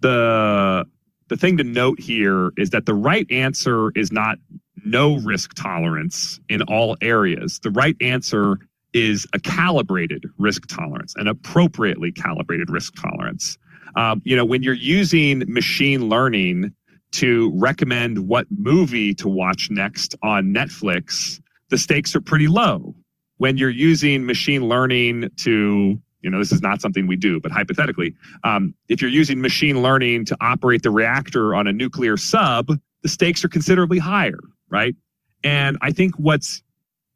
the 0.01 0.85
the 1.29 1.37
thing 1.37 1.57
to 1.57 1.65
note 1.65 1.99
here 1.99 2.53
is 2.57 2.71
that 2.71 2.87
the 2.87 2.95
right 2.95 3.27
answer 3.31 3.91
is 3.97 4.13
not 4.13 4.39
no 4.85 5.17
risk 5.21 5.55
tolerance 5.55 6.39
in 6.49 6.63
all 6.63 6.97
areas. 7.01 7.59
The 7.61 7.71
right 7.71 7.97
answer 8.01 8.59
is 8.93 9.27
a 9.33 9.41
calibrated 9.41 10.25
risk 10.39 10.69
tolerance, 10.69 11.15
an 11.17 11.27
appropriately 11.27 12.13
calibrated 12.13 12.71
risk 12.71 12.95
tolerance. 12.95 13.59
Um, 13.97 14.23
you 14.25 14.37
know, 14.37 14.45
when 14.45 14.63
you're 14.63 14.75
using 14.75 15.43
machine 15.49 16.09
learning 16.09 16.73
to 17.13 17.51
recommend 17.55 18.29
what 18.29 18.47
movie 18.51 19.15
to 19.15 19.29
watch 19.29 19.71
next 19.71 20.15
on 20.23 20.55
Netflix, 20.55 21.41
the 21.71 21.79
stakes 21.79 22.15
are 22.15 22.21
pretty 22.21 22.47
low 22.47 22.95
when 23.39 23.57
you're 23.57 23.71
using 23.71 24.25
machine 24.27 24.69
learning 24.69 25.31
to 25.37 26.01
you 26.21 26.31
know 26.31 26.39
this 26.39 26.53
is 26.53 26.63
not 26.63 26.81
something 26.81 27.07
we 27.07 27.17
do 27.17 27.41
but 27.41 27.53
hypothetically 27.53 28.15
um, 28.45 28.75
if 28.89 29.01
you're 29.01 29.11
using 29.11 29.41
machine 29.41 29.83
learning 29.83 30.25
to 30.25 30.37
operate 30.41 30.83
the 30.83 30.91
reactor 30.91 31.55
on 31.55 31.67
a 31.67 31.73
nuclear 31.73 32.17
sub 32.17 32.69
the 33.03 33.09
stakes 33.09 33.45
are 33.45 33.49
considerably 33.49 33.99
higher 33.99 34.41
right? 34.69 34.97
And 35.45 35.79
i 35.81 35.93
think 35.93 36.15
what's 36.17 36.63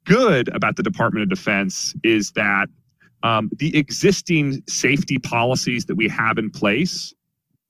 good 0.05 0.49
about 0.55 0.77
the 0.77 0.83
department 0.83 1.23
of 1.23 1.29
defense 1.29 1.95
is 2.03 2.33
that 2.33 2.68
um, 3.23 3.51
the 3.57 3.77
existing 3.77 4.62
safety 4.66 5.18
policies 5.18 5.85
that 5.87 5.95
we 5.95 6.09
have 6.09 6.39
in 6.39 6.51
place 6.51 7.12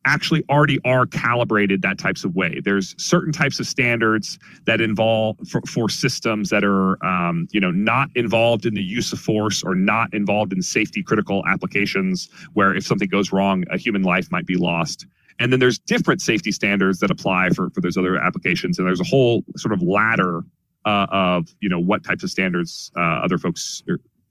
actually 0.06 0.44
already 0.48 0.78
are 0.84 1.06
calibrated 1.06 1.82
that 1.82 1.98
types 1.98 2.24
of 2.24 2.34
way. 2.34 2.60
There's 2.64 2.94
certain 2.98 3.32
types 3.32 3.60
of 3.60 3.66
standards 3.66 4.38
that 4.64 4.80
involve 4.80 5.36
for, 5.48 5.60
for 5.62 5.88
systems 5.88 6.50
that 6.50 6.64
are, 6.64 7.04
um, 7.04 7.48
you 7.50 7.60
know, 7.60 7.70
not 7.70 8.08
involved 8.14 8.64
in 8.66 8.74
the 8.74 8.82
use 8.82 9.12
of 9.12 9.18
force 9.18 9.62
or 9.62 9.74
not 9.74 10.12
involved 10.14 10.52
in 10.52 10.62
safety 10.62 11.02
critical 11.02 11.44
applications 11.46 12.28
where 12.54 12.74
if 12.74 12.86
something 12.86 13.08
goes 13.08 13.32
wrong, 13.32 13.64
a 13.70 13.76
human 13.76 14.02
life 14.02 14.30
might 14.30 14.46
be 14.46 14.56
lost. 14.56 15.06
And 15.38 15.52
then 15.52 15.60
there's 15.60 15.78
different 15.78 16.20
safety 16.20 16.52
standards 16.52 16.98
that 17.00 17.10
apply 17.10 17.50
for, 17.50 17.70
for 17.70 17.80
those 17.80 17.96
other 17.96 18.16
applications. 18.16 18.78
And 18.78 18.86
there's 18.86 19.00
a 19.00 19.04
whole 19.04 19.42
sort 19.56 19.72
of 19.72 19.82
ladder 19.82 20.42
uh, 20.84 21.06
of, 21.10 21.48
you 21.60 21.68
know, 21.68 21.78
what 21.78 22.04
types 22.04 22.22
of 22.22 22.30
standards 22.30 22.90
uh, 22.96 23.00
other 23.00 23.38
folks 23.38 23.82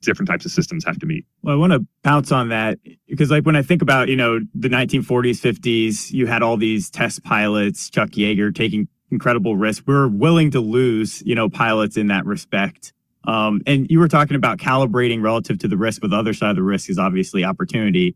different 0.05 0.29
types 0.29 0.45
of 0.45 0.51
systems 0.51 0.85
have 0.85 0.99
to 0.99 1.05
meet. 1.05 1.25
Well, 1.41 1.55
I 1.55 1.57
want 1.57 1.73
to 1.73 1.85
bounce 2.03 2.31
on 2.31 2.49
that 2.49 2.77
because, 3.07 3.31
like, 3.31 3.45
when 3.45 3.55
I 3.55 3.61
think 3.61 3.81
about, 3.81 4.09
you 4.09 4.15
know, 4.15 4.39
the 4.53 4.69
1940s, 4.69 5.39
50s, 5.41 6.11
you 6.11 6.27
had 6.27 6.41
all 6.41 6.57
these 6.57 6.89
test 6.89 7.23
pilots, 7.23 7.89
Chuck 7.89 8.09
Yeager 8.09 8.53
taking 8.53 8.87
incredible 9.11 9.55
risks. 9.57 9.85
We 9.85 9.93
are 9.93 10.07
willing 10.07 10.51
to 10.51 10.59
lose, 10.59 11.21
you 11.25 11.35
know, 11.35 11.49
pilots 11.49 11.97
in 11.97 12.07
that 12.07 12.25
respect. 12.25 12.93
Um, 13.25 13.61
and 13.67 13.87
you 13.89 13.99
were 13.99 14.07
talking 14.07 14.35
about 14.35 14.57
calibrating 14.57 15.21
relative 15.21 15.59
to 15.59 15.67
the 15.67 15.77
risk, 15.77 16.01
but 16.01 16.09
the 16.09 16.15
other 16.15 16.33
side 16.33 16.51
of 16.51 16.55
the 16.55 16.63
risk 16.63 16.89
is 16.89 16.97
obviously 16.97 17.43
opportunity 17.43 18.15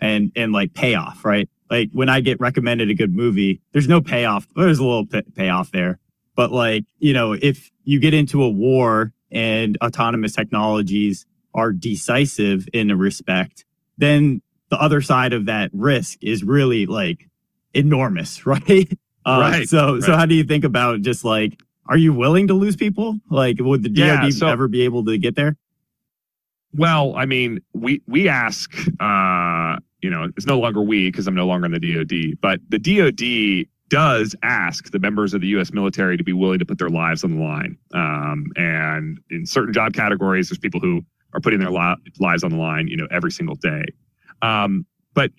and 0.00 0.30
and 0.36 0.52
like 0.52 0.74
payoff, 0.74 1.24
right? 1.24 1.48
Like 1.70 1.90
when 1.92 2.08
I 2.08 2.20
get 2.20 2.38
recommended 2.40 2.90
a 2.90 2.94
good 2.94 3.14
movie, 3.14 3.62
there's 3.72 3.88
no 3.88 4.00
payoff. 4.00 4.46
There's 4.54 4.78
a 4.78 4.84
little 4.84 5.06
payoff 5.34 5.70
there, 5.70 5.98
but 6.36 6.52
like 6.52 6.84
you 6.98 7.14
know, 7.14 7.32
if 7.32 7.70
you 7.84 7.98
get 7.98 8.14
into 8.14 8.42
a 8.42 8.48
war 8.48 9.12
and 9.32 9.76
autonomous 9.82 10.34
technologies 10.34 11.26
are 11.54 11.72
decisive 11.72 12.68
in 12.72 12.90
a 12.90 12.96
respect, 12.96 13.64
then 13.98 14.42
the 14.70 14.80
other 14.80 15.00
side 15.02 15.32
of 15.32 15.46
that 15.46 15.70
risk 15.72 16.18
is 16.22 16.42
really 16.44 16.86
like 16.86 17.28
enormous, 17.74 18.46
right? 18.46 18.90
Uh, 19.24 19.38
right. 19.40 19.68
So, 19.68 19.94
right. 19.94 20.02
so 20.02 20.16
how 20.16 20.26
do 20.26 20.34
you 20.34 20.44
think 20.44 20.64
about 20.64 21.00
just 21.02 21.24
like, 21.24 21.60
are 21.86 21.96
you 21.96 22.12
willing 22.12 22.48
to 22.48 22.54
lose 22.54 22.76
people? 22.76 23.18
Like, 23.28 23.56
would 23.60 23.82
the 23.82 23.88
DoD 23.88 23.96
yeah, 23.96 24.30
so, 24.30 24.46
ever 24.46 24.68
be 24.68 24.82
able 24.82 25.04
to 25.06 25.18
get 25.18 25.34
there? 25.34 25.56
Well, 26.74 27.14
I 27.16 27.26
mean, 27.26 27.60
we 27.74 28.02
we 28.06 28.28
ask, 28.28 28.72
uh, 28.98 29.76
you 30.00 30.08
know, 30.10 30.30
it's 30.36 30.46
no 30.46 30.58
longer 30.58 30.80
we 30.80 31.10
because 31.10 31.26
I'm 31.26 31.34
no 31.34 31.46
longer 31.46 31.66
in 31.66 31.72
the 31.72 31.80
DoD, 31.80 32.40
but 32.40 32.60
the 32.68 32.78
DoD 32.78 33.68
does 33.92 34.34
ask 34.42 34.90
the 34.90 34.98
members 34.98 35.34
of 35.34 35.42
the 35.42 35.48
U.S. 35.48 35.70
military 35.70 36.16
to 36.16 36.24
be 36.24 36.32
willing 36.32 36.58
to 36.58 36.64
put 36.64 36.78
their 36.78 36.88
lives 36.88 37.24
on 37.24 37.36
the 37.36 37.42
line. 37.42 37.76
Um, 37.92 38.46
and 38.56 39.20
in 39.28 39.44
certain 39.44 39.74
job 39.74 39.92
categories, 39.92 40.48
there's 40.48 40.58
people 40.58 40.80
who 40.80 41.04
are 41.34 41.40
putting 41.40 41.60
their 41.60 41.70
li- 41.70 41.96
lives 42.18 42.42
on 42.42 42.52
the 42.52 42.56
line, 42.56 42.88
you 42.88 42.96
know, 42.96 43.06
every 43.10 43.30
single 43.30 43.54
day. 43.54 43.84
Um, 44.40 44.86
but 45.12 45.30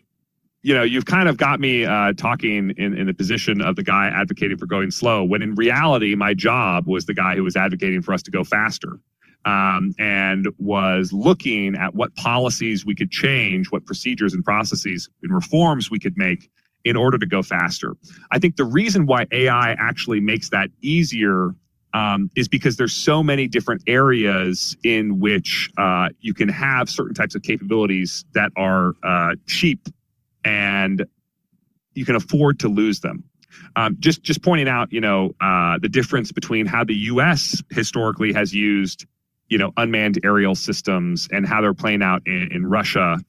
you 0.61 0.75
know, 0.75 0.83
you've 0.83 1.05
kind 1.05 1.27
of 1.27 1.37
got 1.37 1.59
me 1.59 1.83
uh, 1.83 2.13
talking 2.13 2.75
in, 2.77 2.95
in 2.95 3.07
the 3.07 3.13
position 3.15 3.59
of 3.59 3.75
the 3.75 3.83
guy 3.83 4.05
advocating 4.13 4.57
for 4.57 4.67
going 4.67 4.91
slow, 4.91 5.23
when 5.23 5.41
in 5.41 5.55
reality, 5.55 6.13
my 6.13 6.35
job 6.35 6.87
was 6.87 7.07
the 7.07 7.13
guy 7.15 7.35
who 7.35 7.43
was 7.43 7.55
advocating 7.55 8.03
for 8.03 8.13
us 8.13 8.21
to 8.21 8.31
go 8.31 8.43
faster. 8.43 8.99
Um, 9.45 9.93
and 9.99 10.47
was 10.57 11.11
looking 11.11 11.75
at 11.75 11.95
what 11.95 12.15
policies 12.15 12.85
we 12.85 12.95
could 12.95 13.11
change, 13.11 13.73
what 13.73 13.85
procedures 13.85 14.33
and 14.33 14.41
processes 14.41 15.09
and 15.21 15.33
reforms 15.33 15.91
we 15.91 15.99
could 15.99 16.17
make 16.17 16.49
in 16.83 16.95
order 16.95 17.17
to 17.17 17.25
go 17.25 17.41
faster. 17.41 17.95
I 18.31 18.39
think 18.39 18.57
the 18.57 18.65
reason 18.65 19.05
why 19.05 19.27
AI 19.31 19.75
actually 19.79 20.19
makes 20.19 20.49
that 20.49 20.69
easier 20.81 21.55
um, 21.93 22.29
is 22.35 22.47
because 22.47 22.75
there's 22.75 22.93
so 22.93 23.21
many 23.21 23.47
different 23.47 23.83
areas 23.87 24.75
in 24.83 25.19
which 25.19 25.69
uh, 25.77 26.09
you 26.21 26.33
can 26.33 26.49
have 26.49 26.89
certain 26.89 27.13
types 27.13 27.35
of 27.35 27.43
capabilities 27.43 28.25
that 28.33 28.51
are 28.57 28.93
uh, 29.03 29.35
cheap 29.47 29.87
and 30.43 31.05
you 31.93 32.05
can 32.05 32.15
afford 32.15 32.59
to 32.59 32.67
lose 32.67 32.99
them. 32.99 33.23
Um, 33.75 33.97
just 33.99 34.23
just 34.23 34.41
pointing 34.41 34.67
out, 34.67 34.91
you 34.91 34.99
know, 34.99 35.35
uh, 35.39 35.77
the 35.79 35.89
difference 35.89 36.31
between 36.31 36.65
how 36.65 36.83
the 36.83 36.95
U.S. 36.95 37.61
historically 37.69 38.33
has 38.33 38.53
used, 38.53 39.05
you 39.47 39.59
know, 39.59 39.71
unmanned 39.77 40.19
aerial 40.23 40.55
systems 40.55 41.27
and 41.31 41.47
how 41.47 41.61
they're 41.61 41.73
playing 41.75 42.01
out 42.01 42.23
in, 42.25 42.49
in 42.51 42.65
Russia. 42.65 43.19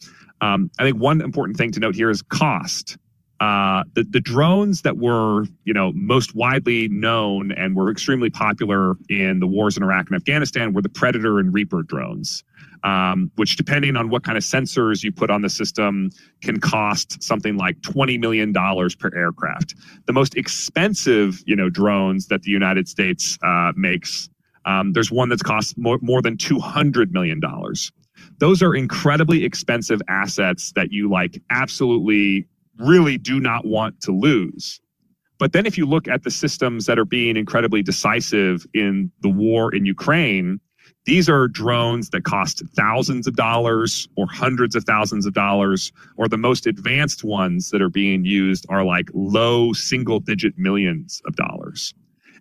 Um, 0.40 0.70
I 0.78 0.84
think 0.84 0.98
one 0.98 1.20
important 1.20 1.58
thing 1.58 1.72
to 1.72 1.80
note 1.80 1.94
here 1.94 2.08
is 2.08 2.22
cost 2.22 2.96
uh, 3.40 3.82
the 3.94 4.04
the 4.04 4.20
drones 4.20 4.82
that 4.82 4.98
were 4.98 5.44
you 5.64 5.74
know 5.74 5.92
most 5.94 6.34
widely 6.34 6.88
known 6.88 7.52
and 7.52 7.74
were 7.74 7.90
extremely 7.90 8.30
popular 8.30 8.96
in 9.08 9.40
the 9.40 9.46
wars 9.46 9.76
in 9.76 9.82
Iraq 9.82 10.06
and 10.06 10.16
Afghanistan 10.16 10.72
were 10.72 10.82
the 10.82 10.88
Predator 10.88 11.38
and 11.40 11.52
Reaper 11.52 11.82
drones, 11.82 12.44
um, 12.84 13.30
which 13.34 13.56
depending 13.56 13.96
on 13.96 14.08
what 14.08 14.22
kind 14.22 14.38
of 14.38 14.44
sensors 14.44 15.02
you 15.02 15.10
put 15.10 15.30
on 15.30 15.42
the 15.42 15.50
system 15.50 16.10
can 16.42 16.60
cost 16.60 17.22
something 17.22 17.56
like 17.56 17.80
twenty 17.82 18.18
million 18.18 18.52
dollars 18.52 18.94
per 18.94 19.10
aircraft. 19.16 19.74
The 20.06 20.12
most 20.12 20.36
expensive 20.36 21.42
you 21.44 21.56
know 21.56 21.68
drones 21.68 22.28
that 22.28 22.42
the 22.42 22.50
United 22.50 22.88
States 22.88 23.38
uh, 23.42 23.72
makes. 23.76 24.28
Um, 24.66 24.94
there's 24.94 25.10
one 25.10 25.28
that's 25.28 25.42
cost 25.42 25.76
more, 25.76 25.98
more 26.00 26.22
than 26.22 26.38
$200 26.38 27.10
million 27.10 27.38
those 28.38 28.62
are 28.62 28.74
incredibly 28.74 29.44
expensive 29.44 30.00
assets 30.08 30.72
that 30.72 30.90
you 30.90 31.10
like 31.10 31.40
absolutely 31.50 32.46
really 32.78 33.18
do 33.18 33.40
not 33.40 33.64
want 33.64 34.00
to 34.02 34.12
lose. 34.12 34.80
But 35.38 35.52
then 35.52 35.66
if 35.66 35.76
you 35.76 35.86
look 35.86 36.08
at 36.08 36.22
the 36.22 36.30
systems 36.30 36.86
that 36.86 36.98
are 36.98 37.04
being 37.04 37.36
incredibly 37.36 37.82
decisive 37.82 38.66
in 38.72 39.10
the 39.20 39.28
war 39.28 39.74
in 39.74 39.84
Ukraine, 39.84 40.60
these 41.06 41.28
are 41.28 41.48
drones 41.48 42.10
that 42.10 42.24
cost 42.24 42.62
thousands 42.74 43.26
of 43.26 43.36
dollars 43.36 44.08
or 44.16 44.26
hundreds 44.26 44.74
of 44.74 44.84
thousands 44.84 45.26
of 45.26 45.34
dollars, 45.34 45.92
or 46.16 46.28
the 46.28 46.38
most 46.38 46.66
advanced 46.66 47.24
ones 47.24 47.70
that 47.70 47.82
are 47.82 47.90
being 47.90 48.24
used 48.24 48.64
are 48.70 48.84
like 48.84 49.10
low 49.12 49.72
single 49.72 50.20
digit 50.20 50.54
millions 50.56 51.20
of 51.26 51.36
dollars. 51.36 51.92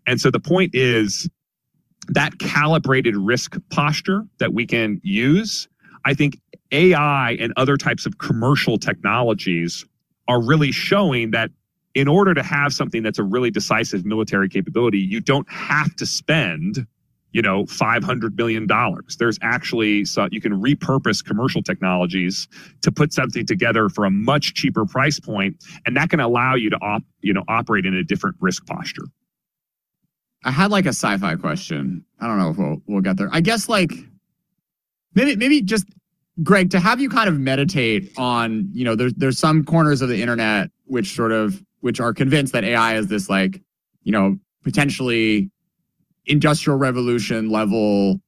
And 0.07 0.21
so 0.21 0.31
the 0.31 0.39
point 0.39 0.73
is 0.73 1.29
that 2.09 2.39
calibrated 2.39 3.15
risk 3.15 3.57
posture 3.69 4.23
that 4.39 4.53
we 4.53 4.65
can 4.65 4.99
use, 5.03 5.67
I 6.05 6.13
think 6.13 6.39
AI 6.71 7.31
and 7.39 7.53
other 7.57 7.77
types 7.77 8.05
of 8.05 8.17
commercial 8.17 8.77
technologies 8.77 9.85
are 10.27 10.41
really 10.41 10.71
showing 10.71 11.31
that 11.31 11.51
in 11.95 12.07
order 12.07 12.33
to 12.33 12.41
have 12.41 12.73
something 12.73 13.03
that's 13.03 13.19
a 13.19 13.23
really 13.23 13.51
decisive 13.51 14.05
military 14.05 14.49
capability, 14.49 14.97
you 14.97 15.19
don't 15.19 15.49
have 15.49 15.95
to 15.95 16.05
spend, 16.05 16.87
you 17.31 17.41
know, 17.41 17.65
five 17.67 18.03
hundred 18.03 18.35
billion 18.35 18.65
dollars. 18.65 19.17
There's 19.17 19.37
actually 19.41 20.05
so 20.05 20.27
you 20.31 20.41
can 20.41 20.59
repurpose 20.61 21.23
commercial 21.23 21.61
technologies 21.61 22.47
to 22.81 22.91
put 22.91 23.13
something 23.13 23.45
together 23.45 23.89
for 23.89 24.05
a 24.05 24.11
much 24.11 24.55
cheaper 24.55 24.85
price 24.85 25.19
point, 25.19 25.63
and 25.85 25.95
that 25.97 26.09
can 26.09 26.19
allow 26.19 26.55
you 26.55 26.69
to 26.71 26.77
op, 26.77 27.03
you 27.21 27.33
know, 27.33 27.43
operate 27.47 27.85
in 27.85 27.93
a 27.93 28.03
different 28.03 28.35
risk 28.39 28.65
posture. 28.65 29.05
I 30.43 30.51
had 30.51 30.71
like 30.71 30.85
a 30.85 30.89
sci-fi 30.89 31.35
question. 31.35 32.03
I 32.19 32.27
don't 32.27 32.37
know 32.39 32.49
if 32.49 32.57
we'll 32.57 32.81
we'll 32.87 33.01
get 33.01 33.17
there. 33.17 33.29
I 33.31 33.41
guess 33.41 33.69
like 33.69 33.91
maybe 35.13 35.35
maybe 35.35 35.61
just 35.61 35.85
Greg, 36.41 36.71
to 36.71 36.79
have 36.79 36.99
you 36.99 37.09
kind 37.09 37.29
of 37.29 37.39
meditate 37.39 38.11
on, 38.17 38.67
you 38.71 38.83
know, 38.83 38.95
there's 38.95 39.13
there's 39.13 39.37
some 39.37 39.63
corners 39.63 40.01
of 40.01 40.09
the 40.09 40.19
internet 40.19 40.69
which 40.85 41.15
sort 41.15 41.31
of 41.31 41.63
which 41.81 41.99
are 41.99 42.13
convinced 42.13 42.53
that 42.53 42.63
AI 42.63 42.95
is 42.95 43.07
this 43.07 43.29
like, 43.29 43.61
you 44.03 44.11
know, 44.11 44.37
potentially 44.63 45.51
industrial 46.25 46.79
revolution 46.79 47.49
level 47.49 48.19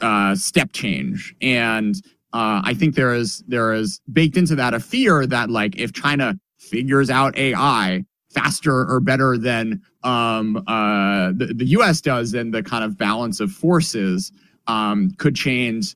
uh, 0.00 0.34
step 0.34 0.72
change, 0.72 1.34
and 1.40 1.94
uh, 2.32 2.62
I 2.64 2.74
think 2.74 2.96
there 2.96 3.14
is 3.14 3.44
there 3.46 3.72
is 3.72 4.00
baked 4.12 4.36
into 4.36 4.56
that 4.56 4.74
a 4.74 4.80
fear 4.80 5.24
that 5.26 5.48
like 5.48 5.76
if 5.76 5.92
China 5.92 6.34
figures 6.58 7.10
out 7.10 7.36
AI 7.36 8.04
faster 8.30 8.90
or 8.90 8.98
better 8.98 9.36
than 9.36 9.80
um, 10.02 10.56
uh, 10.66 11.32
the, 11.36 11.52
the 11.54 11.66
U.S. 11.66 12.00
does, 12.00 12.32
then 12.32 12.50
the 12.50 12.62
kind 12.62 12.82
of 12.82 12.96
balance 12.96 13.38
of 13.38 13.52
forces 13.52 14.32
um, 14.66 15.12
could 15.18 15.36
change 15.36 15.94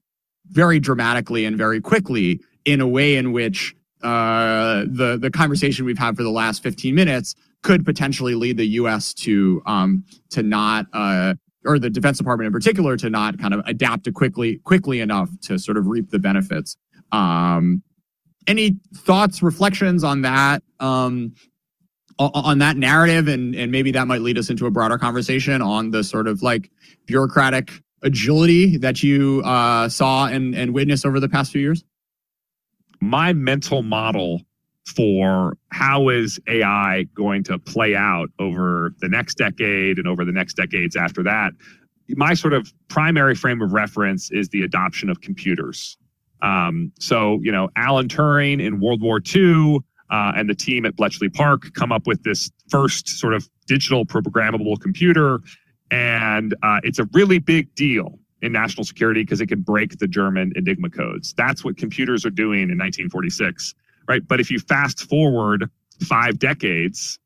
very 0.51 0.81
dramatically 0.81 1.45
and 1.45 1.57
very 1.57 1.81
quickly 1.81 2.41
in 2.65 2.81
a 2.81 2.89
way 2.89 3.17
in 3.17 3.33
which 3.33 3.75
uh, 4.03 4.85
the 4.87 5.19
the 5.21 5.31
conversation 5.31 5.85
we've 5.85 5.99
had 5.99 6.17
for 6.17 6.23
the 6.23 6.31
last 6.31 6.63
15 6.63 6.95
minutes 6.95 7.35
could 7.63 7.85
potentially 7.85 8.35
lead 8.35 8.57
the 8.57 8.67
U.S. 8.67 9.13
to 9.15 9.63
um, 9.67 10.05
to 10.31 10.43
not 10.43 10.87
uh, 10.93 11.35
or 11.65 11.79
the 11.79 11.91
Defense 11.91 12.19
Department 12.19 12.47
in 12.47 12.53
particular 12.53 12.97
to 12.97 13.11
not 13.11 13.39
kind 13.39 13.55
of 13.55 13.61
adapt 13.67 14.13
quickly 14.15 14.59
quickly 14.59 15.01
enough 15.01 15.31
to 15.43 15.59
sort 15.59 15.77
of 15.77 15.87
reap 15.87 16.11
the 16.11 16.19
benefits. 16.19 16.77
Um, 17.13 17.83
any 18.47 18.77
thoughts, 18.95 19.43
reflections 19.43 20.05
on 20.05 20.23
that? 20.23 20.63
Um, 20.79 21.35
on 22.19 22.59
that 22.59 22.79
narrative 22.79 23.29
and 23.29 23.55
and 23.55 23.71
maybe 23.71 23.91
that 23.93 24.07
might 24.07 24.23
lead 24.23 24.39
us 24.39 24.49
into 24.49 24.65
a 24.65 24.71
broader 24.71 24.97
conversation 24.97 25.61
on 25.61 25.91
the 25.91 26.03
sort 26.03 26.27
of 26.27 26.43
like 26.43 26.71
bureaucratic 27.05 27.83
agility 28.03 28.77
that 28.79 29.03
you 29.03 29.43
uh, 29.45 29.89
saw 29.89 30.27
and, 30.27 30.55
and 30.55 30.75
witnessed 30.75 31.07
over 31.07 31.21
the 31.21 31.29
past 31.29 31.53
few 31.53 31.61
years? 31.61 31.85
My 33.01 33.33
mental 33.33 33.83
model 33.83 34.43
for 34.95 35.57
how 35.73 36.09
is 36.09 36.39
AI 36.47 37.07
going 37.15 37.43
to 37.45 37.59
play 37.59 37.95
out 37.95 38.29
over 38.39 38.93
the 39.01 39.09
next 39.09 39.37
decade 39.37 39.99
and 39.99 40.07
over 40.07 40.25
the 40.25 40.33
next 40.33 40.55
decades 40.55 40.95
after 40.97 41.23
that, 41.25 41.53
my 42.11 42.35
sort 42.35 42.53
of 42.53 42.73
primary 42.89 43.35
frame 43.35 43.61
of 43.61 43.73
reference 43.73 44.31
is 44.31 44.49
the 44.51 44.63
adoption 44.63 45.11
of 45.11 45.21
computers. 45.21 45.99
Um, 46.43 46.93
so, 47.01 47.41
you 47.43 47.51
know, 47.51 47.69
Alan 47.77 48.09
Turing 48.09 48.65
in 48.65 48.81
World 48.81 49.03
War 49.03 49.21
II 49.35 49.81
uh, 50.11 50.33
and 50.37 50.49
the 50.49 50.55
team 50.55 50.87
at 50.87 50.95
Bletchley 50.95 51.29
Park 51.29 51.73
come 51.75 51.91
up 51.91 52.07
with 52.07 52.23
this 52.23 52.51
first 52.69 53.09
sort 53.09 53.35
of 53.35 53.49
digital 53.67 54.07
programmable 54.07 54.81
computer 54.81 55.41
and 55.91 56.55
uh, 56.63 56.81
it's 56.83 56.99
a 56.99 57.09
really 57.13 57.39
big 57.39 57.75
deal 57.75 58.19
in 58.43 58.53
national 58.53 58.85
security 58.85 59.23
because 59.23 59.41
it 59.41 59.47
can 59.47 59.61
break 59.61 59.99
the 59.99 60.07
German 60.07 60.53
Enigma 60.57 60.91
codes. 60.91 61.35
That's 61.37 61.65
what 61.65 61.77
computers 61.77 62.25
are 62.25 62.31
doing 62.31 62.63
in 62.63 62.79
1946, 62.79 63.75
right? 64.09 64.27
But 64.27 64.41
if 64.41 64.51
you 64.51 64.59
fast 64.59 65.09
forward 65.09 65.71
five 66.03 66.39
decades, 66.39 67.19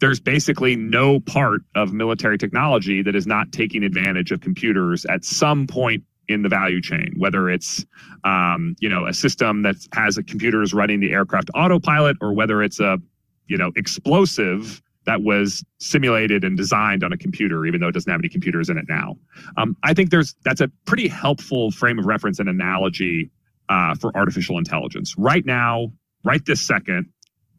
there's 0.00 0.20
basically 0.20 0.76
no 0.76 1.20
part 1.20 1.62
of 1.74 1.92
military 1.92 2.38
technology 2.38 3.02
that 3.02 3.14
is 3.14 3.26
not 3.26 3.52
taking 3.52 3.82
advantage 3.82 4.30
of 4.30 4.40
computers 4.40 5.04
at 5.06 5.24
some 5.24 5.66
point 5.66 6.04
in 6.28 6.42
the 6.42 6.48
value 6.48 6.80
chain, 6.80 7.14
whether 7.16 7.48
it's 7.48 7.84
um, 8.24 8.74
you 8.80 8.88
know 8.88 9.06
a 9.06 9.14
system 9.14 9.62
that 9.62 9.76
has 9.92 10.18
a 10.18 10.22
computers 10.22 10.74
running 10.74 11.00
the 11.00 11.12
aircraft 11.12 11.50
autopilot, 11.54 12.16
or 12.20 12.32
whether 12.32 12.62
it's 12.62 12.80
a 12.80 12.98
you 13.46 13.56
know 13.56 13.70
explosive 13.76 14.82
that 15.06 15.22
was 15.22 15.64
simulated 15.78 16.44
and 16.44 16.56
designed 16.56 17.02
on 17.02 17.12
a 17.12 17.16
computer, 17.16 17.64
even 17.64 17.80
though 17.80 17.88
it 17.88 17.92
doesn't 17.92 18.10
have 18.10 18.20
any 18.20 18.28
computers 18.28 18.68
in 18.68 18.76
it 18.76 18.86
now. 18.88 19.16
Um, 19.56 19.76
I 19.82 19.94
think 19.94 20.10
there's 20.10 20.34
that's 20.44 20.60
a 20.60 20.68
pretty 20.84 21.08
helpful 21.08 21.70
frame 21.70 21.98
of 21.98 22.06
reference 22.06 22.38
and 22.38 22.48
analogy 22.48 23.30
uh, 23.68 23.94
for 23.94 24.16
artificial 24.16 24.58
intelligence. 24.58 25.16
Right 25.16 25.46
now, 25.46 25.92
right 26.24 26.44
this 26.44 26.60
second, 26.60 27.06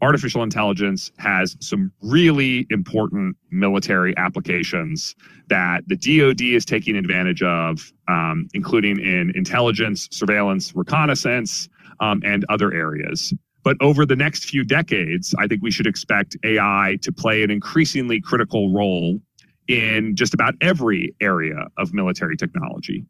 artificial 0.02 0.44
intelligence 0.44 1.12
has 1.18 1.58
some 1.60 1.92
really 2.02 2.68
important 2.70 3.36
military 3.50 4.16
applications 4.18 5.16
that 5.50 5.84
the 5.88 5.96
DoD 5.96 6.42
is 6.42 6.66
taking 6.66 6.96
advantage 6.96 7.42
of, 7.42 7.92
um, 8.08 8.48
including 8.54 9.00
in 9.00 9.32
intelligence, 9.36 10.08
surveillance, 10.12 10.76
reconnaissance, 10.76 11.70
um, 12.00 12.22
and 12.24 12.46
other 12.50 12.74
areas. 12.74 13.34
But 13.68 13.76
over 13.82 14.06
the 14.06 14.16
next 14.16 14.46
few 14.46 14.64
decades, 14.64 15.36
I 15.38 15.46
think 15.46 15.62
we 15.62 15.72
should 15.72 15.88
expect 15.88 16.38
AI 16.46 16.98
to 17.02 17.12
play 17.12 17.44
an 17.44 17.52
increasingly 17.52 18.22
critical 18.22 18.74
role 18.74 19.20
in 19.68 20.16
just 20.16 20.34
about 20.34 20.54
every 20.62 21.14
area 21.20 21.68
of 21.78 21.94
military 21.94 22.38
technology. 22.38 23.04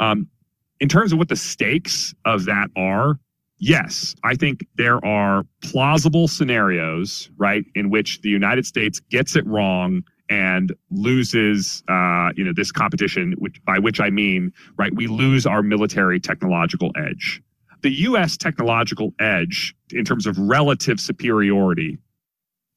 Um, 0.00 0.28
in 0.80 0.90
terms 0.90 1.14
of 1.14 1.18
what 1.18 1.30
the 1.30 1.36
stakes 1.36 2.12
of 2.26 2.44
that 2.44 2.68
are, 2.76 3.20
yes, 3.56 4.14
I 4.22 4.34
think 4.34 4.66
there 4.76 5.02
are 5.02 5.44
plausible 5.62 6.28
scenarios, 6.28 7.30
right, 7.38 7.64
in 7.74 7.88
which 7.88 8.20
the 8.20 8.28
United 8.28 8.66
States 8.66 9.00
gets 9.00 9.34
it 9.34 9.46
wrong 9.46 10.04
and 10.28 10.74
loses, 10.90 11.82
uh, 11.88 12.32
you 12.36 12.44
know, 12.44 12.52
this 12.54 12.70
competition. 12.70 13.32
Which, 13.38 13.64
by 13.64 13.78
which 13.78 13.98
I 13.98 14.10
mean, 14.10 14.52
right, 14.76 14.94
we 14.94 15.06
lose 15.06 15.46
our 15.46 15.62
military 15.62 16.20
technological 16.20 16.90
edge 16.96 17.40
the 17.82 17.90
US 17.90 18.36
technological 18.36 19.12
edge 19.18 19.74
in 19.90 20.04
terms 20.04 20.26
of 20.26 20.38
relative 20.38 21.00
superiority 21.00 21.98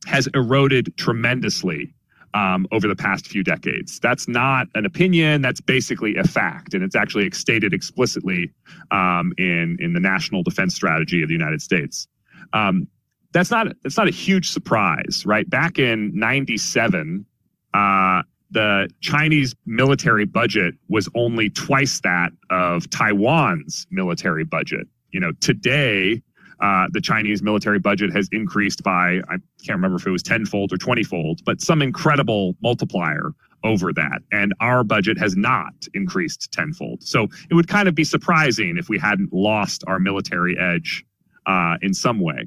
has 0.06 0.28
eroded 0.34 0.96
tremendously 0.98 1.94
um, 2.34 2.68
over 2.72 2.88
the 2.88 2.96
past 2.96 3.28
few 3.28 3.44
decades. 3.44 4.00
That's 4.00 4.28
not 4.28 4.68
an 4.76 4.86
opinion. 4.86 5.42
That's 5.42 5.62
basically 5.62 6.18
a 6.18 6.24
fact, 6.24 6.74
and 6.74 6.84
it's 6.84 6.96
actually 6.96 7.32
stated 7.32 7.74
explicitly 7.74 8.52
um, 8.92 9.34
in 9.38 9.78
in 9.80 9.94
the 9.94 10.02
National 10.02 10.44
Defense 10.44 10.76
Strategy 10.76 11.22
of 11.24 11.30
the 11.30 11.34
United 11.34 11.62
States. 11.62 12.08
Um, 12.52 12.88
that's 13.32 13.52
not 13.52 13.68
it's 13.86 13.98
not 13.98 14.08
a 14.08 14.12
huge 14.12 14.50
surprise, 14.50 15.24
right? 15.26 15.50
Back 15.50 15.80
in 15.80 16.12
'97, 16.14 17.26
uh, 17.74 18.24
the 18.52 18.90
Chinese 19.00 19.56
military 19.66 20.26
budget 20.26 20.76
was 20.90 21.08
only 21.16 21.50
twice 21.50 22.02
that 22.02 22.32
of 22.50 22.90
Taiwan's 22.90 23.88
military 23.92 24.44
budget 24.44 24.88
you 25.16 25.22
know, 25.22 25.32
today, 25.40 26.22
uh, 26.60 26.88
the 26.92 27.00
Chinese 27.00 27.42
military 27.42 27.80
budget 27.80 28.12
has 28.12 28.28
increased 28.34 28.84
by, 28.84 29.22
I 29.30 29.38
can't 29.64 29.78
remember 29.78 29.96
if 29.96 30.06
it 30.06 30.12
was 30.12 30.22
tenfold 30.22 30.74
or 30.74 30.78
20fold, 30.78 31.40
but 31.46 31.62
some 31.62 31.82
incredible 31.82 32.58
multiplier 32.62 33.32
over 33.64 33.94
that. 33.94 34.24
And 34.34 34.54
our 34.60 34.84
budget 34.84 35.18
has 35.18 35.38
not 35.38 35.74
increased 35.94 36.52
tenfold. 36.52 37.02
So 37.02 37.30
it 37.50 37.54
would 37.54 37.70
kind 37.70 37.88
of 37.88 37.96
be 37.96 38.04
surprising 38.04 38.76
if 38.78 38.90
we 38.90 39.00
hadn't 39.00 39.32
lost 39.32 39.86
our 39.88 40.00
military 40.00 40.60
edge 40.60 41.06
uh, 41.46 41.78
in 41.82 41.94
some 41.94 42.20
way. 42.20 42.46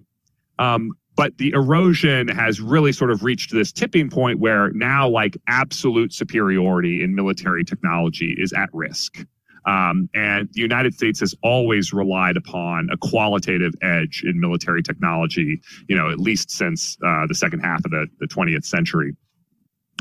Um, 0.58 0.92
but 1.16 1.38
the 1.38 1.52
erosion 1.52 2.28
has 2.28 2.60
really 2.60 2.92
sort 2.92 3.10
of 3.10 3.24
reached 3.24 3.50
this 3.50 3.72
tipping 3.72 4.10
point 4.10 4.40
where 4.40 4.72
now 4.72 5.08
like 5.08 5.38
absolute 5.48 6.12
superiority 6.12 7.02
in 7.02 7.14
military 7.14 7.64
technology 7.64 8.36
is 8.38 8.52
at 8.52 8.68
risk 8.74 9.24
um, 9.68 10.08
and 10.14 10.48
the 10.52 10.62
United 10.62 10.94
States 10.94 11.20
has 11.20 11.34
always 11.42 11.92
relied 11.92 12.38
upon 12.38 12.88
a 12.90 12.96
qualitative 12.96 13.74
edge 13.82 14.22
in 14.24 14.40
military 14.40 14.82
technology, 14.82 15.60
you 15.88 15.96
know, 15.96 16.10
at 16.10 16.18
least 16.18 16.50
since 16.50 16.96
uh, 17.06 17.26
the 17.26 17.34
second 17.34 17.60
half 17.60 17.84
of 17.84 17.90
the, 17.90 18.06
the 18.18 18.26
20th 18.26 18.64
century. 18.64 19.14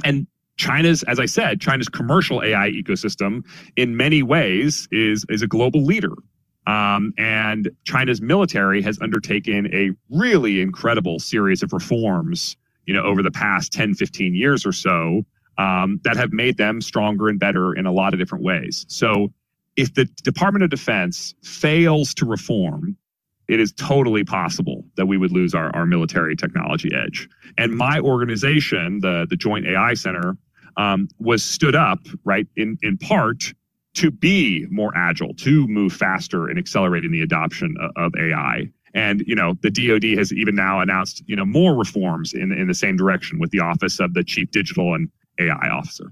And 0.05 0.25
China's, 0.55 1.03
as 1.03 1.19
I 1.19 1.25
said, 1.25 1.59
China's 1.59 1.89
commercial 1.89 2.41
AI 2.41 2.69
ecosystem 2.69 3.43
in 3.75 3.97
many 3.97 4.23
ways 4.23 4.87
is, 4.89 5.25
is 5.27 5.41
a 5.41 5.47
global 5.47 5.83
leader. 5.83 6.13
Um, 6.65 7.13
and 7.17 7.69
China's 7.83 8.21
military 8.21 8.81
has 8.83 8.97
undertaken 9.01 9.67
a 9.73 9.91
really 10.09 10.61
incredible 10.61 11.19
series 11.19 11.61
of 11.61 11.73
reforms, 11.73 12.55
you 12.85 12.93
know, 12.93 13.03
over 13.03 13.21
the 13.21 13.31
past 13.31 13.73
10, 13.73 13.95
15 13.95 14.33
years 14.33 14.65
or 14.65 14.71
so 14.71 15.23
um, 15.57 15.99
that 16.03 16.15
have 16.15 16.31
made 16.31 16.57
them 16.57 16.81
stronger 16.81 17.27
and 17.27 17.39
better 17.39 17.73
in 17.73 17.85
a 17.85 17.91
lot 17.91 18.13
of 18.13 18.19
different 18.19 18.43
ways. 18.43 18.85
So 18.87 19.33
if 19.77 19.93
the 19.93 20.05
Department 20.23 20.63
of 20.63 20.69
Defense 20.71 21.35
fails 21.43 22.13
to 22.15 22.25
reform, 22.25 22.97
it 23.47 23.59
is 23.61 23.71
totally 23.71 24.25
possible 24.25 24.83
that 24.97 25.05
we 25.05 25.17
would 25.17 25.31
lose 25.31 25.53
our, 25.55 25.73
our 25.73 25.85
military 25.85 26.35
technology 26.35 26.89
edge. 26.93 27.29
And 27.57 27.77
my 27.77 27.99
organization, 27.99 28.99
the, 28.99 29.25
the 29.29 29.37
Joint 29.37 29.65
AI 29.65 29.93
Center, 29.93 30.35
um, 30.75 31.07
was 31.19 31.43
stood 31.43 31.75
up, 31.75 31.99
right, 32.25 32.47
in, 32.55 32.77
in 32.81 32.97
part 32.97 33.53
to 33.93 34.11
be 34.11 34.67
more 34.69 34.91
agile, 34.95 35.33
to 35.35 35.65
move 35.67 35.93
faster 35.93 36.49
in 36.49 36.57
accelerating 36.57 37.11
the 37.11 37.21
adoption 37.21 37.75
of, 37.79 37.91
of 37.95 38.13
AI. 38.19 38.69
And 38.93 39.23
you 39.27 39.35
know, 39.35 39.55
the 39.61 39.69
DoD 39.69 40.17
has 40.17 40.33
even 40.33 40.55
now 40.55 40.79
announced 40.81 41.23
you 41.27 41.35
know 41.35 41.45
more 41.45 41.75
reforms 41.75 42.33
in 42.33 42.51
in 42.51 42.67
the 42.67 42.73
same 42.73 42.95
direction 42.95 43.37
with 43.37 43.51
the 43.51 43.59
Office 43.59 43.99
of 43.99 44.13
the 44.13 44.23
Chief 44.23 44.49
Digital 44.51 44.95
and 44.95 45.09
AI 45.39 45.69
Officer. 45.69 46.11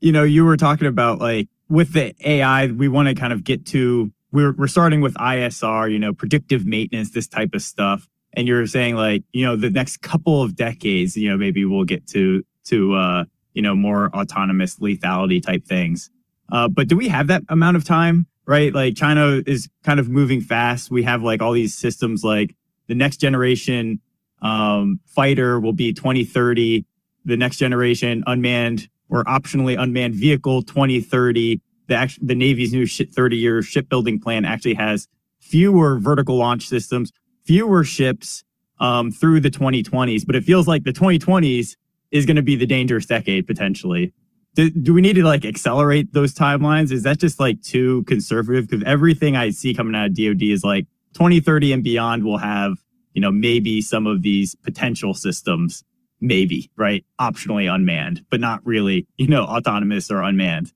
You 0.00 0.12
know, 0.12 0.22
you 0.22 0.44
were 0.44 0.56
talking 0.56 0.86
about 0.86 1.18
like 1.18 1.48
with 1.68 1.92
the 1.92 2.14
AI, 2.24 2.66
we 2.66 2.88
want 2.88 3.08
to 3.08 3.14
kind 3.14 3.32
of 3.32 3.44
get 3.44 3.66
to 3.66 4.12
we're 4.32 4.52
we're 4.52 4.66
starting 4.66 5.00
with 5.00 5.14
ISR, 5.14 5.90
you 5.90 5.98
know, 5.98 6.12
predictive 6.12 6.66
maintenance, 6.66 7.10
this 7.10 7.28
type 7.28 7.54
of 7.54 7.62
stuff. 7.62 8.08
And 8.34 8.46
you're 8.46 8.66
saying 8.66 8.94
like, 8.94 9.24
you 9.32 9.44
know, 9.44 9.56
the 9.56 9.70
next 9.70 9.98
couple 9.98 10.42
of 10.42 10.54
decades, 10.54 11.16
you 11.16 11.30
know, 11.30 11.36
maybe 11.36 11.64
we'll 11.64 11.84
get 11.84 12.06
to 12.08 12.44
to 12.66 12.94
uh, 12.94 13.24
you 13.54 13.62
know, 13.62 13.74
more 13.74 14.14
autonomous 14.14 14.76
lethality 14.76 15.42
type 15.42 15.64
things. 15.64 16.10
Uh, 16.50 16.68
but 16.68 16.88
do 16.88 16.96
we 16.96 17.08
have 17.08 17.26
that 17.28 17.42
amount 17.48 17.76
of 17.76 17.84
time? 17.84 18.26
Right? 18.46 18.72
Like 18.72 18.96
China 18.96 19.42
is 19.46 19.68
kind 19.84 20.00
of 20.00 20.08
moving 20.08 20.40
fast. 20.40 20.90
We 20.90 21.02
have 21.02 21.22
like 21.22 21.42
all 21.42 21.52
these 21.52 21.76
systems 21.76 22.24
like 22.24 22.54
the 22.86 22.94
next 22.94 23.18
generation 23.18 24.00
um, 24.40 25.00
fighter 25.06 25.60
will 25.60 25.72
be 25.72 25.92
2030. 25.92 26.86
The 27.24 27.36
next 27.36 27.58
generation 27.58 28.24
unmanned 28.26 28.88
or 29.08 29.24
optionally 29.24 29.80
unmanned 29.80 30.14
vehicle 30.14 30.62
2030. 30.62 31.60
The, 31.86 32.18
the 32.20 32.34
Navy's 32.34 32.72
new 32.72 32.86
30 32.86 33.36
year 33.36 33.62
shipbuilding 33.62 34.20
plan 34.20 34.44
actually 34.44 34.74
has 34.74 35.08
fewer 35.40 35.98
vertical 35.98 36.36
launch 36.36 36.66
systems, 36.66 37.12
fewer 37.44 37.84
ships 37.84 38.44
um, 38.80 39.10
through 39.10 39.40
the 39.40 39.50
2020s. 39.50 40.26
But 40.26 40.36
it 40.36 40.44
feels 40.44 40.68
like 40.68 40.84
the 40.84 40.92
2020s 40.92 41.76
is 42.10 42.26
going 42.26 42.36
to 42.36 42.42
be 42.42 42.56
the 42.56 42.66
dangerous 42.66 43.06
decade 43.06 43.46
potentially. 43.46 44.12
Do, 44.54 44.70
do, 44.70 44.94
we 44.94 45.00
need 45.00 45.14
to 45.14 45.24
like 45.24 45.44
accelerate 45.44 46.12
those 46.12 46.34
timelines? 46.34 46.90
Is 46.90 47.02
that 47.04 47.18
just 47.18 47.38
like 47.38 47.62
too 47.62 48.02
conservative? 48.04 48.68
Because 48.68 48.82
everything 48.84 49.36
I 49.36 49.50
see 49.50 49.74
coming 49.74 49.94
out 49.94 50.06
of 50.06 50.16
DoD 50.16 50.42
is 50.42 50.64
like 50.64 50.86
2030 51.14 51.72
and 51.72 51.84
beyond 51.84 52.24
will 52.24 52.38
have, 52.38 52.78
you 53.12 53.20
know, 53.20 53.30
maybe 53.30 53.80
some 53.80 54.06
of 54.06 54.22
these 54.22 54.54
potential 54.56 55.14
systems 55.14 55.84
maybe, 56.20 56.70
right? 56.76 57.04
Optionally 57.20 57.72
unmanned, 57.72 58.24
but 58.30 58.40
not 58.40 58.64
really, 58.66 59.06
you 59.16 59.28
know, 59.28 59.44
autonomous 59.44 60.10
or 60.10 60.22
unmanned. 60.22 60.72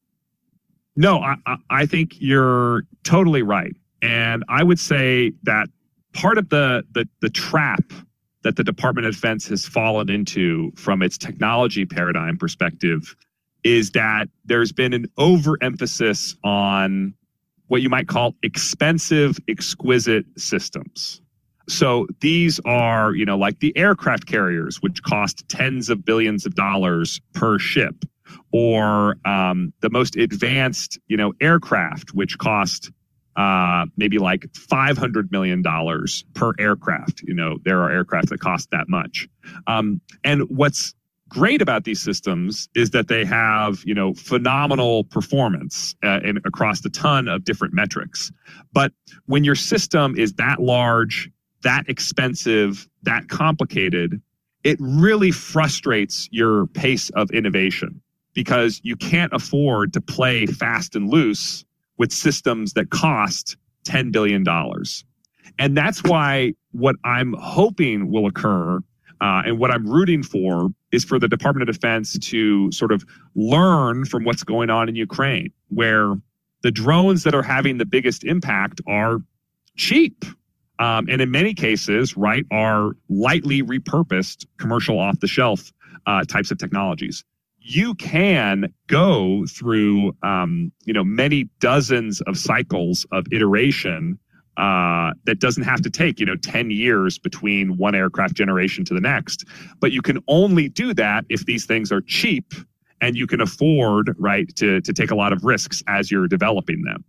No, 0.97 1.21
I, 1.21 1.37
I 1.71 1.87
think 1.87 2.15
you're 2.19 2.83
totally 3.03 3.43
right. 3.43 3.75
And 4.03 4.45
I 4.49 4.63
would 4.63 4.79
say 4.79 5.33
that 5.45 5.69
part 6.13 6.39
of 6.39 6.49
the, 6.49 6.85
the, 6.93 7.09
the 7.21 7.31
trap 7.31 7.93
that 8.43 8.57
the 8.57 8.65
Department 8.65 9.07
of 9.07 9.15
Defense 9.15 9.47
has 9.49 9.65
fallen 9.67 10.11
into 10.11 10.73
from 10.77 11.03
its 11.03 11.17
technology 11.17 11.87
paradigm 11.87 12.37
perspective 12.37 13.15
is 13.65 13.93
that 13.93 14.29
there's 14.45 14.73
been 14.73 14.93
an 14.93 15.07
overemphasis 15.17 16.37
on 16.43 17.15
what 17.69 17.81
you 17.81 17.89
might 17.89 18.09
call 18.09 18.35
expensive, 18.43 19.39
exquisite 19.49 20.27
systems. 20.37 21.22
So 21.69 22.07
these 22.21 22.61
are, 22.65 23.15
you 23.15 23.25
know, 23.25 23.37
like 23.39 23.61
the 23.61 23.77
aircraft 23.77 24.27
carriers, 24.27 24.79
which 24.81 25.03
cost 25.03 25.49
tens 25.49 25.91
of 25.91 26.05
billions 26.05 26.47
of 26.47 26.55
dollars 26.55 27.21
per 27.35 27.59
ship, 27.59 28.05
or 28.53 29.17
um, 29.25 29.73
the 29.81 29.91
most 29.91 30.17
advanced, 30.17 30.99
you 31.09 31.17
know, 31.17 31.33
aircraft, 31.41 32.15
which 32.15 32.39
cost 32.39 32.91
uh, 33.37 33.87
maybe 33.97 34.19
like 34.19 34.43
$500 34.53 35.31
million 35.31 35.63
per 36.35 36.53
aircraft. 36.59 37.23
You 37.23 37.35
know, 37.35 37.59
there 37.65 37.81
are 37.83 37.91
aircraft 37.91 38.29
that 38.29 38.41
cost 38.41 38.71
that 38.73 38.89
much. 38.89 39.29
Um, 39.67 40.01
and 40.23 40.43
what's 40.51 40.95
great 41.29 41.63
about 41.63 41.85
these 41.85 42.01
systems 42.01 42.69
is 42.75 42.91
that 42.91 43.09
they 43.09 43.25
have, 43.25 43.83
you 43.87 43.95
know, 43.95 44.13
phenomenal 44.13 45.05
performance 45.05 45.95
uh, 46.05 46.21
in, 46.23 46.37
across 46.45 46.85
a 46.85 46.91
ton 46.91 47.27
of 47.27 47.45
different 47.45 47.73
metrics. 47.73 48.31
But 48.75 48.93
when 49.25 49.43
your 49.43 49.55
system 49.55 50.15
is 50.19 50.35
that 50.35 50.61
large 50.61 51.31
that 51.63 51.89
expensive, 51.89 52.89
that 53.03 53.29
complicated, 53.29 54.21
it 54.65 54.77
really 54.81 55.31
frustrates 55.31 56.29
your 56.31 56.67
pace 56.69 57.11
of 57.11 57.31
innovation 57.31 58.01
because 58.35 58.81
you 58.83 58.97
can't 58.97 59.33
afford 59.33 59.93
to 59.93 60.01
play 60.01 60.47
fast 60.47 60.95
and 60.97 61.11
loose 61.11 61.65
with 61.99 62.13
systems 62.13 62.73
that 62.75 62.91
cost 62.91 63.57
$10 63.85 64.13
billion. 64.13 64.45
And 65.59 65.77
that's 65.77 66.03
why 66.03 66.55
what 66.71 66.97
I'm 67.05 67.35
hoping 67.35 68.11
will 68.11 68.27
occur 68.27 68.81
uh, 69.23 69.43
and 69.47 69.59
what 69.61 69.71
I'm 69.71 69.87
rooting 69.87 70.25
for 70.25 70.71
is 70.91 71.05
for 71.05 71.19
the 71.19 71.29
Department 71.29 71.69
of 71.69 71.75
Defense 71.77 72.19
to 72.19 72.73
sort 72.73 72.91
of 72.91 73.05
learn 73.37 74.05
from 74.05 74.25
what's 74.25 74.43
going 74.43 74.69
on 74.69 74.89
in 74.89 74.97
Ukraine, 74.97 75.53
where 75.69 76.15
the 76.65 76.73
drones 76.73 77.23
that 77.23 77.33
are 77.33 77.43
having 77.43 77.79
the 77.79 77.87
biggest 77.87 78.25
impact 78.25 78.81
are 78.89 79.19
cheap 79.77 80.25
um, 80.83 81.07
and 81.09 81.21
in 81.21 81.31
many 81.31 81.55
cases, 81.55 82.17
right, 82.17 82.45
are 82.51 82.91
lightly 83.09 83.63
repurposed 83.63 84.47
commercial 84.59 84.99
off 84.99 85.21
the 85.21 85.29
shelf 85.29 85.73
uh, 86.09 86.25
types 86.25 86.51
of 86.51 86.59
technologies. 86.59 87.23
You 87.61 87.95
can 87.95 88.75
go 88.89 89.47
through, 89.47 90.17
um, 90.25 90.73
you 90.85 90.93
know, 90.93 91.05
many 91.05 91.45
dozens 91.61 92.21
of 92.23 92.37
cycles 92.37 93.07
of 93.13 93.27
iteration 93.31 94.19
uh, 94.57 95.13
that 95.25 95.39
doesn't 95.39 95.63
have 95.63 95.83
to 95.83 95.91
take, 95.91 96.19
you 96.19 96.27
know, 96.27 96.35
10 96.35 96.73
years 96.73 97.17
between 97.17 97.77
one 97.77 97.95
aircraft 97.95 98.35
generation 98.35 98.85
to 98.87 98.93
the 98.93 99.01
next. 99.01 99.45
But 99.79 99.93
you 99.93 100.03
can 100.03 100.19
only 100.27 100.69
do 100.69 100.95
that 100.95 101.25
if 101.29 101.47
these 101.47 101.65
things 101.65 101.93
are 101.93 102.01
cheap 102.01 102.55
and 103.01 103.17
you 103.17 103.29
can 103.29 103.41
afford, 103.41 104.17
right, 104.19 104.53
to, 104.57 104.81
to 104.81 104.93
take 104.93 105.13
a 105.13 105.15
lot 105.15 105.33
of 105.33 105.45
risks 105.45 105.81
as 105.87 106.11
you're 106.11 106.27
developing 106.27 106.83
them. 106.83 107.05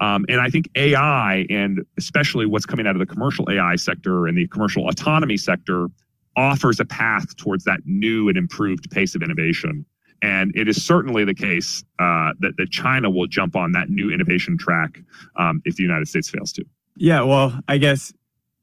Um, 0.00 0.24
and 0.28 0.40
I 0.40 0.48
think 0.48 0.68
AI, 0.76 1.46
and 1.50 1.84
especially 1.96 2.46
what's 2.46 2.66
coming 2.66 2.86
out 2.86 2.94
of 2.94 3.00
the 3.00 3.06
commercial 3.06 3.50
AI 3.50 3.76
sector 3.76 4.26
and 4.26 4.38
the 4.38 4.46
commercial 4.48 4.88
autonomy 4.88 5.36
sector, 5.36 5.88
offers 6.36 6.78
a 6.78 6.84
path 6.84 7.36
towards 7.36 7.64
that 7.64 7.80
new 7.84 8.28
and 8.28 8.38
improved 8.38 8.90
pace 8.90 9.14
of 9.14 9.22
innovation. 9.22 9.84
And 10.22 10.52
it 10.56 10.68
is 10.68 10.84
certainly 10.84 11.24
the 11.24 11.34
case 11.34 11.84
uh, 11.98 12.32
that, 12.40 12.54
that 12.58 12.70
China 12.70 13.10
will 13.10 13.26
jump 13.26 13.56
on 13.56 13.72
that 13.72 13.88
new 13.88 14.10
innovation 14.10 14.56
track 14.58 15.00
um, 15.36 15.62
if 15.64 15.76
the 15.76 15.82
United 15.82 16.08
States 16.08 16.28
fails 16.30 16.52
to. 16.52 16.64
Yeah, 16.96 17.22
well, 17.22 17.58
I 17.68 17.78
guess 17.78 18.12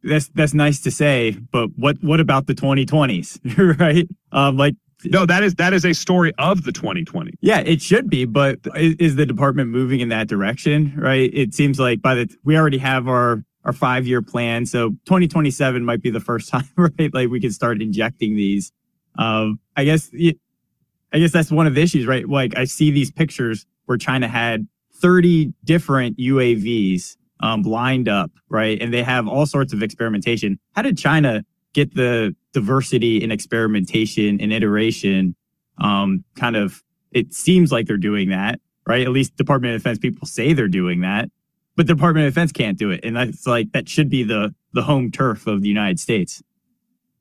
that's 0.03 0.27
that's 0.29 0.53
nice 0.53 0.81
to 0.81 0.91
say, 0.91 1.31
but 1.31 1.69
what 1.75 1.97
what 2.01 2.19
about 2.19 2.47
the 2.47 2.53
2020s, 2.53 3.79
right? 3.79 4.07
Um, 4.31 4.57
like 4.57 4.75
no, 5.05 5.25
that 5.25 5.43
is 5.43 5.55
that 5.55 5.73
is 5.73 5.85
a 5.85 5.93
story 5.93 6.33
of 6.37 6.63
the 6.63 6.71
2020. 6.71 7.33
Yeah, 7.41 7.59
it 7.59 7.81
should 7.81 8.09
be, 8.09 8.25
but 8.25 8.59
is, 8.75 8.95
is 8.95 9.15
the 9.15 9.25
department 9.25 9.69
moving 9.69 9.99
in 9.99 10.09
that 10.09 10.27
direction? 10.27 10.93
Right? 10.97 11.29
It 11.33 11.53
seems 11.53 11.79
like 11.79 12.01
by 12.01 12.15
the 12.15 12.35
we 12.43 12.57
already 12.57 12.77
have 12.77 13.07
our 13.07 13.43
our 13.63 13.73
five 13.73 14.05
year 14.05 14.21
plan, 14.21 14.65
so 14.65 14.89
2027 15.05 15.83
might 15.83 16.01
be 16.01 16.09
the 16.09 16.19
first 16.19 16.49
time, 16.51 16.69
right? 16.77 17.13
Like 17.13 17.29
we 17.29 17.39
can 17.39 17.51
start 17.51 17.81
injecting 17.81 18.35
these. 18.35 18.71
Um, 19.17 19.59
I 19.75 19.85
guess 19.85 20.09
I 20.13 21.19
guess 21.19 21.31
that's 21.31 21.51
one 21.51 21.67
of 21.67 21.75
the 21.75 21.81
issues, 21.81 22.05
right? 22.05 22.27
Like 22.27 22.57
I 22.57 22.65
see 22.65 22.91
these 22.91 23.11
pictures 23.11 23.65
where 23.85 23.97
China 23.97 24.27
had 24.27 24.67
30 25.01 25.53
different 25.63 26.17
UAVs 26.17 27.17
um, 27.41 27.61
lined 27.63 28.09
up, 28.09 28.31
right? 28.49 28.81
And 28.81 28.93
they 28.93 29.03
have 29.03 29.27
all 29.27 29.45
sorts 29.45 29.73
of 29.73 29.83
experimentation. 29.83 30.59
How 30.73 30.81
did 30.81 30.97
China 30.97 31.43
get 31.73 31.93
the 31.93 32.35
diversity 32.55 33.21
and 33.21 33.31
experimentation 33.31 34.39
and 34.41 34.51
iteration 34.53 35.35
um, 35.77 36.23
kind 36.35 36.55
of 36.55 36.81
it 37.11 37.33
seems 37.33 37.71
like 37.71 37.85
they're 37.85 37.97
doing 37.97 38.29
that 38.29 38.59
right 38.87 39.01
at 39.01 39.09
least 39.09 39.35
department 39.35 39.75
of 39.75 39.81
defense 39.81 39.99
people 39.99 40.25
say 40.25 40.53
they're 40.53 40.67
doing 40.69 41.01
that 41.01 41.29
but 41.75 41.85
the 41.85 41.93
department 41.93 42.25
of 42.25 42.33
defense 42.33 42.51
can't 42.53 42.77
do 42.79 42.89
it 42.91 43.01
and 43.03 43.15
that's 43.17 43.45
like 43.45 43.71
that 43.73 43.89
should 43.89 44.09
be 44.09 44.23
the 44.23 44.55
the 44.73 44.81
home 44.81 45.11
turf 45.11 45.45
of 45.47 45.61
the 45.61 45.67
united 45.67 45.99
states 45.99 46.41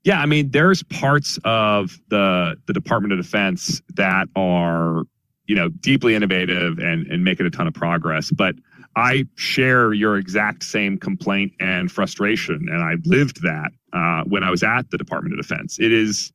Yeah, 0.04 0.20
I 0.20 0.26
mean, 0.26 0.50
there's 0.50 0.82
parts 0.84 1.38
of 1.44 1.98
the 2.10 2.56
the 2.66 2.72
Department 2.72 3.12
of 3.12 3.18
Defense 3.18 3.82
that 3.94 4.28
are, 4.36 5.04
you 5.46 5.56
know, 5.56 5.68
deeply 5.80 6.14
innovative 6.14 6.78
and 6.78 7.06
and 7.08 7.24
making 7.24 7.46
a 7.46 7.50
ton 7.50 7.66
of 7.66 7.74
progress. 7.74 8.30
But 8.30 8.54
I 8.96 9.26
share 9.36 9.92
your 9.92 10.16
exact 10.16 10.64
same 10.64 10.98
complaint 10.98 11.52
and 11.60 11.90
frustration, 11.90 12.68
and 12.70 12.82
I 12.82 12.94
lived 13.04 13.42
that 13.42 13.72
uh, 13.92 14.24
when 14.24 14.42
I 14.42 14.50
was 14.50 14.62
at 14.62 14.90
the 14.90 14.98
Department 14.98 15.38
of 15.38 15.46
Defense. 15.46 15.78
It 15.80 15.92
is, 15.92 16.32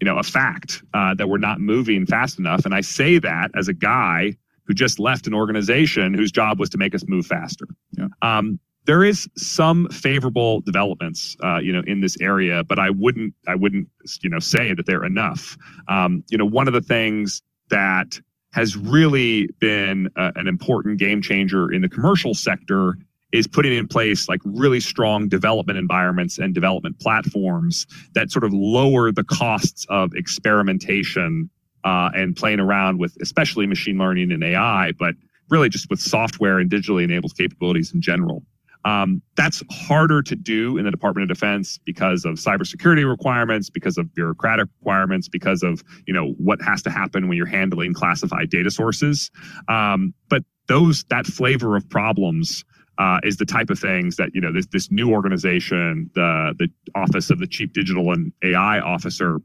you 0.00 0.04
know, 0.04 0.18
a 0.18 0.22
fact 0.22 0.82
uh, 0.94 1.14
that 1.14 1.28
we're 1.28 1.38
not 1.38 1.60
moving 1.60 2.06
fast 2.06 2.38
enough, 2.38 2.64
and 2.64 2.74
I 2.74 2.80
say 2.80 3.18
that 3.18 3.50
as 3.56 3.68
a 3.68 3.74
guy 3.74 4.36
who 4.64 4.74
just 4.74 5.00
left 5.00 5.26
an 5.26 5.34
organization 5.34 6.14
whose 6.14 6.30
job 6.30 6.60
was 6.60 6.70
to 6.70 6.78
make 6.78 6.94
us 6.94 7.04
move 7.08 7.26
faster. 7.26 7.66
Yeah. 7.98 8.06
Um, 8.22 8.60
there 8.86 9.04
is 9.04 9.28
some 9.36 9.88
favorable 9.88 10.60
developments, 10.62 11.36
uh, 11.42 11.58
you 11.58 11.72
know, 11.72 11.82
in 11.86 12.00
this 12.00 12.16
area, 12.20 12.64
but 12.64 12.78
I 12.78 12.90
wouldn't, 12.90 13.34
I 13.46 13.54
wouldn't, 13.54 13.88
you 14.22 14.30
know, 14.30 14.38
say 14.38 14.72
that 14.72 14.86
they're 14.86 15.04
enough. 15.04 15.56
Um, 15.88 16.24
you 16.30 16.38
know, 16.38 16.46
one 16.46 16.66
of 16.66 16.72
the 16.72 16.80
things 16.80 17.42
that 17.68 18.20
has 18.52 18.76
really 18.76 19.48
been 19.60 20.08
uh, 20.16 20.32
an 20.36 20.48
important 20.48 20.98
game 20.98 21.22
changer 21.22 21.72
in 21.72 21.82
the 21.82 21.88
commercial 21.88 22.34
sector 22.34 22.96
is 23.32 23.46
putting 23.46 23.72
in 23.72 23.86
place 23.86 24.28
like 24.28 24.40
really 24.44 24.80
strong 24.80 25.28
development 25.28 25.78
environments 25.78 26.38
and 26.38 26.52
development 26.54 26.98
platforms 27.00 27.86
that 28.14 28.30
sort 28.30 28.44
of 28.44 28.52
lower 28.52 29.12
the 29.12 29.22
costs 29.22 29.86
of 29.88 30.12
experimentation 30.14 31.48
uh, 31.84 32.10
and 32.14 32.36
playing 32.36 32.60
around 32.60 32.98
with 32.98 33.16
especially 33.22 33.66
machine 33.66 33.98
learning 33.98 34.32
and 34.32 34.42
AI, 34.42 34.92
but 34.98 35.14
really 35.48 35.68
just 35.68 35.88
with 35.90 36.00
software 36.00 36.58
and 36.58 36.70
digitally 36.70 37.04
enabled 37.04 37.36
capabilities 37.36 37.94
in 37.94 38.00
general. 38.00 38.42
Um, 38.84 39.20
that's 39.36 39.62
harder 39.70 40.22
to 40.22 40.34
do 40.34 40.78
in 40.78 40.84
the 40.84 40.90
Department 40.90 41.30
of 41.30 41.36
Defense 41.36 41.78
because 41.84 42.24
of 42.24 42.36
cybersecurity 42.36 43.08
requirements, 43.08 43.68
because 43.68 43.98
of 43.98 44.14
bureaucratic 44.14 44.68
requirements, 44.80 45.28
because 45.28 45.62
of 45.62 45.82
you 46.06 46.14
know 46.14 46.34
what 46.38 46.62
has 46.62 46.82
to 46.82 46.90
happen 46.90 47.28
when 47.28 47.36
you're 47.36 47.46
handling 47.46 47.92
classified 47.92 48.48
data 48.50 48.70
sources. 48.70 49.30
Um, 49.68 50.14
but 50.28 50.44
those 50.68 51.04
that 51.10 51.26
flavor 51.26 51.76
of 51.76 51.88
problems 51.90 52.64
uh, 52.98 53.18
is 53.22 53.38
the 53.38 53.46
type 53.46 53.70
of 53.70 53.78
things 53.78 54.16
that 54.16 54.30
you 54.34 54.40
know 54.40 54.52
this 54.52 54.66
this 54.66 54.90
new 54.90 55.10
organization, 55.10 56.10
the 56.14 56.54
the 56.58 56.68
Office 56.94 57.30
of 57.30 57.38
the 57.38 57.46
Chief 57.46 57.72
Digital 57.72 58.12
and 58.12 58.32
AI 58.42 58.78
Officer, 58.80 59.40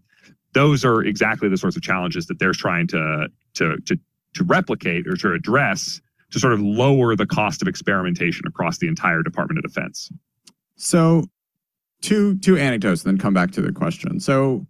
those 0.53 0.85
are 0.85 1.01
exactly 1.01 1.49
the 1.49 1.57
sorts 1.57 1.75
of 1.75 1.81
challenges 1.81 2.25
that 2.27 2.39
they're 2.39 2.53
trying 2.53 2.87
to 2.87 3.27
to 3.55 3.77
to 3.85 3.97
to 4.35 4.43
replicate 4.43 5.07
or 5.07 5.15
to 5.15 5.33
address 5.33 6.01
to 6.35 6.39
sort 6.41 6.51
of 6.51 6.59
lower 6.59 7.15
the 7.15 7.25
cost 7.25 7.61
of 7.61 7.67
experimentation 7.69 8.45
across 8.45 8.77
the 8.79 8.89
entire 8.89 9.23
Department 9.23 9.57
of 9.57 9.63
Defense. 9.63 10.11
So, 10.75 11.23
two 12.01 12.37
two 12.39 12.57
anecdotes, 12.57 13.03
then 13.03 13.17
come 13.17 13.33
back 13.33 13.51
to 13.51 13.61
the 13.61 13.71
question. 13.71 14.19
So, 14.19 14.67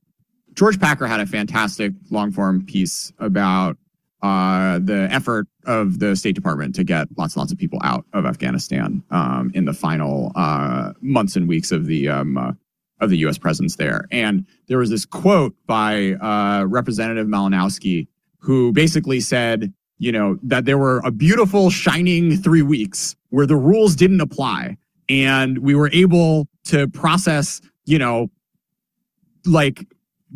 George 0.53 0.79
Packer 0.79 1.07
had 1.07 1.19
a 1.21 1.25
fantastic 1.25 1.93
long 2.11 2.31
form 2.31 2.63
piece 2.63 3.11
about 3.17 3.77
uh, 4.21 4.77
the 4.77 5.07
effort 5.09 5.47
of 5.65 5.97
the 5.97 6.15
State 6.15 6.35
Department 6.35 6.75
to 6.75 6.83
get 6.83 7.07
lots 7.17 7.33
and 7.33 7.41
lots 7.41 7.51
of 7.51 7.57
people 7.57 7.79
out 7.83 8.05
of 8.13 8.27
Afghanistan 8.27 9.01
um, 9.09 9.49
in 9.55 9.65
the 9.65 9.73
final 9.73 10.31
uh, 10.35 10.93
months 11.01 11.35
and 11.35 11.47
weeks 11.47 11.71
of 11.71 11.87
the 11.87 12.09
um, 12.09 12.37
uh, 12.37 12.51
of 13.01 13.09
the 13.09 13.17
U.S. 13.17 13.39
presence 13.39 13.75
there. 13.77 14.05
And 14.11 14.45
there 14.67 14.77
was 14.77 14.91
this 14.91 15.03
quote 15.03 15.55
by 15.65 16.11
uh, 16.13 16.65
Representative 16.65 17.25
Malinowski 17.25 18.07
who 18.37 18.71
basically 18.71 19.19
said, 19.19 19.73
you 19.97 20.11
know, 20.11 20.37
that 20.43 20.65
there 20.65 20.77
were 20.77 21.01
a 21.05 21.11
beautiful, 21.11 21.69
shining 21.69 22.37
three 22.37 22.61
weeks 22.61 23.15
where 23.29 23.45
the 23.45 23.55
rules 23.55 23.95
didn't 23.95 24.21
apply. 24.21 24.77
And 25.07 25.59
we 25.59 25.75
were 25.75 25.89
able 25.93 26.47
to 26.65 26.87
process, 26.87 27.61
you 27.85 27.99
know, 27.99 28.29
like 29.45 29.85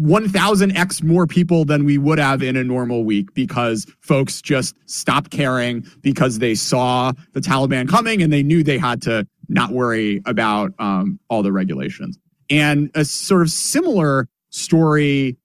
1000x 0.01 1.03
more 1.03 1.27
people 1.27 1.65
than 1.65 1.83
we 1.83 1.97
would 1.97 2.19
have 2.19 2.41
in 2.41 2.55
a 2.55 2.63
normal 2.63 3.03
week 3.03 3.33
because 3.33 3.85
folks 3.99 4.41
just 4.41 4.75
stopped 4.85 5.31
caring 5.31 5.85
because 6.01 6.39
they 6.39 6.55
saw 6.55 7.11
the 7.33 7.41
Taliban 7.41 7.89
coming 7.89 8.21
and 8.21 8.31
they 8.31 8.43
knew 8.43 8.63
they 8.63 8.77
had 8.77 9.01
to 9.01 9.27
not 9.49 9.71
worry 9.71 10.21
about 10.25 10.71
um, 10.79 11.19
all 11.29 11.43
the 11.43 11.51
regulations. 11.51 12.17
And 12.49 12.89
a 12.95 13.03
sort 13.03 13.41
of 13.41 13.49
similar 13.49 14.27
story, 14.51 15.37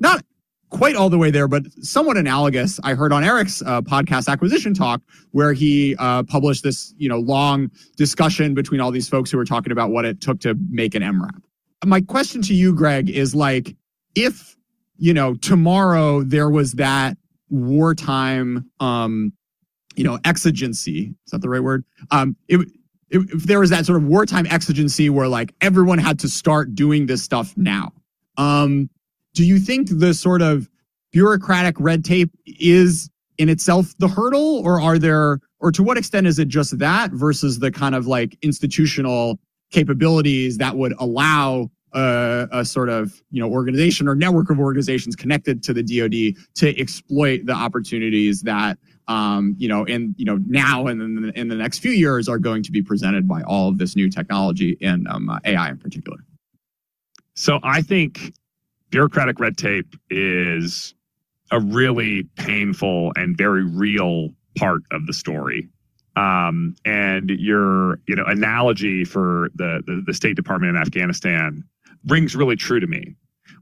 not 0.00 0.24
quite 0.70 0.96
all 0.96 1.08
the 1.08 1.18
way 1.18 1.30
there, 1.30 1.48
but 1.48 1.64
somewhat 1.82 2.16
analogous. 2.16 2.78
I 2.82 2.94
heard 2.94 3.12
on 3.12 3.24
Eric's 3.24 3.62
uh, 3.62 3.82
podcast, 3.82 4.28
Acquisition 4.28 4.74
Talk, 4.74 5.00
where 5.30 5.52
he 5.52 5.96
uh, 5.98 6.22
published 6.24 6.62
this, 6.62 6.94
you 6.98 7.08
know, 7.08 7.18
long 7.18 7.70
discussion 7.96 8.54
between 8.54 8.80
all 8.80 8.90
these 8.90 9.08
folks 9.08 9.30
who 9.30 9.38
were 9.38 9.44
talking 9.44 9.72
about 9.72 9.90
what 9.90 10.04
it 10.04 10.20
took 10.20 10.40
to 10.40 10.54
make 10.70 10.94
an 10.94 11.02
MRAP. 11.02 11.42
My 11.84 12.00
question 12.00 12.42
to 12.42 12.54
you, 12.54 12.74
Greg, 12.74 13.08
is 13.08 13.34
like, 13.34 13.76
if 14.14 14.56
you 14.96 15.14
know 15.14 15.34
tomorrow 15.34 16.22
there 16.22 16.50
was 16.50 16.72
that 16.72 17.16
wartime, 17.50 18.68
um, 18.80 19.32
you 19.96 20.04
know, 20.04 20.18
exigency. 20.24 21.14
Is 21.24 21.30
that 21.30 21.40
the 21.40 21.48
right 21.48 21.62
word? 21.62 21.84
Um, 22.10 22.36
it, 22.48 22.68
if 23.10 23.44
there 23.44 23.60
was 23.60 23.70
that 23.70 23.86
sort 23.86 24.02
of 24.02 24.04
wartime 24.06 24.46
exigency 24.46 25.08
where 25.08 25.28
like 25.28 25.54
everyone 25.60 25.98
had 25.98 26.18
to 26.20 26.28
start 26.28 26.74
doing 26.74 27.06
this 27.06 27.22
stuff 27.22 27.56
now. 27.56 27.92
Um, 28.36 28.90
do 29.38 29.44
you 29.44 29.60
think 29.60 29.88
the 29.88 30.12
sort 30.12 30.42
of 30.42 30.68
bureaucratic 31.12 31.76
red 31.78 32.04
tape 32.04 32.28
is 32.44 33.08
in 33.38 33.48
itself 33.48 33.94
the 34.00 34.08
hurdle 34.08 34.60
or 34.64 34.80
are 34.80 34.98
there 34.98 35.38
or 35.60 35.70
to 35.70 35.80
what 35.84 35.96
extent 35.96 36.26
is 36.26 36.40
it 36.40 36.48
just 36.48 36.76
that 36.80 37.12
versus 37.12 37.60
the 37.60 37.70
kind 37.70 37.94
of 37.94 38.08
like 38.08 38.36
institutional 38.42 39.38
capabilities 39.70 40.58
that 40.58 40.76
would 40.76 40.92
allow 40.98 41.70
a, 41.92 42.48
a, 42.50 42.64
sort 42.64 42.88
of 42.88 43.22
you 43.30 43.40
know 43.40 43.48
organization 43.48 44.08
or 44.08 44.16
network 44.16 44.50
of 44.50 44.58
organizations 44.58 45.14
connected 45.14 45.62
to 45.62 45.72
the 45.72 45.84
DoD 45.84 46.36
to 46.56 46.76
exploit 46.76 47.46
the 47.46 47.52
opportunities 47.52 48.42
that 48.42 48.76
um, 49.06 49.54
you 49.56 49.68
know 49.68 49.84
in 49.84 50.16
you 50.18 50.24
know 50.24 50.40
now 50.48 50.88
and 50.88 51.00
in, 51.00 51.30
in 51.36 51.46
the 51.46 51.54
next 51.54 51.78
few 51.78 51.92
years 51.92 52.28
are 52.28 52.40
going 52.40 52.64
to 52.64 52.72
be 52.72 52.82
presented 52.82 53.28
by 53.28 53.40
all 53.42 53.68
of 53.68 53.78
this 53.78 53.94
new 53.94 54.10
technology 54.10 54.76
and 54.80 55.06
um, 55.06 55.30
AI 55.44 55.70
in 55.70 55.78
particular. 55.78 56.18
So 57.34 57.60
I 57.62 57.82
think 57.82 58.32
bureaucratic 58.90 59.40
red 59.40 59.56
tape 59.56 59.94
is 60.10 60.94
a 61.50 61.60
really 61.60 62.24
painful 62.36 63.12
and 63.16 63.36
very 63.36 63.64
real 63.64 64.30
part 64.56 64.82
of 64.90 65.06
the 65.06 65.12
story. 65.12 65.68
Um, 66.16 66.74
and 66.84 67.30
your 67.30 68.00
you 68.08 68.16
know 68.16 68.24
analogy 68.26 69.04
for 69.04 69.50
the, 69.54 69.82
the, 69.86 70.02
the 70.06 70.14
State 70.14 70.36
Department 70.36 70.76
in 70.76 70.82
Afghanistan 70.82 71.62
rings 72.06 72.34
really 72.34 72.56
true 72.56 72.80
to 72.80 72.86
me. 72.86 73.14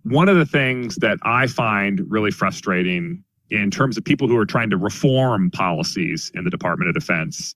One 0.05 0.29
of 0.29 0.37
the 0.37 0.47
things 0.47 0.97
that 0.97 1.18
I 1.22 1.49
find 1.49 2.01
really 2.09 2.31
frustrating 2.31 3.22
in 3.51 3.70
terms 3.70 3.97
of 3.97 4.05
people 4.05 4.27
who 4.27 4.37
are 4.39 4.47
trying 4.47 4.70
to 4.70 4.77
reform 4.77 5.51
policies 5.51 6.31
in 6.35 6.45
the 6.45 6.51
Department 6.51 6.89
of 6.89 6.95
Defense 6.95 7.55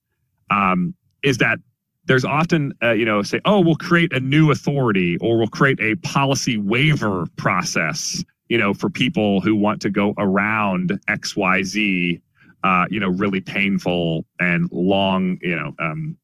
um, 0.49 0.93
is 1.23 1.37
that 1.39 1.59
there's 2.05 2.25
often, 2.25 2.73
uh, 2.81 2.91
you 2.91 3.05
know, 3.05 3.21
say, 3.21 3.39
oh, 3.45 3.59
we'll 3.59 3.75
create 3.75 4.11
a 4.13 4.19
new 4.19 4.51
authority 4.51 5.17
or 5.21 5.37
we'll 5.37 5.47
create 5.47 5.79
a 5.79 5.95
policy 5.95 6.57
waiver 6.57 7.27
process, 7.37 8.23
you 8.49 8.57
know, 8.57 8.73
for 8.73 8.89
people 8.89 9.41
who 9.41 9.55
want 9.55 9.81
to 9.81 9.89
go 9.89 10.13
around 10.17 10.99
X, 11.07 11.35
Y, 11.35 11.63
Z, 11.63 12.21
uh, 12.63 12.85
you 12.89 12.99
know, 12.99 13.09
really 13.09 13.41
painful 13.41 14.25
and 14.39 14.69
long, 14.71 15.37
you 15.41 15.55
know, 15.55 15.73
um, 15.79 16.17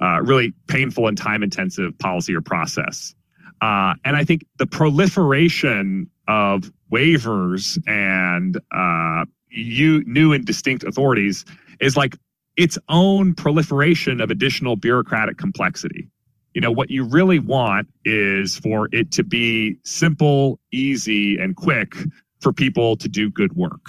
uh, 0.00 0.20
really 0.22 0.52
painful 0.66 1.08
and 1.08 1.18
time 1.18 1.42
intensive 1.42 1.96
policy 1.98 2.34
or 2.34 2.40
process. 2.40 3.14
Uh, 3.60 3.94
and 4.04 4.16
I 4.16 4.24
think 4.24 4.44
the 4.58 4.66
proliferation 4.66 6.10
of 6.28 6.72
waivers 6.92 7.78
and 7.86 8.58
uh, 8.72 9.24
you, 9.48 10.04
new 10.04 10.32
and 10.32 10.44
distinct 10.44 10.84
authorities 10.84 11.44
is 11.80 11.96
like 11.96 12.16
its 12.56 12.78
own 12.88 13.34
proliferation 13.34 14.20
of 14.20 14.30
additional 14.30 14.76
bureaucratic 14.76 15.38
complexity. 15.38 16.08
You 16.54 16.60
know, 16.60 16.70
what 16.70 16.90
you 16.90 17.04
really 17.04 17.40
want 17.40 17.88
is 18.04 18.56
for 18.56 18.88
it 18.92 19.10
to 19.12 19.24
be 19.24 19.76
simple, 19.84 20.60
easy, 20.72 21.36
and 21.36 21.56
quick 21.56 21.96
for 22.40 22.52
people 22.52 22.96
to 22.96 23.08
do 23.08 23.28
good 23.30 23.54
work. 23.54 23.86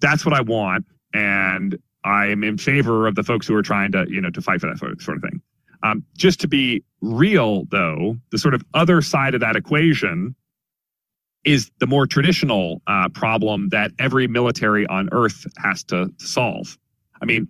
That's 0.00 0.26
what 0.26 0.34
I 0.34 0.42
want. 0.42 0.84
And 1.14 1.78
I 2.04 2.26
am 2.26 2.44
in 2.44 2.58
favor 2.58 3.06
of 3.06 3.14
the 3.14 3.22
folks 3.22 3.46
who 3.46 3.54
are 3.54 3.62
trying 3.62 3.92
to, 3.92 4.04
you 4.08 4.20
know, 4.20 4.30
to 4.30 4.42
fight 4.42 4.60
for 4.60 4.68
that 4.68 4.78
sort 4.78 5.16
of 5.16 5.22
thing. 5.22 5.40
Um, 5.82 6.04
just 6.16 6.40
to 6.40 6.48
be 6.48 6.84
real, 7.00 7.64
though, 7.70 8.16
the 8.30 8.38
sort 8.38 8.54
of 8.54 8.62
other 8.74 9.00
side 9.00 9.34
of 9.34 9.40
that 9.40 9.56
equation 9.56 10.34
is 11.44 11.70
the 11.78 11.86
more 11.86 12.06
traditional 12.06 12.82
uh, 12.86 13.08
problem 13.10 13.68
that 13.70 13.92
every 13.98 14.26
military 14.26 14.86
on 14.86 15.08
Earth 15.12 15.46
has 15.56 15.84
to 15.84 16.12
solve. 16.18 16.76
I 17.22 17.24
mean, 17.24 17.48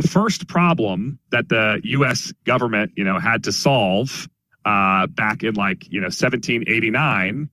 the 0.00 0.06
first 0.06 0.46
problem 0.46 1.18
that 1.32 1.48
the 1.48 1.80
U.S. 1.82 2.32
government, 2.44 2.92
you 2.94 3.02
know, 3.02 3.18
had 3.18 3.42
to 3.44 3.52
solve 3.52 4.28
uh, 4.64 5.08
back 5.08 5.42
in 5.42 5.54
like 5.54 5.90
you 5.90 6.00
know 6.00 6.06
1789 6.06 7.48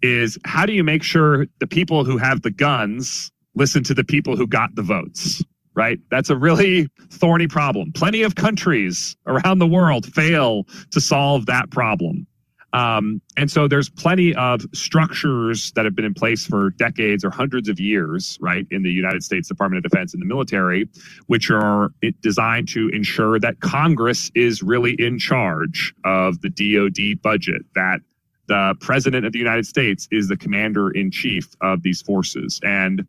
is 0.00 0.38
how 0.44 0.64
do 0.64 0.72
you 0.72 0.84
make 0.84 1.02
sure 1.02 1.46
the 1.58 1.66
people 1.66 2.04
who 2.04 2.16
have 2.16 2.42
the 2.42 2.52
guns 2.52 3.32
listen 3.56 3.82
to 3.82 3.94
the 3.94 4.04
people 4.04 4.36
who 4.36 4.46
got 4.46 4.72
the 4.76 4.82
votes? 4.82 5.42
Right. 5.74 5.98
That's 6.10 6.30
a 6.30 6.36
really 6.36 6.88
thorny 7.10 7.48
problem. 7.48 7.92
Plenty 7.92 8.22
of 8.22 8.36
countries 8.36 9.16
around 9.26 9.58
the 9.58 9.66
world 9.66 10.06
fail 10.12 10.64
to 10.92 11.00
solve 11.00 11.46
that 11.46 11.70
problem. 11.70 12.28
Um, 12.72 13.22
and 13.36 13.50
so 13.50 13.66
there's 13.66 13.88
plenty 13.88 14.34
of 14.34 14.62
structures 14.74 15.72
that 15.72 15.84
have 15.86 15.94
been 15.94 16.04
in 16.04 16.14
place 16.14 16.46
for 16.46 16.70
decades 16.70 17.24
or 17.24 17.30
hundreds 17.30 17.68
of 17.68 17.80
years, 17.80 18.38
right, 18.40 18.66
in 18.70 18.82
the 18.82 18.90
United 18.90 19.22
States 19.22 19.48
Department 19.48 19.84
of 19.84 19.90
Defense 19.90 20.12
and 20.12 20.20
the 20.20 20.26
military, 20.26 20.88
which 21.28 21.50
are 21.50 21.90
designed 22.20 22.68
to 22.68 22.88
ensure 22.90 23.40
that 23.40 23.60
Congress 23.60 24.30
is 24.34 24.62
really 24.62 24.94
in 24.98 25.18
charge 25.18 25.94
of 26.04 26.40
the 26.42 26.50
DoD 26.50 27.22
budget, 27.22 27.62
that 27.74 28.00
the 28.48 28.74
president 28.80 29.24
of 29.24 29.32
the 29.32 29.38
United 29.38 29.66
States 29.66 30.08
is 30.10 30.28
the 30.28 30.36
commander 30.36 30.90
in 30.90 31.10
chief 31.10 31.54
of 31.60 31.82
these 31.82 32.02
forces. 32.02 32.60
And 32.62 33.06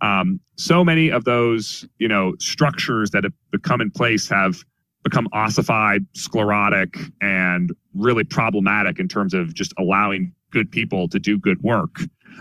um, 0.00 0.40
so 0.56 0.84
many 0.84 1.10
of 1.10 1.24
those, 1.24 1.86
you 1.98 2.08
know, 2.08 2.34
structures 2.38 3.10
that 3.10 3.24
have 3.24 3.32
become 3.50 3.80
in 3.80 3.90
place 3.90 4.28
have 4.28 4.64
become 5.02 5.28
ossified, 5.32 6.04
sclerotic, 6.14 6.96
and 7.20 7.72
really 7.94 8.24
problematic 8.24 8.98
in 8.98 9.08
terms 9.08 9.34
of 9.34 9.54
just 9.54 9.72
allowing 9.78 10.32
good 10.50 10.70
people 10.70 11.08
to 11.08 11.18
do 11.18 11.38
good 11.38 11.62
work. 11.62 12.00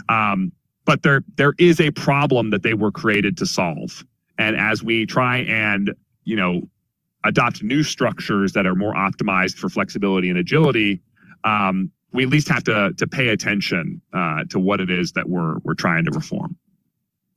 Um, 0.09 0.51
but 0.85 1.03
there 1.03 1.23
there 1.35 1.53
is 1.57 1.79
a 1.79 1.91
problem 1.91 2.49
that 2.49 2.63
they 2.63 2.73
were 2.73 2.91
created 2.91 3.37
to 3.37 3.45
solve. 3.45 4.05
And 4.37 4.55
as 4.55 4.83
we 4.83 5.05
try 5.05 5.39
and 5.39 5.93
you 6.23 6.35
know 6.35 6.63
adopt 7.23 7.63
new 7.63 7.83
structures 7.83 8.53
that 8.53 8.65
are 8.65 8.75
more 8.75 8.93
optimized 8.93 9.57
for 9.57 9.69
flexibility 9.69 10.29
and 10.29 10.37
agility, 10.37 11.01
um, 11.43 11.91
we 12.11 12.23
at 12.23 12.29
least 12.29 12.47
have 12.49 12.63
to 12.65 12.93
to 12.97 13.07
pay 13.07 13.29
attention 13.29 14.01
uh, 14.13 14.43
to 14.49 14.59
what 14.59 14.81
it 14.81 14.89
is 14.89 15.13
that 15.13 15.29
we're 15.29 15.57
we're 15.59 15.75
trying 15.75 16.05
to 16.05 16.11
reform. 16.11 16.57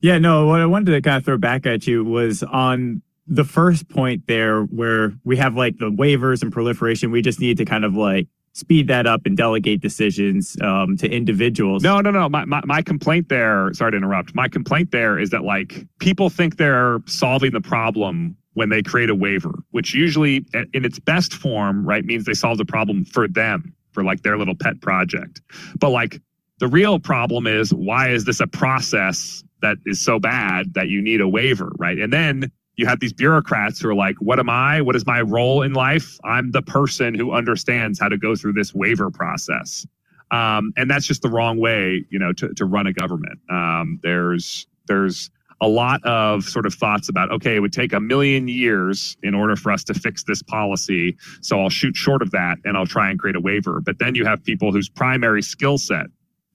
Yeah, 0.01 0.19
no, 0.19 0.45
what 0.47 0.61
I 0.61 0.65
wanted 0.65 0.91
to 0.91 1.01
kind 1.01 1.17
of 1.17 1.25
throw 1.25 1.37
back 1.37 1.65
at 1.65 1.87
you 1.87 2.03
was 2.03 2.43
on 2.43 3.01
the 3.27 3.43
first 3.43 3.89
point 3.89 4.27
there 4.27 4.61
where 4.63 5.13
we 5.23 5.37
have 5.37 5.55
like 5.55 5.77
the 5.77 5.89
waivers 5.89 6.41
and 6.41 6.51
proliferation, 6.51 7.11
we 7.11 7.21
just 7.21 7.39
need 7.39 7.57
to 7.57 7.65
kind 7.65 7.83
of 7.83 7.95
like 7.95 8.27
speed 8.53 8.87
that 8.87 9.05
up 9.05 9.25
and 9.25 9.35
delegate 9.35 9.81
decisions 9.81 10.55
um, 10.61 10.95
to 10.95 11.09
individuals. 11.09 11.83
No, 11.83 11.99
no, 11.99 12.11
no. 12.11 12.29
My, 12.29 12.45
my, 12.45 12.61
my 12.65 12.81
complaint 12.81 13.27
there, 13.27 13.73
sorry 13.73 13.91
to 13.91 13.97
interrupt. 13.97 14.33
My 14.33 14.47
complaint 14.47 14.91
there 14.91 15.19
is 15.19 15.31
that 15.31 15.43
like 15.43 15.85
people 15.99 16.29
think 16.29 16.57
they're 16.57 16.99
solving 17.05 17.51
the 17.51 17.61
problem 17.61 18.37
when 18.53 18.69
they 18.69 18.81
create 18.81 19.09
a 19.09 19.15
waiver, 19.15 19.59
which 19.71 19.93
usually 19.93 20.45
in 20.73 20.85
its 20.85 20.99
best 20.99 21.33
form, 21.33 21.85
right, 21.85 22.05
means 22.05 22.23
they 22.23 22.33
solve 22.33 22.57
the 22.57 22.65
problem 22.65 23.03
for 23.03 23.27
them, 23.27 23.73
for 23.91 24.03
like 24.03 24.21
their 24.23 24.37
little 24.37 24.55
pet 24.55 24.79
project. 24.81 25.41
But 25.77 25.89
like 25.89 26.21
the 26.59 26.67
real 26.67 26.99
problem 26.99 27.47
is 27.47 27.73
why 27.73 28.09
is 28.11 28.23
this 28.23 28.39
a 28.39 28.47
process 28.47 29.43
that 29.61 29.77
is 29.85 29.99
so 29.99 30.19
bad 30.19 30.73
that 30.75 30.87
you 30.87 31.01
need 31.01 31.19
a 31.19 31.27
waiver, 31.27 31.73
right? 31.77 31.97
And 31.97 32.13
then 32.13 32.51
you 32.77 32.85
have 32.85 32.99
these 32.99 33.13
bureaucrats 33.13 33.79
who 33.79 33.89
are 33.89 33.95
like, 33.95 34.15
what 34.19 34.39
am 34.39 34.49
I? 34.49 34.81
What 34.81 34.95
is 34.95 35.05
my 35.05 35.21
role 35.21 35.61
in 35.61 35.73
life? 35.73 36.17
I'm 36.23 36.51
the 36.51 36.61
person 36.61 37.13
who 37.13 37.31
understands 37.31 37.99
how 37.99 38.09
to 38.09 38.17
go 38.17 38.35
through 38.35 38.53
this 38.53 38.73
waiver 38.73 39.09
process. 39.09 39.85
Um, 40.31 40.73
and 40.75 40.89
that's 40.89 41.05
just 41.05 41.21
the 41.21 41.29
wrong 41.29 41.59
way, 41.59 42.05
you 42.09 42.19
know, 42.19 42.33
to, 42.33 42.53
to 42.53 42.65
run 42.65 42.87
a 42.87 42.93
government. 42.93 43.39
Um, 43.49 43.99
there's, 44.03 44.67
there's 44.87 45.29
a 45.61 45.67
lot 45.67 46.03
of 46.03 46.43
sort 46.43 46.65
of 46.65 46.73
thoughts 46.73 47.07
about, 47.07 47.31
okay, 47.31 47.55
it 47.55 47.59
would 47.59 47.71
take 47.71 47.93
a 47.93 47.99
million 47.99 48.47
years 48.47 49.15
in 49.23 49.33
order 49.33 49.55
for 49.55 49.71
us 49.71 49.83
to 49.85 49.93
fix 49.93 50.23
this 50.23 50.41
policy. 50.41 51.15
So 51.41 51.61
I'll 51.61 51.69
shoot 51.69 51.95
short 51.95 52.21
of 52.21 52.31
that 52.31 52.57
and 52.65 52.75
I'll 52.75 52.85
try 52.87 53.09
and 53.09 53.19
create 53.19 53.35
a 53.35 53.39
waiver. 53.39 53.79
But 53.81 53.99
then 53.99 54.15
you 54.15 54.25
have 54.25 54.43
people 54.43 54.71
whose 54.71 54.89
primary 54.89 55.41
skill 55.41 55.77
set 55.77 56.07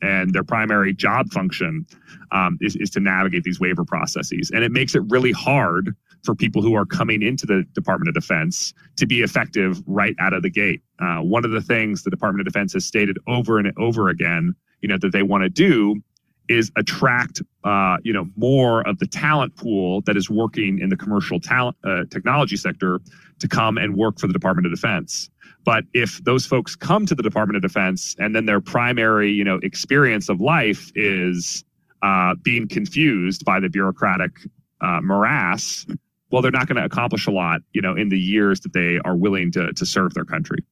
and 0.02 0.32
their 0.32 0.44
primary 0.44 0.92
job 0.92 1.30
function 1.30 1.86
um, 2.32 2.58
is, 2.60 2.76
is 2.76 2.90
to 2.90 3.00
navigate 3.00 3.44
these 3.44 3.60
waiver 3.60 3.84
processes. 3.84 4.50
And 4.52 4.64
it 4.64 4.72
makes 4.72 4.94
it 4.94 5.02
really 5.08 5.32
hard 5.32 5.94
for 6.24 6.34
people 6.34 6.62
who 6.62 6.74
are 6.74 6.86
coming 6.86 7.22
into 7.22 7.46
the 7.46 7.64
Department 7.72 8.08
of 8.08 8.14
Defense 8.14 8.74
to 8.96 9.06
be 9.06 9.22
effective 9.22 9.82
right 9.86 10.14
out 10.18 10.32
of 10.32 10.42
the 10.42 10.50
gate. 10.50 10.82
Uh, 10.98 11.18
one 11.18 11.44
of 11.44 11.50
the 11.50 11.60
things 11.60 12.02
the 12.02 12.10
Department 12.10 12.46
of 12.46 12.52
Defense 12.52 12.72
has 12.74 12.84
stated 12.84 13.18
over 13.26 13.58
and 13.58 13.72
over 13.78 14.08
again, 14.08 14.54
you 14.80 14.88
know, 14.88 14.98
that 14.98 15.12
they 15.12 15.22
want 15.22 15.42
to 15.42 15.48
do 15.48 16.02
is 16.48 16.72
attract, 16.76 17.40
uh, 17.64 17.96
you 18.02 18.12
know, 18.12 18.28
more 18.36 18.86
of 18.86 18.98
the 18.98 19.06
talent 19.06 19.54
pool 19.56 20.00
that 20.02 20.16
is 20.16 20.28
working 20.28 20.80
in 20.80 20.88
the 20.88 20.96
commercial 20.96 21.38
talent 21.38 21.76
uh, 21.84 22.02
technology 22.10 22.56
sector 22.56 23.00
to 23.38 23.48
come 23.48 23.78
and 23.78 23.96
work 23.96 24.18
for 24.18 24.26
the 24.26 24.32
Department 24.32 24.66
of 24.66 24.72
Defense. 24.72 25.30
But 25.64 25.84
if 25.94 26.22
those 26.24 26.46
folks 26.46 26.74
come 26.74 27.06
to 27.06 27.14
the 27.14 27.22
Department 27.22 27.56
of 27.56 27.62
Defense 27.62 28.16
and 28.18 28.34
then 28.34 28.46
their 28.46 28.60
primary, 28.60 29.30
you 29.30 29.44
know, 29.44 29.60
experience 29.62 30.28
of 30.28 30.40
life 30.40 30.90
is 30.96 31.64
uh, 32.02 32.34
being 32.42 32.66
confused 32.66 33.44
by 33.44 33.60
the 33.60 33.68
bureaucratic 33.68 34.32
uh, 34.80 35.00
morass, 35.02 35.86
well, 36.30 36.42
they're 36.42 36.50
not 36.50 36.66
going 36.66 36.76
to 36.76 36.84
accomplish 36.84 37.26
a 37.26 37.30
lot, 37.30 37.60
you 37.72 37.82
know, 37.82 37.94
in 37.94 38.08
the 38.08 38.18
years 38.18 38.60
that 38.60 38.72
they 38.72 38.98
are 39.04 39.16
willing 39.16 39.50
to 39.52 39.72
to 39.72 39.86
serve 39.86 40.14
their 40.14 40.24
country. 40.24 40.64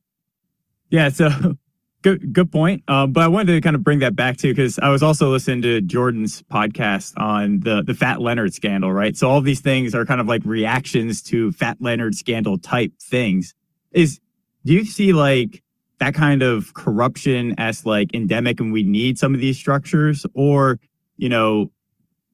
Yeah. 0.91 1.09
So 1.09 1.31
good 2.03 2.33
good 2.33 2.51
point. 2.51 2.83
Uh, 2.89 3.07
but 3.07 3.23
I 3.23 3.29
wanted 3.29 3.53
to 3.53 3.61
kind 3.61 3.77
of 3.77 3.83
bring 3.83 3.99
that 4.01 4.15
back 4.17 4.37
to 4.39 4.49
because 4.49 4.79
I 4.79 4.89
was 4.89 5.03
also 5.03 5.31
listening 5.31 5.63
to 5.63 5.81
Jordan's 5.81 6.43
podcast 6.43 7.19
on 7.19 7.61
the 7.61 7.83
the 7.83 7.95
Fat 7.95 8.21
Leonard 8.21 8.55
scandal, 8.55 8.93
right? 8.93 9.17
So 9.17 9.29
all 9.29 9.41
these 9.41 9.61
things 9.61 9.95
are 9.95 10.05
kind 10.05 10.21
of 10.21 10.27
like 10.27 10.43
reactions 10.45 11.23
to 11.25 11.53
Fat 11.53 11.79
Leonard 11.81 12.15
scandal 12.15 12.59
type 12.59 12.93
things. 13.01 13.55
Is 13.93 14.21
do 14.65 14.75
you 14.75 14.85
see 14.85 15.13
like 15.13 15.63
that 15.99 16.15
kind 16.15 16.43
of 16.43 16.75
corruption 16.75 17.55
as 17.59 17.85
like 17.85 18.15
endemic 18.15 18.61
and 18.61 18.73
we 18.73 18.85
need 18.85 19.19
some 19.19 19.35
of 19.35 19.41
these 19.41 19.59
structures 19.59 20.25
or 20.35 20.79
you 21.17 21.29
know 21.29 21.71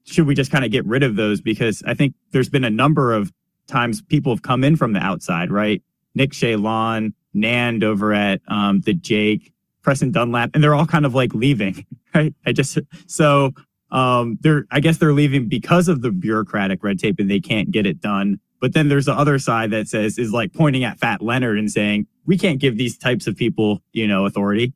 should 0.05 0.27
we 0.27 0.35
just 0.35 0.51
kind 0.51 0.65
of 0.65 0.71
get 0.71 0.85
rid 0.87 1.03
of 1.03 1.17
those 1.17 1.41
because 1.41 1.83
i 1.87 1.95
think 1.95 2.15
there's 2.31 2.49
been 2.49 2.65
a 2.65 2.71
number 2.71 3.13
of 3.13 3.33
times 3.67 4.03
people 4.03 4.33
have 4.33 4.43
come 4.43 4.65
in 4.65 4.77
from 4.77 4.93
the 4.93 5.01
outside 5.01 5.51
right 5.51 5.83
nick 6.15 6.31
Chaillan, 6.31 7.13
nand 7.35 7.83
over 7.83 8.13
at 8.13 8.41
um, 8.49 8.81
the 8.83 8.95
JAIC 8.95 9.53
preston 9.83 10.11
dunlap 10.11 10.51
and 10.55 10.63
they're 10.63 10.75
all 10.75 10.87
kind 10.87 11.07
of 11.07 11.15
like 11.15 11.35
leaving 11.35 11.87
right 12.15 12.35
i 12.47 12.53
just 12.53 12.79
so 13.07 13.53
um, 13.91 14.39
they're 14.41 14.67
i 14.71 14.81
guess 14.81 14.99
they're 14.99 15.13
leaving 15.13 15.49
because 15.49 15.89
of 15.89 16.03
the 16.03 16.11
bureaucratic 16.11 16.83
red 16.83 16.99
tape 16.99 17.19
and 17.19 17.31
they 17.31 17.41
can't 17.41 17.71
get 17.71 17.87
it 17.87 18.01
done 18.01 18.41
but 18.65 18.73
then 18.73 18.89
there's 18.89 19.05
the 19.05 19.13
other 19.13 19.39
side 19.39 19.73
that 19.73 19.89
says 19.89 20.17
is 20.17 20.33
like 20.33 20.55
pointing 20.55 20.85
at 20.85 20.99
Fat 20.99 21.21
Leonard 21.21 21.59
and 21.59 21.71
saying 21.71 22.07
we 22.25 22.39
can't 22.39 22.59
give 22.59 22.79
these 22.79 22.97
types 22.97 23.27
of 23.27 23.37
people, 23.37 23.83
you 23.93 24.09
know, 24.09 24.25
authority. 24.25 24.73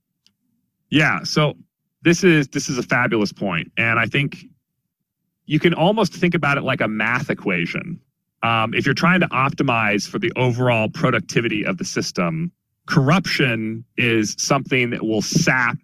Yeah. 0.91 1.23
So 1.23 1.55
this 2.03 2.23
is 2.23 2.49
this 2.49 2.69
is 2.69 2.77
a 2.77 2.83
fabulous 2.83 3.33
point, 3.33 3.73
and 3.79 3.99
I 3.99 4.05
think 4.05 4.45
you 5.49 5.59
can 5.59 5.75
almost 5.75 6.13
think 6.13 6.35
about 6.35 6.59
it 6.59 6.63
like 6.63 6.81
a 6.81 6.87
math 6.87 7.31
equation. 7.31 7.99
Um, 8.43 8.75
if 8.75 8.85
you're 8.85 8.95
trying 8.95 9.21
to 9.21 9.29
optimize 9.29 10.09
for 10.09 10.19
the 10.19 10.31
overall 10.37 10.89
productivity 10.89 11.65
of 11.65 11.79
the 11.79 11.85
system, 11.85 12.53
corruption 12.87 13.85
is 13.97 14.37
something 14.39 14.91
that 14.91 15.05
will 15.05 15.23
sap 15.23 15.79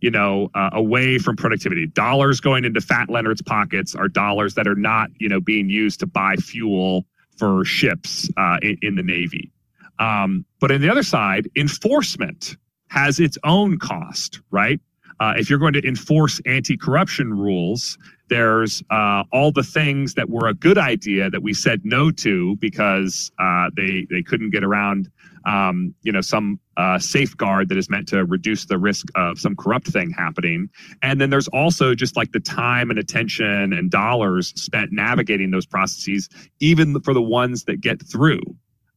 you 0.00 0.10
know, 0.10 0.50
uh, 0.54 0.70
away 0.72 1.16
from 1.18 1.36
productivity. 1.36 1.86
Dollars 1.86 2.40
going 2.40 2.64
into 2.64 2.80
Fat 2.80 3.08
Leonard's 3.08 3.40
pockets 3.40 3.94
are 3.94 4.08
dollars 4.08 4.54
that 4.54 4.66
are 4.66 4.74
not, 4.74 5.10
you 5.18 5.28
know, 5.28 5.40
being 5.40 5.70
used 5.70 6.00
to 6.00 6.06
buy 6.06 6.34
fuel 6.34 7.06
for 7.36 7.64
ships 7.64 8.28
uh, 8.36 8.58
in, 8.62 8.76
in, 8.82 8.96
the 8.96 9.04
Navy. 9.04 9.52
Um, 10.00 10.44
but 10.60 10.72
on 10.72 10.80
the 10.80 10.90
other 10.90 11.04
side, 11.04 11.48
enforcement 11.54 12.56
has 12.88 13.20
its 13.20 13.38
own 13.44 13.78
cost, 13.78 14.40
right? 14.50 14.80
Uh, 15.20 15.34
if 15.36 15.48
you're 15.48 15.60
going 15.60 15.72
to 15.74 15.86
enforce 15.86 16.40
anti 16.46 16.76
corruption 16.76 17.32
rules, 17.32 17.96
there's 18.28 18.82
uh, 18.90 19.24
all 19.32 19.52
the 19.52 19.62
things 19.62 20.14
that 20.14 20.30
were 20.30 20.48
a 20.48 20.54
good 20.54 20.78
idea 20.78 21.28
that 21.30 21.42
we 21.42 21.52
said 21.52 21.82
no 21.84 22.10
to 22.10 22.56
because 22.56 23.30
uh, 23.38 23.70
they, 23.76 24.06
they 24.10 24.22
couldn't 24.22 24.50
get 24.50 24.64
around 24.64 25.10
um, 25.44 25.94
you 26.02 26.12
know, 26.12 26.20
some 26.20 26.60
uh, 26.76 26.98
safeguard 26.98 27.68
that 27.68 27.78
is 27.78 27.90
meant 27.90 28.08
to 28.08 28.24
reduce 28.24 28.66
the 28.66 28.78
risk 28.78 29.08
of 29.14 29.38
some 29.38 29.56
corrupt 29.56 29.88
thing 29.88 30.10
happening. 30.10 30.68
And 31.02 31.20
then 31.20 31.30
there's 31.30 31.48
also 31.48 31.94
just 31.94 32.16
like 32.16 32.32
the 32.32 32.40
time 32.40 32.90
and 32.90 32.98
attention 32.98 33.72
and 33.72 33.90
dollars 33.90 34.48
spent 34.60 34.92
navigating 34.92 35.50
those 35.50 35.66
processes, 35.66 36.28
even 36.60 37.00
for 37.00 37.14
the 37.14 37.22
ones 37.22 37.64
that 37.64 37.80
get 37.80 38.02
through. 38.02 38.40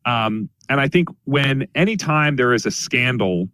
Um, 0.06 0.50
and 0.70 0.80
I 0.80 0.88
think 0.88 1.10
when 1.24 1.68
anytime 1.76 2.36
there 2.36 2.54
is 2.54 2.66
a 2.66 2.72
scandal, 2.72 3.50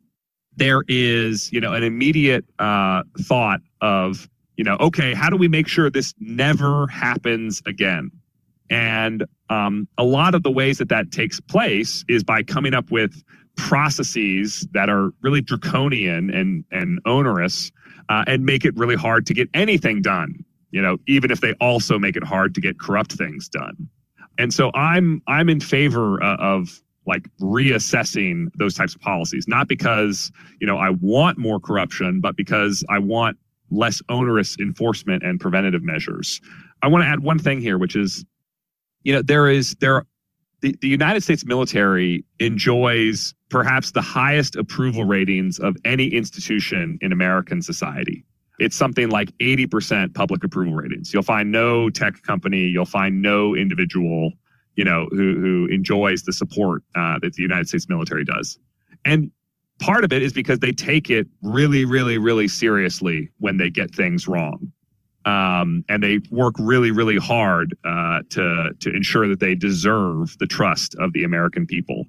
there 0.58 0.84
is, 0.88 1.52
you 1.54 1.62
know, 1.62 1.74
an 1.74 1.84
immediate 1.84 2.46
uh, 2.60 3.04
thought 3.20 3.62
of, 3.80 4.28
you 4.62 4.66
know, 4.66 4.78
okay, 4.80 5.16
how 5.16 5.28
do 5.28 5.38
we 5.38 5.47
make 5.47 5.68
sure 5.68 5.89
this 5.89 6.14
never 6.20 6.86
happens 6.86 7.64
again? 7.66 8.12
And 8.70 9.26
um, 9.49 9.88
a 9.97 10.03
lot 10.03 10.36
of 10.36 10.43
the 10.43 10.51
ways 10.51 10.78
that 10.78 10.89
that 10.89 11.12
takes 11.12 11.39
place 11.39 12.05
is 12.07 12.24
by 12.24 12.43
coming 12.43 12.76
up 12.76 12.91
with 12.91 13.24
processes 13.57 14.68
that 14.74 14.88
are 14.88 15.14
really 15.22 15.41
draconian 15.41 16.30
and 16.30 16.64
and 16.70 16.99
onerous 17.07 17.72
uh, 18.09 18.24
and 18.28 18.45
make 18.45 18.64
it 18.64 18.78
really 18.78 18.95
hard 18.95 19.26
to 19.26 19.34
get 19.34 19.49
anything 19.55 19.99
done 19.99 20.45
you 20.70 20.82
know 20.82 20.97
even 21.07 21.32
if 21.32 21.41
they 21.41 21.53
also 21.53 21.99
make 21.99 22.16
it 22.16 22.24
hard 22.24 22.55
to 22.55 22.62
get 22.62 22.80
corrupt 22.80 23.12
things 23.12 23.49
done 23.49 23.89
and 24.38 24.53
so 24.53 24.72
i'm 24.74 25.22
i'm 25.28 25.49
in 25.49 25.59
favor 25.59 26.24
uh, 26.24 26.38
of 26.38 26.82
like 27.05 27.28
reassessing 27.41 28.47
those 28.55 28.74
types 28.74 28.95
of 28.95 29.01
policies 29.01 29.49
not 29.49 29.68
because 29.68 30.32
you 30.62 30.66
know 30.66 30.78
i 30.78 30.89
want 30.89 31.38
more 31.38 31.59
corruption 31.59 32.22
but 32.22 32.38
because 32.38 32.86
i 32.89 32.97
want 32.97 33.38
less 33.72 34.02
onerous 34.10 34.58
enforcement 34.60 35.24
and 35.24 35.40
preventative 35.40 35.84
measures 35.84 36.40
i 36.84 36.88
want 36.88 37.04
to 37.04 37.08
add 37.08 37.22
one 37.22 37.40
thing 37.40 37.60
here 37.60 37.78
which 37.78 37.96
is 37.96 38.26
you 39.04 39.14
know, 39.14 39.22
there 39.22 39.50
is 39.50 39.76
there 39.80 40.06
the, 40.62 40.76
the 40.82 40.88
United 40.88 41.24
States 41.24 41.46
military 41.46 42.24
enjoys 42.40 43.34
perhaps 43.50 43.92
the 43.92 44.02
highest 44.02 44.56
approval 44.56 45.06
ratings 45.06 45.60
of 45.60 45.76
any 45.86 46.08
institution 46.08 47.00
in 47.02 47.12
American 47.12 47.62
society. 47.62 48.24
It's 48.60 48.76
something 48.76 49.10
like 49.10 49.36
80% 49.40 50.14
public 50.14 50.44
approval 50.44 50.76
ratings. 50.76 51.12
You'll 51.14 51.24
find 51.24 51.52
no 51.52 51.90
tech 51.90 52.22
company, 52.22 52.60
you'll 52.60 52.86
find 52.86 53.24
no 53.24 53.56
individual, 53.56 54.34
you 54.76 54.84
know, 54.84 55.08
who, 55.10 55.40
who 55.40 55.68
enjoys 55.72 56.24
the 56.24 56.34
support 56.34 56.84
uh, 56.96 57.18
that 57.24 57.34
the 57.34 57.42
United 57.42 57.68
States 57.68 57.90
military 57.90 58.24
does. 58.24 58.60
And 59.04 59.32
part 59.82 60.06
of 60.06 60.14
it 60.14 60.22
is 60.22 60.32
because 60.32 60.60
they 60.60 60.72
take 60.72 61.10
it 61.10 61.28
really, 61.42 61.84
really, 61.84 62.18
really 62.18 62.48
seriously 62.48 63.30
when 63.40 63.58
they 63.58 63.70
get 63.70 63.94
things 63.94 64.28
wrong. 64.28 64.72
Um, 65.26 65.84
and 65.90 66.02
they 66.02 66.20
work 66.32 66.56
really, 66.58 66.92
really 66.92 67.18
hard 67.18 67.78
uh, 67.84 68.22
to 68.32 68.72
to 68.80 68.96
ensure 68.96 69.28
that 69.28 69.40
they 69.40 69.54
deserve 69.54 70.36
the 70.40 70.48
trust 70.48 70.96
of 70.96 71.14
the 71.14 71.24
American 71.24 71.68
people. 71.68 72.06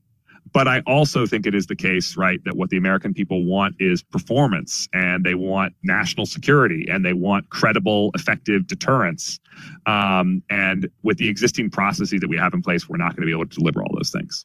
But 0.52 0.68
I 0.68 0.80
also 0.86 1.26
think 1.26 1.46
it 1.46 1.54
is 1.54 1.66
the 1.66 1.76
case, 1.76 2.16
right, 2.16 2.42
that 2.44 2.56
what 2.56 2.70
the 2.70 2.76
American 2.76 3.14
people 3.14 3.44
want 3.44 3.74
is 3.78 4.02
performance 4.02 4.88
and 4.92 5.24
they 5.24 5.34
want 5.34 5.74
national 5.82 6.26
security 6.26 6.86
and 6.90 7.04
they 7.04 7.14
want 7.14 7.48
credible, 7.48 8.10
effective 8.14 8.66
deterrence. 8.66 9.40
Um, 9.86 10.42
and 10.50 10.88
with 11.02 11.16
the 11.16 11.28
existing 11.28 11.70
processes 11.70 12.20
that 12.20 12.28
we 12.28 12.36
have 12.36 12.52
in 12.52 12.60
place, 12.60 12.86
we're 12.88 12.98
not 12.98 13.16
going 13.16 13.22
to 13.22 13.26
be 13.26 13.32
able 13.32 13.46
to 13.46 13.56
deliver 13.56 13.82
all 13.82 13.94
those 13.94 14.10
things. 14.10 14.44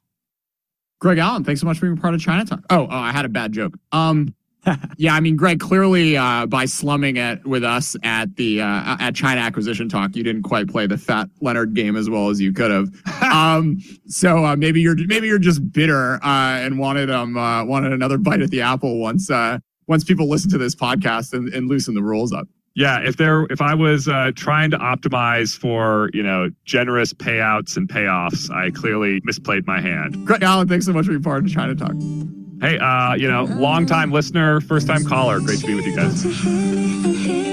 Greg 0.99 1.17
Allen, 1.19 1.43
thanks 1.43 1.61
so 1.61 1.67
much 1.67 1.79
for 1.79 1.85
being 1.85 1.97
part 1.97 2.13
of 2.13 2.21
China 2.21 2.45
Talk. 2.45 2.61
Oh, 2.69 2.83
oh 2.83 2.87
I 2.89 3.11
had 3.11 3.25
a 3.25 3.29
bad 3.29 3.51
joke. 3.51 3.73
Um, 3.91 4.33
yeah, 4.97 5.13
I 5.13 5.19
mean, 5.19 5.35
Greg, 5.35 5.59
clearly 5.59 6.17
uh, 6.17 6.45
by 6.45 6.65
slumming 6.65 7.17
it 7.17 7.45
with 7.45 7.63
us 7.63 7.95
at 8.03 8.35
the 8.35 8.61
uh, 8.61 8.97
at 8.99 9.15
China 9.15 9.41
Acquisition 9.41 9.87
Talk, 9.87 10.15
you 10.15 10.23
didn't 10.23 10.43
quite 10.43 10.67
play 10.67 10.87
the 10.87 10.97
Fat 10.97 11.29
Leonard 11.41 11.73
game 11.73 11.95
as 11.95 12.09
well 12.09 12.29
as 12.29 12.41
you 12.41 12.51
could 12.51 12.71
have. 12.71 12.89
um, 13.33 13.79
so 14.07 14.45
uh, 14.45 14.55
maybe 14.55 14.81
you're 14.81 14.95
maybe 15.07 15.27
you're 15.27 15.39
just 15.39 15.71
bitter 15.71 16.15
uh, 16.23 16.57
and 16.59 16.79
wanted 16.79 17.09
um 17.09 17.37
uh, 17.37 17.63
wanted 17.63 17.93
another 17.93 18.17
bite 18.17 18.41
at 18.41 18.49
the 18.49 18.61
apple 18.61 18.99
once 18.99 19.29
uh, 19.29 19.59
once 19.87 20.03
people 20.03 20.27
listen 20.27 20.49
to 20.51 20.57
this 20.57 20.75
podcast 20.75 21.33
and, 21.33 21.53
and 21.53 21.69
loosen 21.69 21.93
the 21.93 22.03
rules 22.03 22.33
up. 22.33 22.47
Yeah, 22.77 22.99
if 22.99 23.17
there 23.17 23.47
if 23.49 23.59
I 23.59 23.73
was 23.73 24.05
trying 24.35 24.69
to 24.69 24.77
optimize 24.77 25.57
for 25.57 26.11
you 26.13 26.21
know 26.21 26.51
generous 26.63 27.11
payouts 27.11 27.75
and 27.75 27.89
payoffs, 27.89 28.51
I 28.51 28.69
clearly 28.69 29.19
misplayed 29.21 29.65
my 29.65 29.81
hand. 29.81 30.27
Greg 30.27 30.43
Allen, 30.43 30.67
thanks 30.67 30.85
so 30.85 30.93
much 30.93 31.05
for 31.05 31.11
being 31.11 31.23
part 31.23 31.43
of 31.43 31.51
China 31.51 31.73
Talk. 31.73 31.95
Hey, 32.61 32.77
uh, 32.77 33.15
you 33.15 33.27
know, 33.27 33.45
long 33.45 33.87
time 33.87 34.11
listener, 34.11 34.61
first 34.61 34.85
time 34.85 35.03
caller. 35.05 35.39
Great 35.39 35.59
to 35.61 35.65
be 35.65 35.73
with 35.73 35.87
you 35.87 35.95
guys. 35.95 37.46